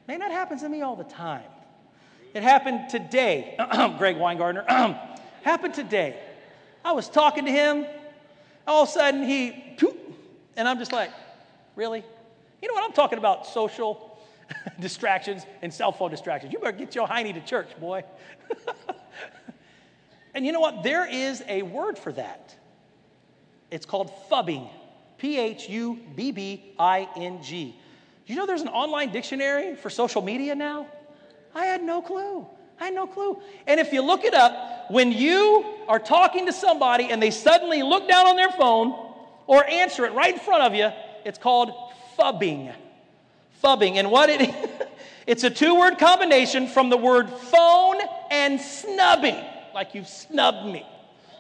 Man, 0.06 0.20
that 0.20 0.30
happens 0.30 0.62
to 0.62 0.68
me 0.68 0.82
all 0.82 0.96
the 0.96 1.04
time. 1.04 1.44
It 2.34 2.42
happened 2.42 2.88
today. 2.88 3.56
Greg 3.98 4.16
Weingartner. 4.16 4.66
happened 5.42 5.74
today. 5.74 6.18
I 6.84 6.92
was 6.92 7.08
talking 7.08 7.44
to 7.44 7.50
him. 7.50 7.86
All 8.66 8.82
of 8.82 8.88
a 8.88 8.92
sudden, 8.92 9.22
he 9.22 9.68
and 10.58 10.68
I'm 10.68 10.78
just 10.78 10.92
like, 10.92 11.10
really? 11.76 12.04
You 12.60 12.68
know 12.68 12.74
what? 12.74 12.82
I'm 12.82 12.92
talking 12.92 13.18
about 13.18 13.46
social 13.46 14.18
distractions 14.80 15.46
and 15.62 15.72
cell 15.72 15.92
phone 15.92 16.10
distractions. 16.10 16.52
You 16.52 16.58
better 16.58 16.76
get 16.76 16.96
your 16.96 17.06
hiney 17.06 17.32
to 17.32 17.40
church, 17.40 17.68
boy. 17.78 18.02
and 20.34 20.44
you 20.44 20.50
know 20.50 20.58
what? 20.58 20.82
There 20.82 21.06
is 21.06 21.44
a 21.46 21.62
word 21.62 21.96
for 21.96 22.12
that. 22.12 22.56
It's 23.70 23.86
called 23.86 24.10
phubbing. 24.28 24.68
P 25.18 25.38
H 25.38 25.68
U 25.68 25.98
B 26.16 26.32
B 26.32 26.72
I 26.78 27.08
N 27.16 27.42
G. 27.42 27.76
You 28.26 28.36
know 28.36 28.46
there's 28.46 28.62
an 28.62 28.68
online 28.68 29.10
dictionary 29.10 29.74
for 29.74 29.90
social 29.90 30.22
media 30.22 30.54
now? 30.54 30.86
I 31.54 31.64
had 31.64 31.82
no 31.82 32.02
clue. 32.02 32.46
I 32.80 32.86
had 32.86 32.94
no 32.94 33.06
clue. 33.06 33.40
And 33.66 33.80
if 33.80 33.92
you 33.92 34.02
look 34.02 34.24
it 34.24 34.34
up, 34.34 34.90
when 34.90 35.10
you 35.12 35.64
are 35.88 35.98
talking 35.98 36.46
to 36.46 36.52
somebody 36.52 37.10
and 37.10 37.22
they 37.22 37.30
suddenly 37.30 37.82
look 37.82 38.08
down 38.08 38.26
on 38.26 38.36
their 38.36 38.52
phone 38.52 39.08
or 39.48 39.64
answer 39.64 40.04
it 40.04 40.12
right 40.12 40.34
in 40.34 40.38
front 40.38 40.62
of 40.62 40.74
you. 40.74 40.90
It's 41.24 41.38
called 41.38 41.72
phubbing. 42.16 42.72
Phubbing. 43.64 43.96
And 43.96 44.12
what 44.12 44.28
it 44.28 44.42
is, 44.42 44.54
it's 45.26 45.42
a 45.42 45.50
two 45.50 45.74
word 45.74 45.98
combination 45.98 46.68
from 46.68 46.90
the 46.90 46.96
word 46.96 47.28
phone 47.28 47.96
and 48.30 48.60
snubbing, 48.60 49.42
like 49.74 49.94
you've 49.94 50.06
snubbed 50.06 50.66
me. 50.66 50.86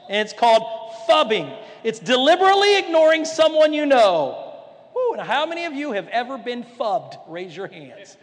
And 0.08 0.18
it's 0.18 0.32
called 0.32 0.62
phubbing. 1.08 1.56
It's 1.84 1.98
deliberately 1.98 2.78
ignoring 2.78 3.24
someone 3.24 3.72
you 3.72 3.86
know. 3.86 4.54
Ooh, 4.96 5.16
now 5.16 5.24
how 5.24 5.46
many 5.46 5.64
of 5.64 5.74
you 5.74 5.92
have 5.92 6.08
ever 6.08 6.38
been 6.38 6.64
phubbed? 6.64 7.18
Raise 7.28 7.56
your 7.56 7.68
hands. 7.68 8.16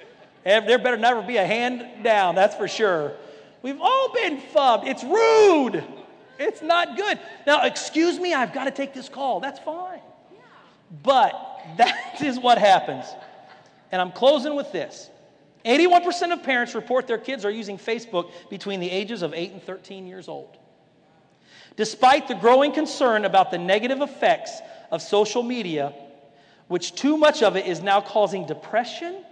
There 0.44 0.78
better 0.78 0.98
never 0.98 1.22
be 1.22 1.38
a 1.38 1.46
hand 1.46 2.04
down, 2.04 2.36
that's 2.36 2.56
for 2.56 2.68
sure. 2.68 3.14
We've 3.62 3.82
all 3.82 4.14
been 4.14 4.40
phubbed. 4.40 4.88
It's 4.88 5.04
rude. 5.04 5.84
It's 6.38 6.62
not 6.62 6.98
good. 6.98 7.20
Now, 7.48 7.64
excuse 7.64 8.20
me, 8.20 8.34
I've 8.34 8.54
got 8.54 8.66
to 8.66 8.72
take 8.72 8.94
this 8.94 9.10
call. 9.10 9.40
That's 9.40 9.60
fine. 9.60 10.02
But 11.02 11.34
that 11.78 12.22
is 12.24 12.40
what 12.40 12.58
happens. 12.58 13.06
And 13.92 14.02
I'm 14.02 14.12
closing 14.12 14.56
with 14.56 14.72
this 14.72 15.10
81% 15.66 16.32
of 16.32 16.44
parents 16.44 16.76
report 16.76 17.08
their 17.08 17.18
kids 17.18 17.44
are 17.44 17.50
using 17.50 17.78
Facebook 17.78 18.32
between 18.50 18.80
the 18.80 18.90
ages 18.90 19.24
of 19.24 19.34
8 19.34 19.54
and 19.54 19.64
13 19.64 20.06
years 20.06 20.28
old. 20.28 20.58
Despite 21.76 22.28
the 22.28 22.36
growing 22.36 22.72
concern 22.72 23.26
about 23.26 23.52
the 23.52 23.58
negative 23.58 24.02
effects 24.02 24.62
of 24.92 25.02
social 25.02 25.44
media, 25.44 25.94
which 26.68 26.96
too 26.96 27.18
much 27.18 27.44
of 27.44 27.56
it 27.56 27.66
is 27.66 27.82
now 27.82 28.02
causing 28.02 28.46
depression, 28.46 29.24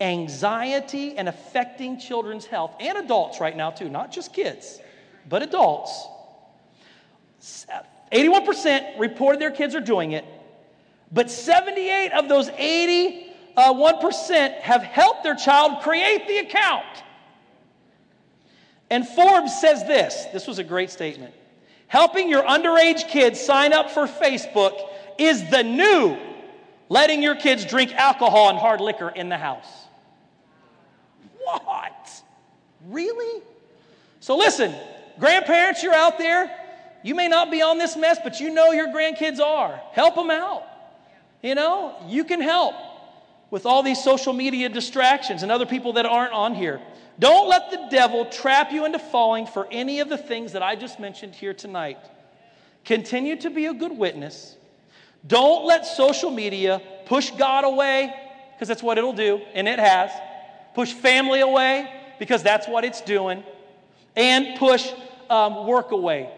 anxiety, 0.00 1.16
and 1.16 1.28
affecting 1.28 1.98
children's 1.98 2.46
health, 2.46 2.74
and 2.80 2.96
adults 2.98 3.40
right 3.40 3.56
now, 3.56 3.70
too, 3.70 3.88
not 3.88 4.10
just 4.10 4.32
kids, 4.32 4.80
but 5.28 5.42
adults. 5.42 6.06
81% 8.12 8.98
reported 8.98 9.40
their 9.40 9.50
kids 9.50 9.74
are 9.74 9.80
doing 9.80 10.12
it, 10.12 10.24
but 11.12 11.30
78 11.30 12.12
of 12.12 12.28
those 12.28 12.48
81% 12.50 13.26
uh, 13.56 14.60
have 14.62 14.82
helped 14.82 15.22
their 15.22 15.34
child 15.34 15.82
create 15.82 16.26
the 16.26 16.38
account. 16.38 16.84
And 18.88 19.06
Forbes 19.06 19.60
says 19.60 19.84
this 19.84 20.26
this 20.32 20.46
was 20.46 20.58
a 20.58 20.64
great 20.64 20.90
statement. 20.90 21.34
Helping 21.90 22.28
your 22.28 22.44
underage 22.44 23.08
kids 23.08 23.40
sign 23.40 23.72
up 23.72 23.90
for 23.90 24.06
Facebook 24.06 24.80
is 25.18 25.50
the 25.50 25.64
new 25.64 26.16
letting 26.88 27.20
your 27.20 27.34
kids 27.34 27.64
drink 27.64 27.92
alcohol 27.96 28.48
and 28.48 28.56
hard 28.56 28.80
liquor 28.80 29.08
in 29.08 29.28
the 29.28 29.36
house. 29.36 29.66
What? 31.42 32.22
Really? 32.86 33.42
So 34.20 34.36
listen, 34.36 34.72
grandparents, 35.18 35.82
you're 35.82 35.92
out 35.92 36.16
there. 36.16 36.48
You 37.02 37.16
may 37.16 37.26
not 37.26 37.50
be 37.50 37.60
on 37.60 37.76
this 37.76 37.96
mess, 37.96 38.20
but 38.22 38.38
you 38.38 38.54
know 38.54 38.70
your 38.70 38.86
grandkids 38.86 39.40
are. 39.40 39.80
Help 39.90 40.14
them 40.14 40.30
out. 40.30 40.62
You 41.42 41.56
know, 41.56 41.96
you 42.06 42.22
can 42.22 42.40
help 42.40 42.76
with 43.50 43.66
all 43.66 43.82
these 43.82 44.02
social 44.02 44.32
media 44.32 44.68
distractions 44.68 45.42
and 45.42 45.50
other 45.50 45.66
people 45.66 45.94
that 45.94 46.06
aren't 46.06 46.32
on 46.32 46.54
here. 46.54 46.80
Don't 47.18 47.48
let 47.48 47.70
the 47.70 47.88
devil 47.90 48.24
trap 48.26 48.72
you 48.72 48.84
into 48.84 48.98
falling 48.98 49.46
for 49.46 49.66
any 49.70 50.00
of 50.00 50.08
the 50.08 50.16
things 50.16 50.52
that 50.52 50.62
I 50.62 50.76
just 50.76 50.98
mentioned 50.98 51.34
here 51.34 51.52
tonight. 51.52 51.98
Continue 52.84 53.36
to 53.36 53.50
be 53.50 53.66
a 53.66 53.74
good 53.74 53.96
witness. 53.96 54.56
Don't 55.26 55.66
let 55.66 55.86
social 55.86 56.30
media 56.30 56.80
push 57.04 57.30
God 57.32 57.64
away, 57.64 58.14
because 58.54 58.68
that's 58.68 58.82
what 58.82 58.96
it'll 58.96 59.12
do, 59.12 59.40
and 59.52 59.68
it 59.68 59.78
has. 59.78 60.10
Push 60.74 60.92
family 60.92 61.40
away, 61.40 61.92
because 62.18 62.42
that's 62.42 62.66
what 62.66 62.84
it's 62.84 63.02
doing. 63.02 63.44
And 64.16 64.58
push 64.58 64.90
um, 65.28 65.66
work 65.66 65.90
away. 65.90 66.30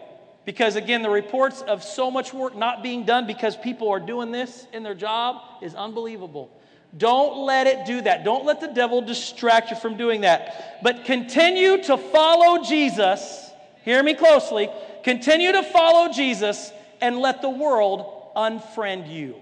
Because 0.45 0.75
again, 0.75 1.01
the 1.01 1.09
reports 1.09 1.61
of 1.61 1.83
so 1.83 2.11
much 2.11 2.33
work 2.33 2.55
not 2.55 2.83
being 2.83 3.05
done 3.05 3.25
because 3.25 3.55
people 3.55 3.89
are 3.89 3.99
doing 3.99 4.31
this 4.31 4.67
in 4.73 4.83
their 4.83 4.95
job 4.95 5.41
is 5.61 5.73
unbelievable. 5.73 6.51
Don't 6.97 7.45
let 7.45 7.65
it 7.65 7.85
do 7.85 8.01
that. 8.01 8.23
Don't 8.23 8.45
let 8.45 8.61
the 8.61 8.67
devil 8.67 9.01
distract 9.01 9.71
you 9.71 9.75
from 9.75 9.97
doing 9.97 10.21
that. 10.21 10.79
But 10.83 11.05
continue 11.05 11.81
to 11.83 11.97
follow 11.97 12.63
Jesus. 12.63 13.49
Hear 13.83 14.03
me 14.03 14.13
closely. 14.13 14.69
Continue 15.03 15.51
to 15.53 15.63
follow 15.63 16.13
Jesus 16.13 16.71
and 17.01 17.17
let 17.17 17.41
the 17.41 17.49
world 17.49 18.33
unfriend 18.35 19.11
you. 19.11 19.35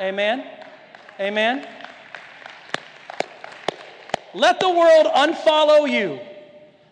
Amen. 0.00 0.46
Amen. 1.18 1.66
Let 4.34 4.60
the 4.60 4.70
world 4.70 5.06
unfollow 5.06 5.90
you 5.90 6.20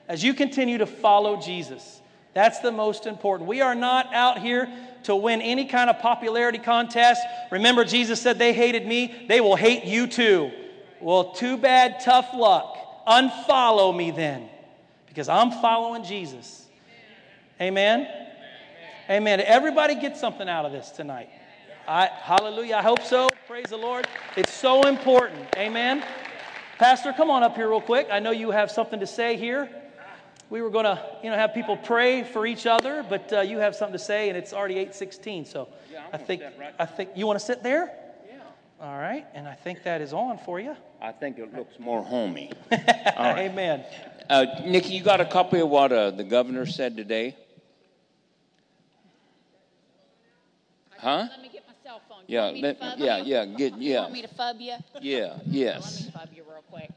as 0.09 0.23
you 0.23 0.33
continue 0.33 0.79
to 0.79 0.87
follow 0.87 1.41
Jesus. 1.41 2.01
That's 2.35 2.61
the 2.61 2.73
most 2.73 3.07
important. 3.07 3.49
We 3.49 3.61
are 3.61 3.75
not 3.75 4.15
out 4.15 4.39
here 4.39 4.73
to 5.05 5.17
win 5.17 5.41
any 5.43 5.67
kind 5.67 5.91
of 5.91 5.99
popularity 5.99 6.59
contest. 6.59 7.23
Remember, 7.51 7.85
Jesus 7.85 8.21
said, 8.21 8.39
They 8.39 8.53
hated 8.53 8.87
me, 8.87 9.27
they 9.29 9.41
will 9.41 9.57
hate 9.57 9.85
you 9.85 10.07
too. 10.07 10.51
Well, 11.01 11.33
too 11.33 11.57
bad, 11.57 12.01
tough 12.01 12.31
luck. 12.35 12.79
Unfollow 13.07 13.95
me 13.97 14.13
then, 14.13 14.49
because 15.09 15.29
I'm 15.29 15.51
following 15.51 16.05
Jesus. 16.05 16.67
Amen. 17.61 18.09
Amen. 19.11 19.41
Everybody 19.41 19.97
get 19.97 20.17
something 20.17 20.49
out 20.49 20.65
of 20.65 20.73
this 20.73 20.91
tonight. 20.91 21.29
I, 21.89 22.07
hallelujah. 22.07 22.77
I 22.77 22.83
hope 22.83 23.03
so. 23.03 23.29
Praise 23.49 23.67
the 23.67 23.77
Lord. 23.77 24.07
It's 24.37 24.53
so 24.53 24.87
important. 24.87 25.49
Amen. 25.57 26.05
Pastor, 26.79 27.13
come 27.13 27.29
on 27.29 27.43
up 27.43 27.57
here 27.57 27.69
real 27.69 27.81
quick. 27.81 28.09
I 28.11 28.21
know 28.21 28.31
you 28.31 28.53
have 28.53 28.71
something 28.71 29.01
to 29.01 29.07
say 29.07 29.37
here 29.37 29.69
we 30.53 30.61
were 30.61 30.69
going 30.69 30.85
to, 30.85 31.03
you 31.25 31.31
know, 31.31 31.37
have 31.37 31.55
people 31.55 31.79
pray 31.79 32.23
for 32.23 32.45
each 32.45 32.67
other, 32.67 33.03
but 33.09 33.33
uh, 33.33 33.41
you 33.41 33.57
have 33.57 33.75
something 33.75 33.95
to 33.95 34.05
say, 34.05 34.29
and 34.29 34.37
it's 34.37 34.53
already 34.53 34.75
8:16. 34.75 35.47
So 35.47 35.69
yeah, 35.91 36.03
I 36.13 36.19
think 36.19 36.43
right 36.61 36.75
I 36.79 36.85
think 36.85 37.11
you 37.17 37.27
want 37.27 37.39
to 37.39 37.45
sit 37.45 37.63
there. 37.63 37.91
Yeah. 38.29 38.35
All 38.79 38.99
right, 38.99 39.27
and 39.33 39.49
I 39.49 39.55
think 39.55 39.83
that 39.85 40.03
is 40.03 40.13
on 40.13 40.37
for 40.37 40.61
you. 40.61 40.77
I 41.01 41.11
think 41.11 41.39
it 41.39 41.55
looks 41.57 41.79
more 41.79 42.05
homey. 42.05 42.53
right. 42.71 43.49
Amen. 43.51 43.83
Uh, 44.29 44.45
Nikki, 44.67 44.93
you 44.93 45.03
got 45.03 45.23
a 45.23 45.25
copy 45.25 45.59
of 45.59 45.71
what 45.71 45.91
uh, 45.91 46.11
the 46.11 46.23
governor 46.23 46.67
said 46.67 46.99
today? 46.99 47.35
Huh? 50.99 51.29
Let 51.31 51.41
me 51.41 51.49
get 51.49 51.65
my 51.67 51.75
cell 51.83 52.03
phone. 52.07 52.25
Yeah, 52.27 52.51
let, 52.51 52.99
yeah, 52.99 53.17
you? 53.17 53.25
yeah, 53.25 53.45
get, 53.47 53.79
yeah. 53.79 53.95
You 53.95 54.01
want 54.03 54.13
me 54.13 54.23
to 54.23 54.29
phub 54.29 54.61
you? 54.61 54.75
Yeah, 55.01 55.39
yes. 55.47 55.83
Well, 56.15 56.25
let 56.27 56.29
me 56.29 56.35
phub 56.35 56.37
you 56.37 56.45
real 56.45 56.65
quick. 56.71 56.91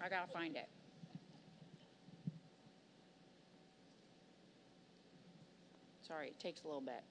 I 0.00 0.08
gotta 0.08 0.30
find 0.30 0.54
it. 0.54 0.68
Sorry, 6.14 6.28
it 6.28 6.38
takes 6.38 6.62
a 6.62 6.66
little 6.68 6.80
bit. 6.80 7.02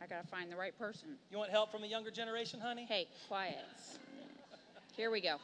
I 0.00 0.06
gotta 0.06 0.26
find 0.28 0.52
the 0.52 0.54
right 0.54 0.78
person. 0.78 1.08
You 1.28 1.38
want 1.38 1.50
help 1.50 1.72
from 1.72 1.80
the 1.82 1.88
younger 1.88 2.10
generation, 2.12 2.60
honey? 2.60 2.86
Hey, 2.88 3.08
quiet. 3.26 3.56
Here 4.96 5.10
we 5.10 5.20
go. 5.20 5.38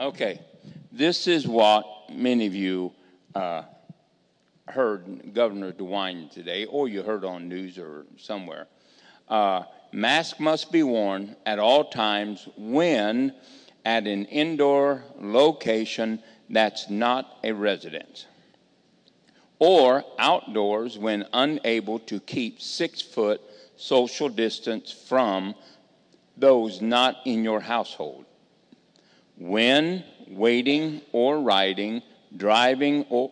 Okay, 0.00 0.38
this 0.92 1.26
is 1.26 1.48
what 1.48 1.84
many 2.12 2.46
of 2.46 2.54
you 2.54 2.92
uh, 3.34 3.62
heard 4.68 5.34
Governor 5.34 5.72
DeWine 5.72 6.30
today, 6.30 6.66
or 6.66 6.86
you 6.86 7.02
heard 7.02 7.24
on 7.24 7.48
news 7.48 7.76
or 7.76 8.06
somewhere. 8.16 8.68
Uh, 9.28 9.64
mask 9.90 10.38
must 10.38 10.70
be 10.70 10.84
worn 10.84 11.34
at 11.44 11.58
all 11.58 11.86
times 11.86 12.48
when 12.56 13.34
at 13.84 14.06
an 14.06 14.26
indoor 14.26 15.02
location 15.18 16.22
that's 16.50 16.88
not 16.88 17.38
a 17.42 17.50
residence 17.50 18.26
or 19.60 20.02
outdoors 20.18 20.98
when 20.98 21.24
unable 21.32 22.00
to 22.00 22.18
keep 22.18 22.60
six 22.60 23.00
foot 23.00 23.40
social 23.76 24.28
distance 24.28 24.90
from 24.90 25.54
those 26.36 26.80
not 26.80 27.18
in 27.24 27.44
your 27.44 27.60
household. 27.60 28.24
When 29.36 30.02
waiting 30.28 31.02
or 31.12 31.40
riding, 31.40 32.02
driving 32.36 33.04
or 33.10 33.30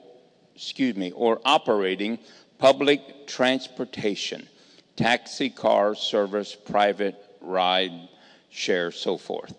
excuse 0.55 0.97
me, 0.97 1.13
or 1.13 1.41
operating 1.45 2.19
public 2.59 3.27
transportation, 3.27 4.49
taxi 4.97 5.49
car 5.49 5.95
service, 5.95 6.55
private 6.55 7.15
ride 7.41 8.09
share, 8.51 8.91
so 8.91 9.17
forth. 9.17 9.55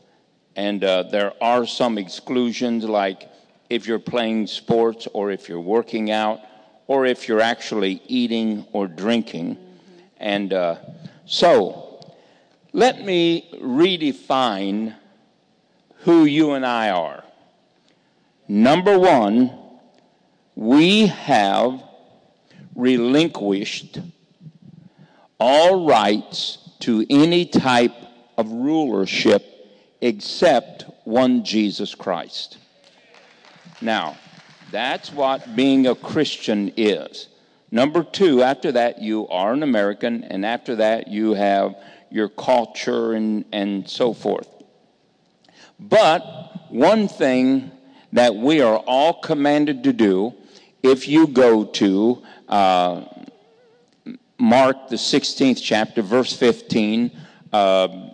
And 0.55 0.83
uh, 0.83 1.03
there 1.03 1.33
are 1.41 1.65
some 1.65 1.97
exclusions 1.97 2.83
like 2.83 3.29
if 3.69 3.87
you're 3.87 3.97
playing 3.97 4.47
sports 4.47 5.07
or 5.13 5.31
if 5.31 5.47
you're 5.47 5.61
working 5.61 6.11
out 6.11 6.41
or 6.89 7.05
if 7.05 7.27
you're 7.27 7.39
actually 7.39 8.01
eating 8.07 8.65
or 8.73 8.87
drinking. 8.87 9.55
And 10.17 10.51
uh, 10.51 10.77
so, 11.27 12.03
let 12.73 13.05
me 13.05 13.47
redefine 13.61 14.95
who 15.97 16.25
you 16.25 16.53
and 16.53 16.65
I 16.65 16.89
are. 16.89 17.23
Number 18.47 18.97
one, 18.97 19.51
we 20.55 21.05
have 21.05 21.83
relinquished 22.73 23.99
all 25.39 25.85
rights 25.85 26.57
to 26.79 27.05
any 27.07 27.45
type 27.45 27.93
of 28.35 28.49
rulership 28.49 29.45
except 30.01 30.85
one 31.03 31.43
Jesus 31.43 31.93
Christ. 31.93 32.57
Now, 33.79 34.17
that's 34.71 35.11
what 35.11 35.55
being 35.55 35.87
a 35.87 35.95
Christian 35.95 36.71
is. 36.77 37.27
Number 37.71 38.03
two, 38.03 38.41
after 38.41 38.71
that, 38.71 39.01
you 39.01 39.27
are 39.27 39.53
an 39.53 39.63
American, 39.63 40.23
and 40.23 40.45
after 40.45 40.75
that, 40.77 41.07
you 41.07 41.33
have 41.33 41.75
your 42.09 42.29
culture 42.29 43.13
and, 43.13 43.45
and 43.51 43.87
so 43.87 44.13
forth. 44.13 44.49
But 45.79 46.21
one 46.69 47.07
thing 47.07 47.71
that 48.13 48.35
we 48.35 48.61
are 48.61 48.77
all 48.77 49.13
commanded 49.21 49.83
to 49.83 49.93
do, 49.93 50.33
if 50.81 51.07
you 51.07 51.27
go 51.27 51.65
to 51.65 52.23
uh, 52.47 53.05
Mark, 54.39 54.89
the 54.89 54.95
16th 54.95 55.59
chapter, 55.61 56.01
verse 56.01 56.35
15, 56.35 57.11
uh, 57.53 58.09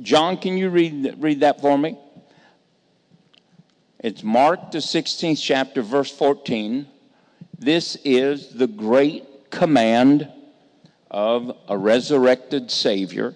John, 0.00 0.36
can 0.36 0.56
you 0.56 0.70
read, 0.70 1.14
read 1.18 1.40
that 1.40 1.60
for 1.60 1.78
me? 1.78 1.98
It's 4.00 4.22
Mark, 4.22 4.70
the 4.70 4.78
16th 4.78 5.42
chapter, 5.42 5.82
verse 5.82 6.12
14. 6.12 6.86
This 7.58 7.96
is 8.04 8.50
the 8.50 8.68
great 8.68 9.50
command 9.50 10.28
of 11.10 11.56
a 11.66 11.76
resurrected 11.76 12.70
Savior. 12.70 13.34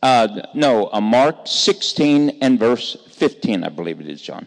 Uh, 0.00 0.42
no, 0.54 0.86
a 0.92 1.00
Mark 1.00 1.48
16 1.48 2.38
and 2.40 2.56
verse 2.56 2.96
15, 3.10 3.64
I 3.64 3.68
believe 3.68 4.00
it 4.00 4.08
is, 4.08 4.22
John. 4.22 4.46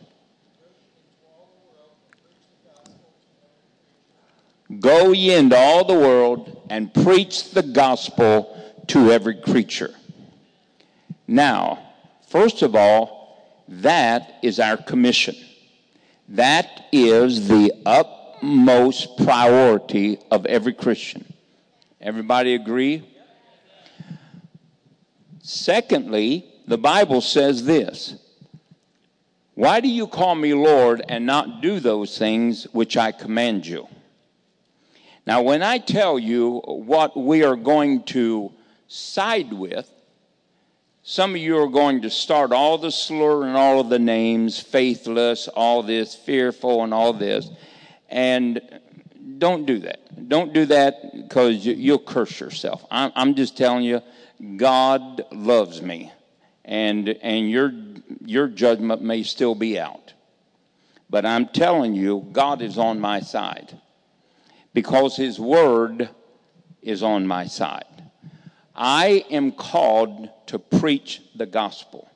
Go 4.79 5.11
ye 5.11 5.35
into 5.35 5.57
all 5.57 5.83
the 5.83 5.93
world 5.93 6.61
and 6.69 6.93
preach 6.93 7.51
the 7.51 7.63
gospel 7.63 8.55
to 8.87 9.11
every 9.11 9.41
creature. 9.41 9.93
Now, 11.27 11.88
First 12.29 12.61
of 12.61 12.75
all, 12.75 13.63
that 13.67 14.35
is 14.43 14.59
our 14.59 14.77
commission. 14.77 15.35
That 16.27 16.85
is 16.91 17.47
the 17.47 17.73
utmost 17.87 19.17
priority 19.17 20.19
of 20.29 20.45
every 20.45 20.73
Christian. 20.73 21.25
Everybody 21.99 22.53
agree? 22.53 23.03
Secondly, 25.41 26.45
the 26.67 26.77
Bible 26.77 27.21
says 27.21 27.65
this 27.65 28.15
Why 29.55 29.79
do 29.79 29.87
you 29.87 30.05
call 30.05 30.35
me 30.35 30.53
Lord 30.53 31.01
and 31.09 31.25
not 31.25 31.61
do 31.61 31.79
those 31.79 32.15
things 32.15 32.65
which 32.73 32.95
I 32.95 33.11
command 33.11 33.65
you? 33.65 33.87
Now, 35.25 35.41
when 35.41 35.63
I 35.63 35.79
tell 35.79 36.19
you 36.19 36.61
what 36.65 37.17
we 37.17 37.43
are 37.43 37.55
going 37.55 38.03
to 38.03 38.51
side 38.87 39.51
with, 39.51 39.91
some 41.03 41.31
of 41.31 41.37
you 41.37 41.57
are 41.57 41.67
going 41.67 42.01
to 42.03 42.09
start 42.09 42.51
all 42.51 42.77
the 42.77 42.91
slur 42.91 43.47
and 43.47 43.57
all 43.57 43.79
of 43.79 43.89
the 43.89 43.99
names, 43.99 44.59
faithless, 44.59 45.47
all 45.47 45.83
this, 45.83 46.15
fearful, 46.15 46.83
and 46.83 46.93
all 46.93 47.13
this. 47.13 47.49
And 48.09 48.61
don't 49.37 49.65
do 49.65 49.79
that. 49.79 50.29
Don't 50.29 50.53
do 50.53 50.65
that 50.67 51.15
because 51.15 51.65
you'll 51.65 51.99
curse 51.99 52.39
yourself. 52.39 52.85
I'm 52.91 53.35
just 53.35 53.57
telling 53.57 53.83
you, 53.83 54.01
God 54.57 55.23
loves 55.31 55.81
me. 55.81 56.11
And, 56.65 57.09
and 57.09 57.49
your, 57.49 57.73
your 58.25 58.47
judgment 58.47 59.01
may 59.01 59.23
still 59.23 59.55
be 59.55 59.79
out. 59.79 60.13
But 61.09 61.25
I'm 61.25 61.47
telling 61.47 61.95
you, 61.95 62.27
God 62.31 62.61
is 62.61 62.77
on 62.77 62.99
my 62.99 63.21
side. 63.21 63.79
because 64.73 65.15
his 65.15 65.39
word 65.39 66.09
is 66.81 67.03
on 67.03 67.27
my 67.27 67.45
side. 67.45 67.85
I 68.79 69.25
am 69.29 69.51
called 69.51 70.29
to 70.47 70.57
preach 70.57 71.21
the 71.35 71.45
gospel. 71.45 72.09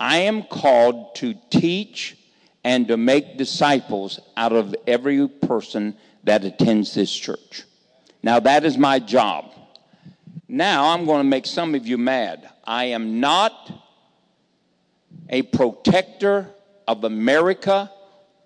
I 0.00 0.20
am 0.20 0.42
called 0.42 1.14
to 1.16 1.34
teach 1.50 2.16
and 2.64 2.88
to 2.88 2.96
make 2.96 3.36
disciples 3.36 4.18
out 4.34 4.54
of 4.54 4.74
every 4.86 5.28
person 5.28 5.94
that 6.24 6.44
attends 6.44 6.94
this 6.94 7.14
church. 7.14 7.64
Now, 8.22 8.40
that 8.40 8.64
is 8.64 8.78
my 8.78 9.00
job. 9.00 9.52
Now, 10.48 10.94
I'm 10.94 11.04
going 11.04 11.20
to 11.20 11.28
make 11.28 11.44
some 11.44 11.74
of 11.74 11.86
you 11.86 11.98
mad. 11.98 12.48
I 12.64 12.84
am 12.84 13.20
not 13.20 13.70
a 15.28 15.42
protector 15.42 16.48
of 16.86 17.04
America 17.04 17.92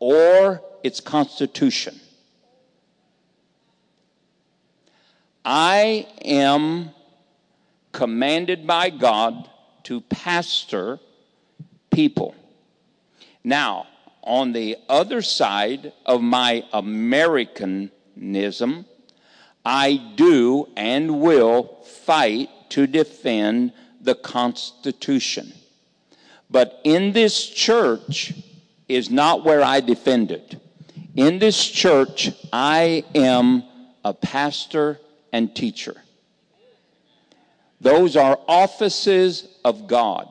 or 0.00 0.60
its 0.82 0.98
Constitution. 0.98 2.00
I 5.44 6.08
am 6.24 6.90
commanded 7.92 8.66
by 8.66 8.90
God 8.90 9.48
to 9.84 10.00
pastor 10.00 10.98
people. 11.90 12.34
Now, 13.44 13.86
on 14.22 14.52
the 14.52 14.76
other 14.88 15.22
side 15.22 15.92
of 16.06 16.22
my 16.22 16.64
Americanism, 16.72 18.86
I 19.64 20.12
do 20.16 20.68
and 20.76 21.20
will 21.20 21.82
fight 21.84 22.48
to 22.70 22.86
defend 22.86 23.72
the 24.00 24.14
Constitution. 24.14 25.52
But 26.50 26.80
in 26.84 27.12
this 27.12 27.48
church 27.48 28.34
is 28.88 29.10
not 29.10 29.44
where 29.44 29.62
I 29.62 29.80
defend 29.80 30.30
it. 30.30 30.56
In 31.16 31.38
this 31.38 31.66
church, 31.66 32.30
I 32.52 33.04
am 33.14 33.64
a 34.04 34.14
pastor 34.14 35.00
and 35.32 35.54
teacher. 35.54 35.96
Those 37.82 38.16
are 38.16 38.38
offices 38.46 39.48
of 39.64 39.88
God. 39.88 40.28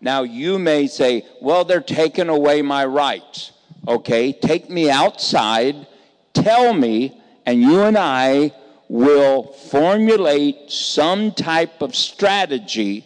Now, 0.00 0.22
you 0.22 0.58
may 0.58 0.86
say, 0.86 1.26
well, 1.40 1.64
they're 1.64 1.80
taking 1.80 2.28
away 2.28 2.62
my 2.62 2.84
rights. 2.84 3.50
Okay, 3.88 4.32
take 4.32 4.70
me 4.70 4.88
outside, 4.88 5.88
tell 6.32 6.72
me, 6.72 7.20
and 7.44 7.60
you 7.60 7.82
and 7.82 7.98
I 7.98 8.52
will 8.88 9.52
formulate 9.52 10.70
some 10.70 11.32
type 11.32 11.82
of 11.82 11.96
strategy 11.96 13.04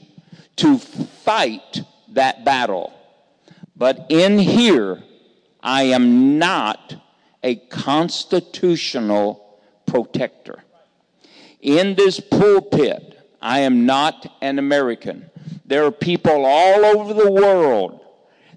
to 0.57 0.76
fight 0.76 1.82
that 2.11 2.44
battle. 2.44 2.92
But 3.76 4.07
in 4.11 4.38
here, 4.38 5.03
I 5.62 5.84
am 5.84 6.38
not 6.38 6.97
a 7.42 7.57
constitutional 7.57 9.59
protector. 9.86 10.62
In 11.62 11.94
this 11.94 12.20
pulpit, 12.20 13.15
I 13.47 13.61
am 13.61 13.86
not 13.86 14.26
an 14.40 14.59
American. 14.59 15.30
There 15.64 15.84
are 15.84 15.92
people 15.92 16.44
all 16.44 16.84
over 16.84 17.14
the 17.14 17.30
world 17.30 18.01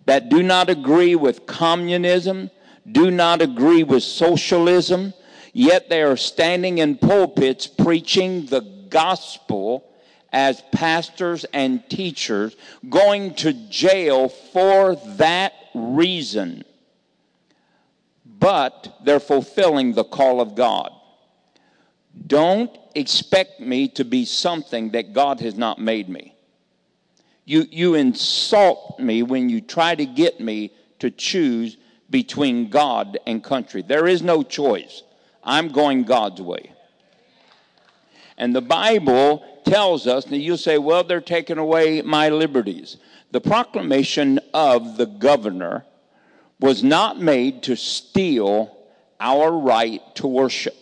that 0.07 0.29
do 0.29 0.41
not 0.41 0.67
agree 0.67 1.15
with 1.15 1.45
communism, 1.45 2.49
do 2.91 3.11
not 3.11 3.39
agree 3.39 3.83
with 3.83 4.01
socialism, 4.01 5.13
yet 5.53 5.89
they 5.89 6.01
are 6.01 6.17
standing 6.17 6.79
in 6.79 6.97
pulpits 6.97 7.67
preaching 7.67 8.47
the 8.47 8.61
gospel 8.89 9.87
as 10.33 10.63
pastors 10.71 11.45
and 11.53 11.87
teachers, 11.87 12.55
going 12.89 13.35
to 13.35 13.53
jail 13.69 14.27
for 14.27 14.95
that 15.17 15.53
reason. 15.75 16.63
But 18.25 18.97
they're 19.03 19.19
fulfilling 19.19 19.93
the 19.93 20.03
call 20.03 20.41
of 20.41 20.55
God. 20.55 20.91
Don't 22.25 22.75
expect 22.99 23.59
me 23.59 23.87
to 23.89 24.05
be 24.05 24.25
something 24.25 24.91
that 24.91 25.13
God 25.13 25.39
has 25.39 25.55
not 25.55 25.79
made 25.79 26.09
me. 26.09 26.35
You, 27.45 27.65
you 27.71 27.95
insult 27.95 28.99
me 28.99 29.23
when 29.23 29.49
you 29.49 29.61
try 29.61 29.95
to 29.95 30.05
get 30.05 30.39
me 30.39 30.71
to 30.99 31.09
choose 31.09 31.77
between 32.09 32.69
God 32.69 33.17
and 33.25 33.43
country. 33.43 33.81
There 33.81 34.07
is 34.07 34.21
no 34.21 34.43
choice. 34.43 35.03
I'm 35.43 35.69
going 35.69 36.03
God's 36.03 36.41
way. 36.41 36.73
And 38.37 38.55
the 38.55 38.61
Bible 38.61 39.43
tells 39.65 40.07
us, 40.07 40.25
and 40.25 40.41
you 40.41 40.57
say, 40.57 40.77
well, 40.77 41.03
they're 41.03 41.21
taking 41.21 41.57
away 41.57 42.01
my 42.01 42.29
liberties. 42.29 42.97
The 43.31 43.41
proclamation 43.41 44.39
of 44.53 44.97
the 44.97 45.05
governor 45.05 45.85
was 46.59 46.83
not 46.83 47.19
made 47.19 47.63
to 47.63 47.75
steal 47.75 48.75
our 49.19 49.51
right 49.51 50.01
to 50.15 50.27
worship. 50.27 50.75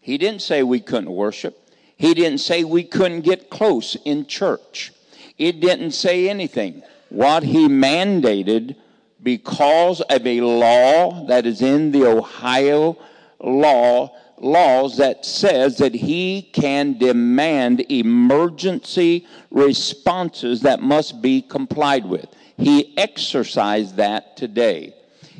He 0.00 0.18
didn't 0.18 0.42
say 0.42 0.62
we 0.62 0.80
couldn't 0.80 1.10
worship. 1.10 1.56
He 1.96 2.14
didn't 2.14 2.38
say 2.38 2.64
we 2.64 2.84
couldn't 2.84 3.20
get 3.22 3.50
close 3.50 3.96
in 4.04 4.26
church. 4.26 4.92
It 5.36 5.60
didn't 5.60 5.92
say 5.92 6.28
anything. 6.28 6.82
What 7.10 7.42
he 7.42 7.68
mandated 7.68 8.76
because 9.22 10.00
of 10.00 10.26
a 10.26 10.40
law 10.40 11.26
that 11.26 11.44
is 11.46 11.60
in 11.60 11.92
the 11.92 12.06
Ohio 12.06 12.96
law 13.38 14.14
laws 14.40 14.96
that 14.96 15.24
says 15.24 15.76
that 15.78 15.94
he 15.94 16.42
can 16.52 16.96
demand 16.98 17.80
emergency 17.90 19.26
responses 19.50 20.62
that 20.62 20.80
must 20.80 21.20
be 21.20 21.42
complied 21.42 22.06
with. 22.06 22.26
He 22.56 22.96
exercised 22.96 23.96
that 23.96 24.36
today. 24.36 24.94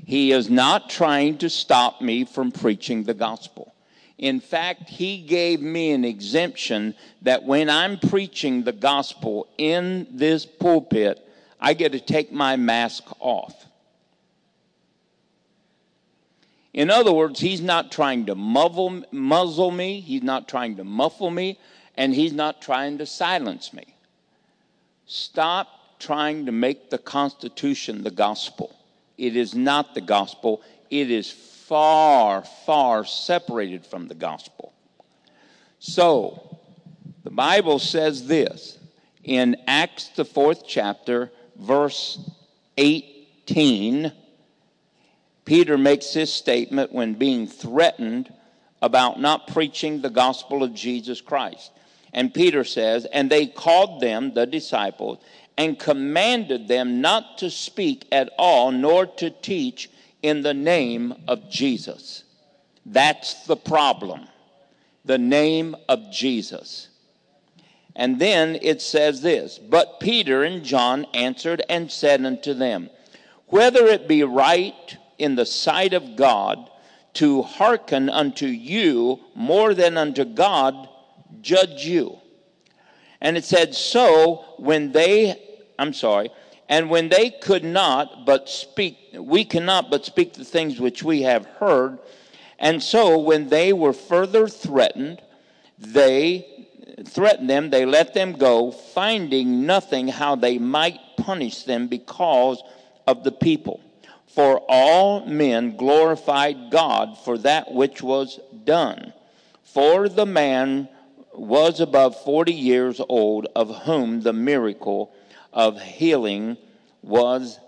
He 0.05 0.33
is 0.33 0.51
not 0.51 0.91
trying 0.91 1.39
to 1.39 1.49
stop 1.49 2.01
me 2.01 2.25
from 2.25 2.53
preaching 2.53 3.05
the 3.05 3.15
gospel. 3.15 3.70
In 4.21 4.39
fact, 4.39 4.91
he 4.91 5.23
gave 5.23 5.63
me 5.63 5.93
an 5.93 6.05
exemption 6.05 6.95
that 7.23 7.45
when 7.45 7.71
I'm 7.71 7.99
preaching 7.99 8.65
the 8.65 8.73
gospel 8.73 9.49
in 9.57 10.07
this 10.11 10.45
pulpit, 10.45 11.27
I 11.59 11.73
get 11.73 11.93
to 11.93 12.01
take 12.01 12.31
my 12.31 12.57
mask 12.57 13.05
off. 13.19 13.65
In 16.75 16.91
other 16.91 17.13
words, 17.13 17.41
he's 17.41 17.63
not 17.63 17.91
trying 17.91 18.27
to 18.27 18.35
muzzle, 18.35 19.05
muzzle 19.11 19.71
me, 19.71 20.01
he's 20.01 20.23
not 20.23 20.47
trying 20.47 20.77
to 20.77 20.85
muffle 20.85 21.31
me, 21.31 21.59
and 21.97 22.15
he's 22.15 22.35
not 22.35 22.61
trying 22.61 22.99
to 22.99 23.07
silence 23.07 23.73
me. 23.73 23.85
Stop 25.07 25.99
trying 25.99 26.45
to 26.45 26.53
make 26.53 26.91
the 26.91 26.99
Constitution 26.99 28.03
the 28.03 28.11
gospel. 28.11 28.77
It 29.17 29.35
is 29.35 29.55
not 29.55 29.95
the 29.95 30.03
gospel, 30.03 30.61
it 30.91 31.11
is 31.11 31.31
far, 31.71 32.43
far 32.67 33.05
separated 33.05 33.87
from 33.87 34.09
the 34.09 34.15
gospel. 34.15 34.73
So, 35.79 36.59
the 37.23 37.31
Bible 37.31 37.79
says 37.79 38.27
this 38.27 38.77
in 39.23 39.57
Acts, 39.69 40.09
the 40.09 40.25
fourth 40.25 40.65
chapter, 40.67 41.31
verse 41.55 42.19
18. 42.77 44.11
Peter 45.45 45.79
makes 45.79 46.13
this 46.13 46.35
statement 46.35 46.93
when 46.93 47.15
being 47.15 47.47
threatened 47.47 48.35
about 48.83 49.21
not 49.21 49.47
preaching 49.47 50.01
the 50.01 50.11
gospel 50.11 50.65
of 50.65 50.75
Jesus 50.75 51.21
Christ. 51.21 51.71
And 52.13 52.35
Peter 52.35 52.65
says, 52.65 53.05
And 53.13 53.31
they 53.31 53.47
called 53.47 54.01
them, 54.01 54.35
the 54.35 54.45
disciples, 54.45 55.19
and 55.57 55.79
commanded 55.79 56.67
them 56.67 57.01
not 57.01 57.39
to 57.39 57.49
speak 57.49 58.09
at 58.11 58.29
all, 58.37 58.73
nor 58.73 59.07
to 59.07 59.31
teach 59.31 59.89
in 60.23 60.43
the 60.43 60.55
name 60.55 61.15
of 61.29 61.51
Jesus. 61.51 62.25
That's 62.87 63.47
the 63.47 63.57
problem. 63.57 64.27
The 65.05 65.19
name 65.19 65.77
of 65.89 66.11
Jesus. 66.11 66.89
And 67.97 68.19
then 68.19 68.59
it 68.63 68.81
says 68.81 69.23
this 69.23 69.59
But 69.59 70.01
Peter 70.01 70.43
and 70.43 70.65
John 70.65 71.07
answered 71.15 71.63
and 71.69 71.91
said 71.91 72.25
unto 72.25 72.55
them, 72.55 72.91
Whether 73.47 73.87
it 73.87 74.09
be 74.09 74.23
right 74.23 74.97
in 75.19 75.35
the 75.35 75.47
sight 75.47 75.93
of 75.93 76.17
God 76.17 76.71
to 77.15 77.43
hearken 77.43 78.09
unto 78.09 78.47
you 78.47 79.21
more 79.35 79.75
than 79.75 79.97
unto 79.97 80.25
God, 80.25 80.89
judge 81.41 81.85
you. 81.85 82.19
And 83.21 83.37
it 83.37 83.45
said, 83.45 83.75
So 83.75 84.45
when 84.59 84.93
they, 84.93 85.41
I'm 85.79 85.93
sorry, 85.93 86.31
and 86.71 86.89
when 86.89 87.09
they 87.09 87.31
could 87.31 87.65
not 87.65 88.25
but 88.25 88.49
speak, 88.49 88.97
we 89.19 89.45
cannot 89.45 89.91
but 89.91 90.05
speak 90.05 90.35
the 90.35 90.45
things 90.45 90.79
which 90.79 91.03
we 91.03 91.23
have 91.23 91.45
heard. 91.45 91.99
And 92.61 92.81
so 92.81 93.19
when 93.19 93.49
they 93.49 93.73
were 93.73 93.93
further 93.93 94.47
threatened, 94.47 95.21
they 95.79 96.67
threatened 97.05 97.51
them, 97.51 97.71
they 97.71 97.85
let 97.85 98.15
them 98.15 98.35
go, 98.35 98.71
finding 98.71 99.67
nothing 99.67 100.07
how 100.07 100.37
they 100.37 100.59
might 100.59 101.01
punish 101.17 101.65
them 101.65 101.89
because 101.89 102.63
of 103.05 103.25
the 103.25 103.33
people. 103.33 103.81
For 104.29 104.59
all 104.69 105.27
men 105.27 105.77
glorified 105.77 106.71
God 106.71 107.19
for 107.19 107.37
that 107.39 107.73
which 107.73 108.01
was 108.01 108.39
done. 108.63 109.13
For 109.65 110.09
the 110.09 110.27
man 110.27 110.89
was 111.35 111.81
above 111.81 112.23
40 112.23 112.53
years 112.53 113.01
old, 113.09 113.49
of 113.57 113.83
whom 113.83 114.21
the 114.21 114.33
miracle 114.33 115.13
of 115.53 115.81
healing 115.81 116.57
was 117.03 117.59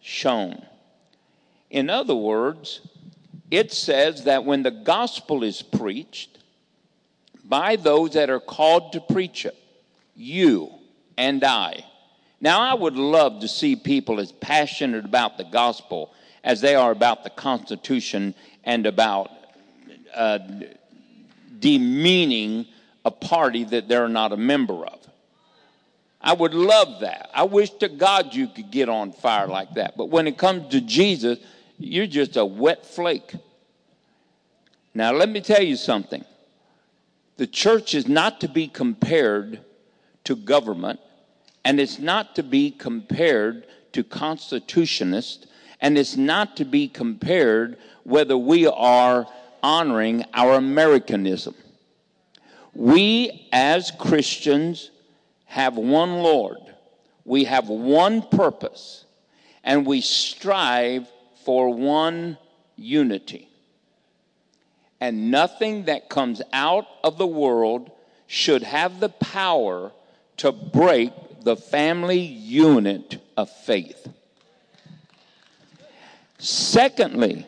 shown. 0.00 0.64
In 1.70 1.88
other 1.88 2.14
words, 2.14 2.80
it 3.50 3.72
says 3.72 4.24
that 4.24 4.44
when 4.44 4.62
the 4.62 4.70
gospel 4.70 5.42
is 5.42 5.62
preached 5.62 6.38
by 7.44 7.76
those 7.76 8.12
that 8.12 8.30
are 8.30 8.40
called 8.40 8.92
to 8.92 9.00
preach 9.00 9.44
it, 9.44 9.56
you 10.14 10.70
and 11.16 11.42
I. 11.44 11.84
Now, 12.40 12.60
I 12.60 12.74
would 12.74 12.96
love 12.96 13.40
to 13.40 13.48
see 13.48 13.76
people 13.76 14.18
as 14.20 14.32
passionate 14.32 15.04
about 15.04 15.38
the 15.38 15.44
gospel 15.44 16.12
as 16.42 16.60
they 16.60 16.74
are 16.74 16.90
about 16.90 17.24
the 17.24 17.30
Constitution 17.30 18.34
and 18.64 18.84
about 18.86 19.30
uh, 20.14 20.38
demeaning 21.58 22.66
a 23.04 23.10
party 23.10 23.64
that 23.64 23.88
they're 23.88 24.08
not 24.08 24.32
a 24.32 24.36
member 24.36 24.84
of. 24.84 25.01
I 26.22 26.34
would 26.34 26.54
love 26.54 27.00
that. 27.00 27.30
I 27.34 27.42
wish 27.42 27.70
to 27.70 27.88
God 27.88 28.32
you 28.34 28.46
could 28.46 28.70
get 28.70 28.88
on 28.88 29.12
fire 29.12 29.48
like 29.48 29.74
that. 29.74 29.96
But 29.96 30.10
when 30.10 30.28
it 30.28 30.38
comes 30.38 30.68
to 30.68 30.80
Jesus, 30.80 31.38
you're 31.78 32.06
just 32.06 32.36
a 32.36 32.44
wet 32.44 32.86
flake. 32.86 33.34
Now, 34.94 35.12
let 35.12 35.28
me 35.28 35.40
tell 35.40 35.62
you 35.62 35.76
something. 35.76 36.24
The 37.38 37.46
church 37.46 37.94
is 37.94 38.06
not 38.06 38.40
to 38.42 38.48
be 38.48 38.68
compared 38.68 39.60
to 40.24 40.36
government, 40.36 41.00
and 41.64 41.80
it's 41.80 41.98
not 41.98 42.36
to 42.36 42.42
be 42.42 42.70
compared 42.70 43.66
to 43.92 44.04
constitutionists, 44.04 45.46
and 45.80 45.98
it's 45.98 46.16
not 46.16 46.56
to 46.58 46.64
be 46.64 46.86
compared 46.86 47.78
whether 48.04 48.36
we 48.36 48.66
are 48.68 49.26
honoring 49.62 50.24
our 50.34 50.54
Americanism. 50.54 51.54
We, 52.74 53.48
as 53.52 53.90
Christians, 53.90 54.90
have 55.52 55.76
one 55.76 56.22
Lord, 56.22 56.60
we 57.26 57.44
have 57.44 57.68
one 57.68 58.22
purpose, 58.22 59.04
and 59.62 59.84
we 59.84 60.00
strive 60.00 61.06
for 61.44 61.68
one 61.68 62.38
unity. 62.74 63.50
And 64.98 65.30
nothing 65.30 65.84
that 65.84 66.08
comes 66.08 66.40
out 66.54 66.86
of 67.04 67.18
the 67.18 67.26
world 67.26 67.90
should 68.26 68.62
have 68.62 68.98
the 68.98 69.10
power 69.10 69.92
to 70.38 70.52
break 70.52 71.12
the 71.42 71.56
family 71.56 72.20
unit 72.20 73.22
of 73.36 73.50
faith. 73.50 74.08
Secondly, 76.38 77.46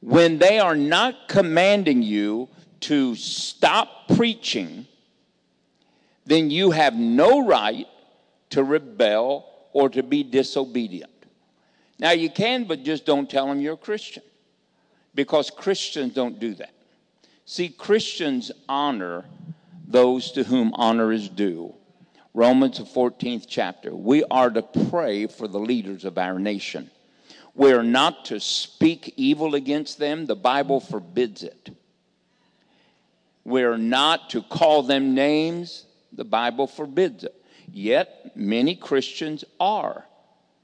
when 0.00 0.38
they 0.38 0.58
are 0.58 0.76
not 0.76 1.28
commanding 1.28 2.02
you 2.02 2.48
to 2.80 3.14
stop 3.16 4.08
preaching, 4.16 4.86
then 6.24 6.50
you 6.50 6.70
have 6.70 6.94
no 6.94 7.46
right 7.46 7.86
to 8.50 8.62
rebel 8.62 9.48
or 9.72 9.88
to 9.88 10.02
be 10.02 10.22
disobedient. 10.22 11.10
Now, 11.98 12.10
you 12.10 12.30
can, 12.30 12.64
but 12.64 12.82
just 12.82 13.06
don't 13.06 13.30
tell 13.30 13.46
them 13.46 13.60
you're 13.60 13.74
a 13.74 13.78
Christian 13.78 14.22
because 15.14 15.50
Christians 15.50 16.14
don't 16.14 16.38
do 16.38 16.54
that. 16.54 16.72
See, 17.44 17.68
Christians 17.68 18.50
honor 18.68 19.24
those 19.86 20.32
to 20.32 20.44
whom 20.44 20.72
honor 20.74 21.12
is 21.12 21.28
due. 21.28 21.74
Romans, 22.34 22.78
the 22.78 22.84
14th 22.84 23.44
chapter. 23.48 23.94
We 23.94 24.24
are 24.24 24.50
to 24.50 24.62
pray 24.62 25.26
for 25.26 25.46
the 25.46 25.58
leaders 25.58 26.04
of 26.04 26.16
our 26.16 26.38
nation. 26.38 26.90
We 27.54 27.72
are 27.72 27.82
not 27.82 28.24
to 28.26 28.40
speak 28.40 29.12
evil 29.16 29.54
against 29.54 29.98
them. 29.98 30.24
The 30.24 30.36
Bible 30.36 30.80
forbids 30.80 31.42
it. 31.42 31.70
We're 33.44 33.76
not 33.76 34.30
to 34.30 34.42
call 34.42 34.82
them 34.82 35.14
names. 35.14 35.84
The 36.12 36.24
Bible 36.24 36.66
forbids 36.66 37.24
it. 37.24 37.34
Yet, 37.72 38.32
many 38.34 38.74
Christians 38.74 39.44
are. 39.58 40.04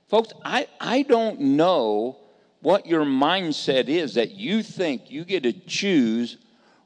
Folks, 0.09 0.33
I, 0.45 0.67
I 0.81 1.03
don't 1.03 1.41
know 1.41 2.17
what 2.61 2.87
your 2.87 3.05
mindset 3.05 3.89
is 3.89 4.15
that 4.15 4.33
you 4.33 4.63
think 4.63 5.11
you 5.11 5.25
get 5.25 5.45
to 5.45 5.53
choose 5.53 6.39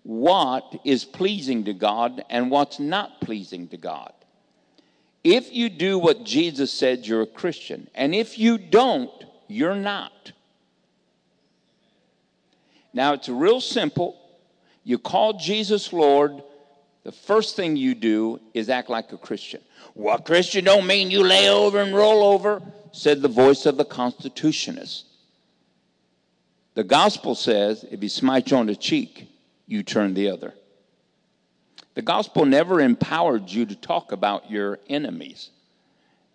what 0.03 0.75
is 0.85 1.05
pleasing 1.05 1.65
to 1.65 1.73
God 1.73 2.25
and 2.29 2.51
what's 2.51 2.79
not 2.79 3.21
pleasing 3.21 3.69
to 3.69 3.77
God. 3.77 4.13
If 5.25 5.53
you 5.53 5.69
do 5.69 5.99
what 5.99 6.25
Jesus 6.25 6.73
said, 6.73 7.07
you're 7.07 7.23
a 7.23 7.27
Christian. 7.27 7.89
And 7.95 8.15
if 8.15 8.39
you 8.39 8.59
don't, 8.59 9.11
you're 9.47 9.77
not. 9.77 10.33
Now, 12.93 13.15
it's 13.15 13.29
real 13.29 13.61
simple. 13.61 14.19
You 14.85 14.99
call 14.99 15.35
Jesus 15.35 15.93
Lord, 15.93 16.43
the 17.05 17.13
first 17.13 17.57
thing 17.57 17.77
you 17.77 17.95
do 17.95 18.41
is 18.55 18.69
act 18.69 18.89
like 18.89 19.13
a 19.13 19.19
Christian. 19.19 19.61
Well, 19.95 20.19
Christian 20.19 20.65
don't 20.65 20.87
mean 20.87 21.11
you 21.11 21.25
lay 21.25 21.51
over 21.51 21.81
and 21.81 21.95
roll 21.95 22.23
over, 22.23 22.63
said 22.93 23.23
the 23.23 23.29
voice 23.29 23.67
of 23.67 23.77
the 23.77 23.85
Constitutionist. 23.85 25.05
The 26.75 26.85
gospel 26.85 27.35
says 27.35 27.85
if 27.91 28.01
he 28.01 28.09
smites 28.09 28.51
you 28.51 28.57
on 28.57 28.67
the 28.67 28.77
cheek, 28.77 29.29
you 29.67 29.83
turn 29.83 30.15
the 30.15 30.31
other. 30.31 30.55
The 31.95 32.03
gospel 32.03 32.47
never 32.47 32.81
empowered 32.81 33.51
you 33.51 33.67
to 33.67 33.75
talk 33.75 34.13
about 34.13 34.51
your 34.51 34.79
enemies, 34.89 35.51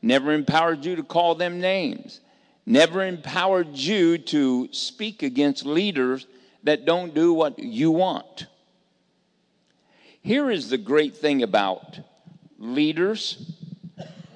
never 0.01 0.31
empowered 0.33 0.85
you 0.85 0.95
to 0.97 1.03
call 1.03 1.33
them 1.33 1.59
names, 1.59 2.19
never 2.65 3.03
empowered 3.03 3.75
you 3.75 4.17
to 4.19 4.69
speak 4.71 5.23
against 5.23 5.65
leaders 5.65 6.27
that 6.63 6.85
don't 6.85 7.15
do 7.15 7.33
what 7.33 7.57
you 7.57 7.89
want. 7.89 8.45
Here 10.27 10.51
is 10.51 10.69
the 10.69 10.77
great 10.77 11.15
thing 11.15 11.41
about 11.41 12.01
leaders 12.59 13.49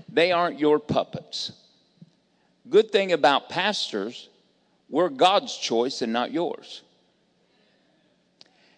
they 0.07 0.31
aren't 0.31 0.57
your 0.57 0.79
puppets. 0.79 1.51
Good 2.69 2.93
thing 2.93 3.11
about 3.11 3.49
pastors, 3.49 4.29
we're 4.89 5.09
God's 5.09 5.53
choice 5.57 6.01
and 6.01 6.13
not 6.13 6.31
yours. 6.31 6.83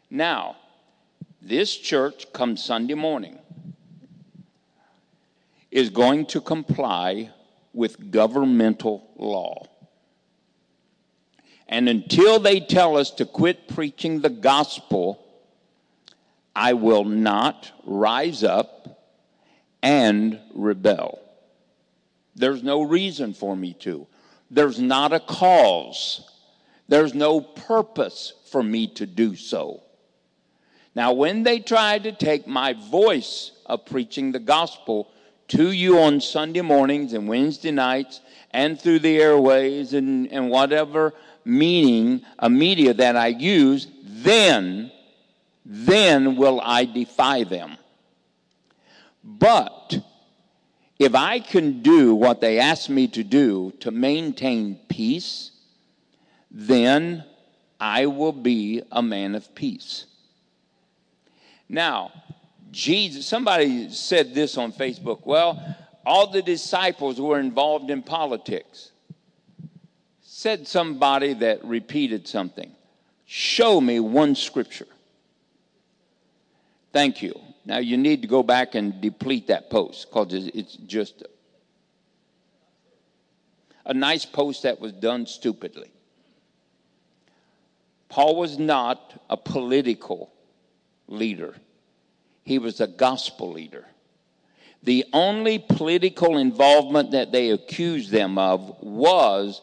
Now, 0.09 0.55
this 1.39 1.77
church, 1.77 2.25
come 2.33 2.57
Sunday 2.57 2.95
morning, 2.95 3.37
is 5.69 5.91
going 5.91 6.25
to 6.25 6.41
comply 6.41 7.29
with 7.75 8.09
governmental 8.09 9.07
law. 9.17 9.67
And 11.69 11.87
until 11.87 12.39
they 12.39 12.59
tell 12.59 12.97
us 12.97 13.11
to 13.11 13.25
quit 13.27 13.67
preaching 13.67 14.21
the 14.21 14.31
gospel, 14.31 15.22
I 16.55 16.73
will 16.73 17.03
not 17.03 17.71
rise 17.85 18.43
up 18.43 19.07
and 19.81 20.39
rebel. 20.53 21.19
There's 22.35 22.63
no 22.63 22.81
reason 22.81 23.33
for 23.33 23.55
me 23.55 23.73
to. 23.81 24.07
There's 24.49 24.79
not 24.79 25.13
a 25.13 25.19
cause. 25.19 26.29
There's 26.87 27.13
no 27.13 27.41
purpose 27.41 28.33
for 28.51 28.61
me 28.63 28.87
to 28.95 29.05
do 29.05 29.35
so. 29.35 29.81
Now, 30.95 31.13
when 31.13 31.43
they 31.43 31.59
try 31.59 31.97
to 31.97 32.11
take 32.11 32.45
my 32.45 32.73
voice 32.73 33.51
of 33.65 33.85
preaching 33.85 34.31
the 34.31 34.39
gospel 34.39 35.09
to 35.49 35.71
you 35.71 35.99
on 35.99 36.21
Sunday 36.21 36.61
mornings 36.61 37.13
and 37.13 37.27
Wednesday 37.27 37.71
nights 37.71 38.21
and 38.51 38.79
through 38.79 38.99
the 38.99 39.17
airways 39.17 39.93
and, 39.93 40.31
and 40.31 40.49
whatever 40.49 41.13
meaning, 41.45 42.21
a 42.39 42.49
media 42.49 42.93
that 42.93 43.15
I 43.15 43.27
use, 43.27 43.87
then, 44.03 44.91
then 45.65 46.35
will 46.35 46.59
I 46.61 46.85
defy 46.85 47.43
them. 47.43 47.77
But 49.23 50.03
if 50.99 51.15
I 51.15 51.39
can 51.39 51.81
do 51.81 52.15
what 52.15 52.41
they 52.41 52.59
ask 52.59 52.89
me 52.89 53.07
to 53.09 53.23
do 53.23 53.73
to 53.79 53.91
maintain 53.91 54.79
peace, 54.89 55.51
then 56.51 57.23
I 57.79 58.05
will 58.05 58.31
be 58.31 58.83
a 58.91 59.01
man 59.01 59.35
of 59.35 59.53
peace. 59.55 60.05
Now, 61.67 62.11
Jesus, 62.71 63.25
somebody 63.25 63.89
said 63.89 64.33
this 64.33 64.57
on 64.57 64.73
Facebook. 64.73 65.25
Well, 65.25 65.75
all 66.05 66.27
the 66.27 66.41
disciples 66.41 67.19
were 67.19 67.39
involved 67.39 67.89
in 67.89 68.03
politics. 68.03 68.91
Said 70.21 70.67
somebody 70.67 71.33
that 71.33 71.63
repeated 71.63 72.27
something. 72.27 72.71
Show 73.25 73.79
me 73.79 73.99
one 73.99 74.35
scripture. 74.35 74.87
Thank 76.93 77.23
you. 77.23 77.33
Now 77.65 77.79
you 77.79 77.97
need 77.97 78.21
to 78.21 78.27
go 78.27 78.43
back 78.43 78.75
and 78.75 79.01
deplete 79.01 79.47
that 79.47 79.69
post 79.69 80.09
because 80.09 80.33
it's 80.33 80.75
just 80.75 81.23
a 83.85 83.93
nice 83.93 84.25
post 84.25 84.63
that 84.63 84.79
was 84.79 84.93
done 84.93 85.25
stupidly. 85.25 85.91
Paul 88.09 88.35
was 88.35 88.59
not 88.59 89.19
a 89.29 89.35
political 89.35 90.31
leader, 91.07 91.55
he 92.43 92.59
was 92.59 92.79
a 92.79 92.87
gospel 92.87 93.51
leader. 93.51 93.85
The 94.83 95.05
only 95.13 95.59
political 95.59 96.37
involvement 96.37 97.11
that 97.11 97.31
they 97.31 97.51
accused 97.51 98.11
them 98.11 98.37
of 98.37 98.83
was 98.83 99.61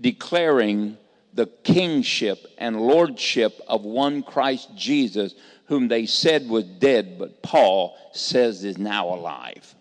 declaring 0.00 0.98
the 1.34 1.46
kingship 1.46 2.46
and 2.58 2.80
lordship 2.80 3.60
of 3.66 3.84
one 3.84 4.22
Christ 4.22 4.70
Jesus 4.76 5.34
whom 5.66 5.88
they 5.88 6.06
said 6.06 6.48
was 6.48 6.64
dead, 6.64 7.18
but 7.18 7.42
Paul 7.42 7.96
says 8.12 8.64
is 8.64 8.76
now 8.76 9.08
alive. 9.08 9.74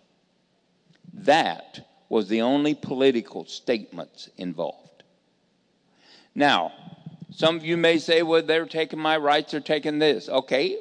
That 1.14 1.86
was 2.08 2.30
the 2.30 2.42
only 2.42 2.74
political 2.74 3.46
statements 3.46 4.30
involved. 4.38 5.04
Now, 6.34 6.72
Some 7.32 7.56
of 7.56 7.64
you 7.64 7.78
may 7.78 7.98
say, 7.98 8.24
well, 8.24 8.42
they're 8.42 8.66
taking 8.66 9.00
my 9.00 9.18
rights, 9.18 9.54
they're 9.54 9.62
taking 9.62 10.00
this. 10.00 10.28
Okay, 10.28 10.78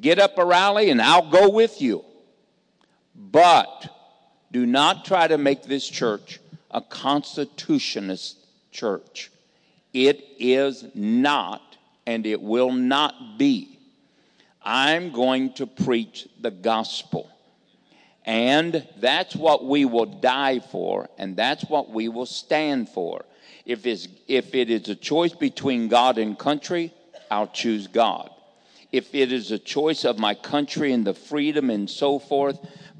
get 0.00 0.18
up 0.18 0.36
a 0.36 0.44
rally 0.44 0.90
and 0.90 1.00
I'll 1.00 1.30
go 1.30 1.48
with 1.48 1.80
you. 1.80 2.04
But 3.14 3.88
do 4.50 4.66
not 4.66 5.04
try 5.04 5.28
to 5.28 5.38
make 5.38 5.62
this 5.62 5.88
church 5.88 6.40
a 6.70 6.80
constitutionist 6.80 8.34
church. 8.72 9.30
It 9.92 10.24
is 10.38 10.84
not, 10.94 11.76
and 12.06 12.26
it 12.26 12.40
will 12.40 12.72
not 12.72 13.38
be. 13.38 13.78
I'm 14.62 15.12
going 15.12 15.52
to 15.54 15.66
preach 15.66 16.28
the 16.40 16.50
gospel. 16.50 17.28
And 18.24 18.86
that's 18.98 19.34
what 19.34 19.64
we 19.64 19.84
will 19.84 20.06
die 20.06 20.60
for, 20.60 21.08
and 21.18 21.36
that's 21.36 21.64
what 21.64 21.90
we 21.90 22.08
will 22.08 22.26
stand 22.26 22.88
for. 22.88 23.24
If, 23.66 23.86
it's, 23.86 24.08
if 24.28 24.54
it 24.54 24.70
is 24.70 24.88
a 24.88 24.94
choice 24.94 25.34
between 25.34 25.88
God 25.88 26.18
and 26.18 26.38
country, 26.38 26.92
I'll 27.30 27.48
choose 27.48 27.86
God. 27.86 28.30
If 28.92 29.14
it 29.14 29.32
is 29.32 29.50
a 29.50 29.58
choice 29.58 30.04
of 30.04 30.18
my 30.18 30.34
country 30.34 30.92
and 30.92 31.04
the 31.04 31.14
freedom 31.14 31.70
and 31.70 31.88
so 31.88 32.18
forth 32.18 32.58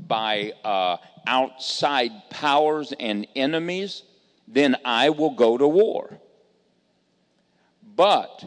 by 0.09 0.53
uh, 0.65 0.97
outside 1.27 2.11
powers 2.31 2.93
and 2.99 3.27
enemies, 3.37 4.03
then 4.53 4.77
I 4.85 5.09
will 5.09 5.31
go 5.31 5.57
to 5.57 5.67
war. 5.67 6.19
But 7.97 8.45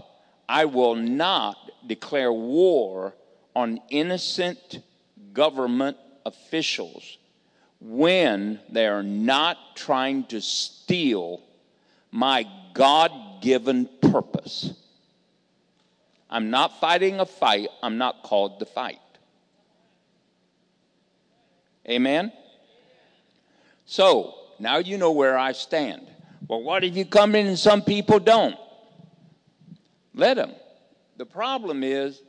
I 0.47 0.65
will 0.65 0.95
not 0.95 1.57
declare 1.85 2.31
war 2.31 3.15
on 3.55 3.79
innocent 3.89 4.83
government 5.33 5.97
officials 6.25 7.17
when 7.81 8.59
they 8.69 8.85
are 8.85 9.03
not 9.03 9.57
trying 9.75 10.25
to 10.25 10.41
steal 10.41 11.41
my 12.11 12.47
God 12.73 13.41
given 13.41 13.89
purpose. 14.01 14.73
I'm 16.29 16.49
not 16.49 16.79
fighting 16.79 17.19
a 17.19 17.25
fight 17.25 17.69
I'm 17.81 17.97
not 17.97 18.23
called 18.23 18.59
to 18.59 18.65
fight. 18.65 18.99
Amen? 21.87 22.31
So, 23.85 24.35
now 24.59 24.77
you 24.77 24.97
know 24.97 25.11
where 25.11 25.37
I 25.37 25.51
stand. 25.51 26.07
Well, 26.47 26.61
what 26.61 26.83
if 26.83 26.95
you 26.95 27.05
come 27.05 27.35
in 27.35 27.47
and 27.47 27.59
some 27.59 27.81
people 27.81 28.19
don't? 28.19 28.55
Let 30.13 30.35
them. 30.35 30.51
The 31.17 31.25
problem 31.25 31.83
is 31.83 32.21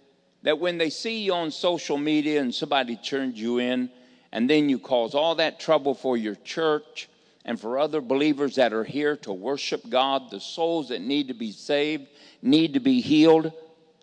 that 0.43 0.59
when 0.59 0.79
they 0.79 0.91
see 0.91 1.24
you 1.24 1.35
on 1.35 1.51
social 1.51 1.99
media 1.99 2.41
and 2.41 2.55
somebody 2.55 2.97
turns 2.97 3.39
you 3.39 3.59
in, 3.59 3.91
and 4.33 4.51
then 4.51 4.68
you 4.68 4.79
cause 4.79 5.14
all 5.14 5.37
that 5.37 5.59
trouble 5.59 5.95
for 5.95 6.16
your 6.16 6.35
church 6.37 7.09
and 7.45 7.59
for 7.61 7.79
other 7.79 8.01
believers 8.01 8.57
that 8.57 8.72
are 8.72 8.85
here 8.85 9.16
to 9.16 9.33
worship 9.33 9.89
God, 9.89 10.31
the 10.31 10.41
souls 10.41 10.89
that 10.89 11.01
need 11.01 11.29
to 11.29 11.35
be 11.35 11.53
saved, 11.53 12.07
need 12.43 12.74
to 12.74 12.81
be 12.81 13.01
healed, 13.01 13.53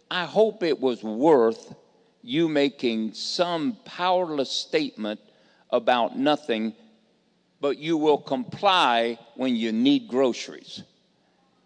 I 0.09 0.25
hope 0.25 0.63
it 0.63 0.79
was 0.79 1.03
worth 1.03 1.75
you 2.21 2.47
making 2.47 3.13
some 3.13 3.77
powerless 3.83 4.49
statement 4.49 5.19
about 5.69 6.17
nothing, 6.17 6.73
but 7.63 7.77
you 7.77 7.95
will 7.95 8.17
comply 8.17 9.17
when 9.35 9.55
you 9.55 9.71
need 9.71 10.09
groceries. 10.09 10.83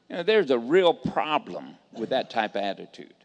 You 0.08 0.18
know, 0.18 0.22
there's 0.22 0.52
a 0.52 0.60
real 0.60 0.94
problem 0.94 1.76
with 1.92 2.10
that 2.10 2.30
type 2.30 2.56
of 2.56 2.62
attitude. 2.62 3.16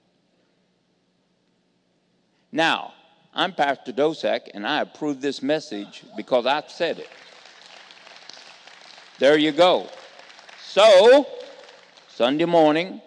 Now, 2.50 2.94
I'm 3.34 3.52
Pastor 3.52 3.92
Dosek, 3.92 4.48
and 4.54 4.66
I 4.66 4.80
approve 4.80 5.20
this 5.20 5.42
message 5.42 6.02
because 6.16 6.46
I've 6.46 6.70
said 6.70 6.98
it. 6.98 7.10
There 9.18 9.36
you 9.36 9.52
go. 9.52 9.86
So, 10.64 11.26
Sunday 12.08 12.46
morning, 12.46 13.02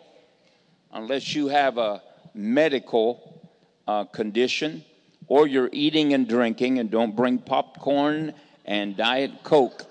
unless 0.94 1.34
you 1.34 1.48
have 1.48 1.80
a 1.80 2.04
medical 2.36 3.50
uh, 3.88 4.04
condition 4.04 4.86
or 5.28 5.48
you're 5.48 5.72
eating 5.72 6.14
and 6.14 6.28
drinking, 6.28 6.78
and 6.78 6.92
don't 6.92 7.16
bring 7.16 7.40
popcorn 7.40 8.32
and 8.66 8.98
Diet 8.98 9.44
Coke 9.44 9.84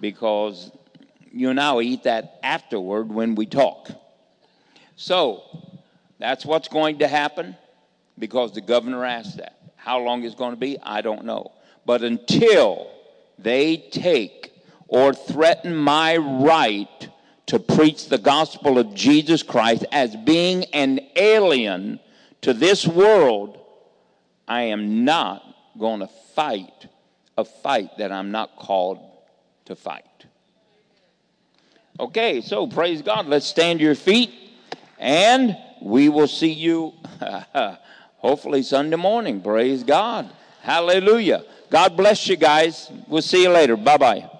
because 0.00 0.70
you 1.32 1.52
now 1.54 1.80
eat 1.80 2.04
that 2.04 2.38
afterward 2.42 3.12
when 3.12 3.34
we 3.34 3.46
talk. 3.46 3.90
So, 4.96 5.42
that's 6.18 6.44
what's 6.44 6.68
going 6.68 6.98
to 6.98 7.08
happen 7.08 7.56
because 8.18 8.52
the 8.52 8.60
governor 8.60 9.04
asked 9.04 9.38
that. 9.38 9.58
How 9.76 9.98
long 10.00 10.24
it's 10.24 10.34
going 10.34 10.52
to 10.52 10.58
be, 10.58 10.78
I 10.82 11.00
don't 11.00 11.24
know. 11.24 11.52
But 11.86 12.02
until 12.02 12.90
they 13.38 13.78
take 13.90 14.52
or 14.86 15.14
threaten 15.14 15.74
my 15.74 16.16
right 16.16 17.08
to 17.46 17.58
preach 17.58 18.08
the 18.08 18.18
gospel 18.18 18.78
of 18.78 18.94
Jesus 18.94 19.42
Christ 19.42 19.86
as 19.90 20.14
being 20.14 20.64
an 20.66 21.00
alien 21.16 21.98
to 22.42 22.52
this 22.52 22.86
world, 22.86 23.58
I 24.46 24.62
am 24.62 25.04
not 25.04 25.42
going 25.78 26.00
to 26.00 26.08
fight 26.34 26.86
a 27.40 27.44
fight 27.44 27.98
that 27.98 28.12
I'm 28.12 28.30
not 28.30 28.56
called 28.56 29.00
to 29.64 29.74
fight. 29.74 30.04
Okay, 31.98 32.40
so 32.40 32.66
praise 32.66 33.02
God. 33.02 33.26
Let's 33.26 33.46
stand 33.46 33.80
to 33.80 33.84
your 33.84 33.94
feet 33.94 34.30
and 34.98 35.56
we 35.82 36.08
will 36.08 36.28
see 36.28 36.52
you 36.52 36.92
hopefully 38.18 38.62
Sunday 38.62 38.96
morning. 38.96 39.40
Praise 39.40 39.82
God. 39.82 40.30
Hallelujah. 40.62 41.44
God 41.70 41.96
bless 41.96 42.28
you 42.28 42.36
guys. 42.36 42.90
We'll 43.08 43.22
see 43.22 43.42
you 43.42 43.50
later. 43.50 43.76
Bye 43.76 43.96
bye. 43.96 44.39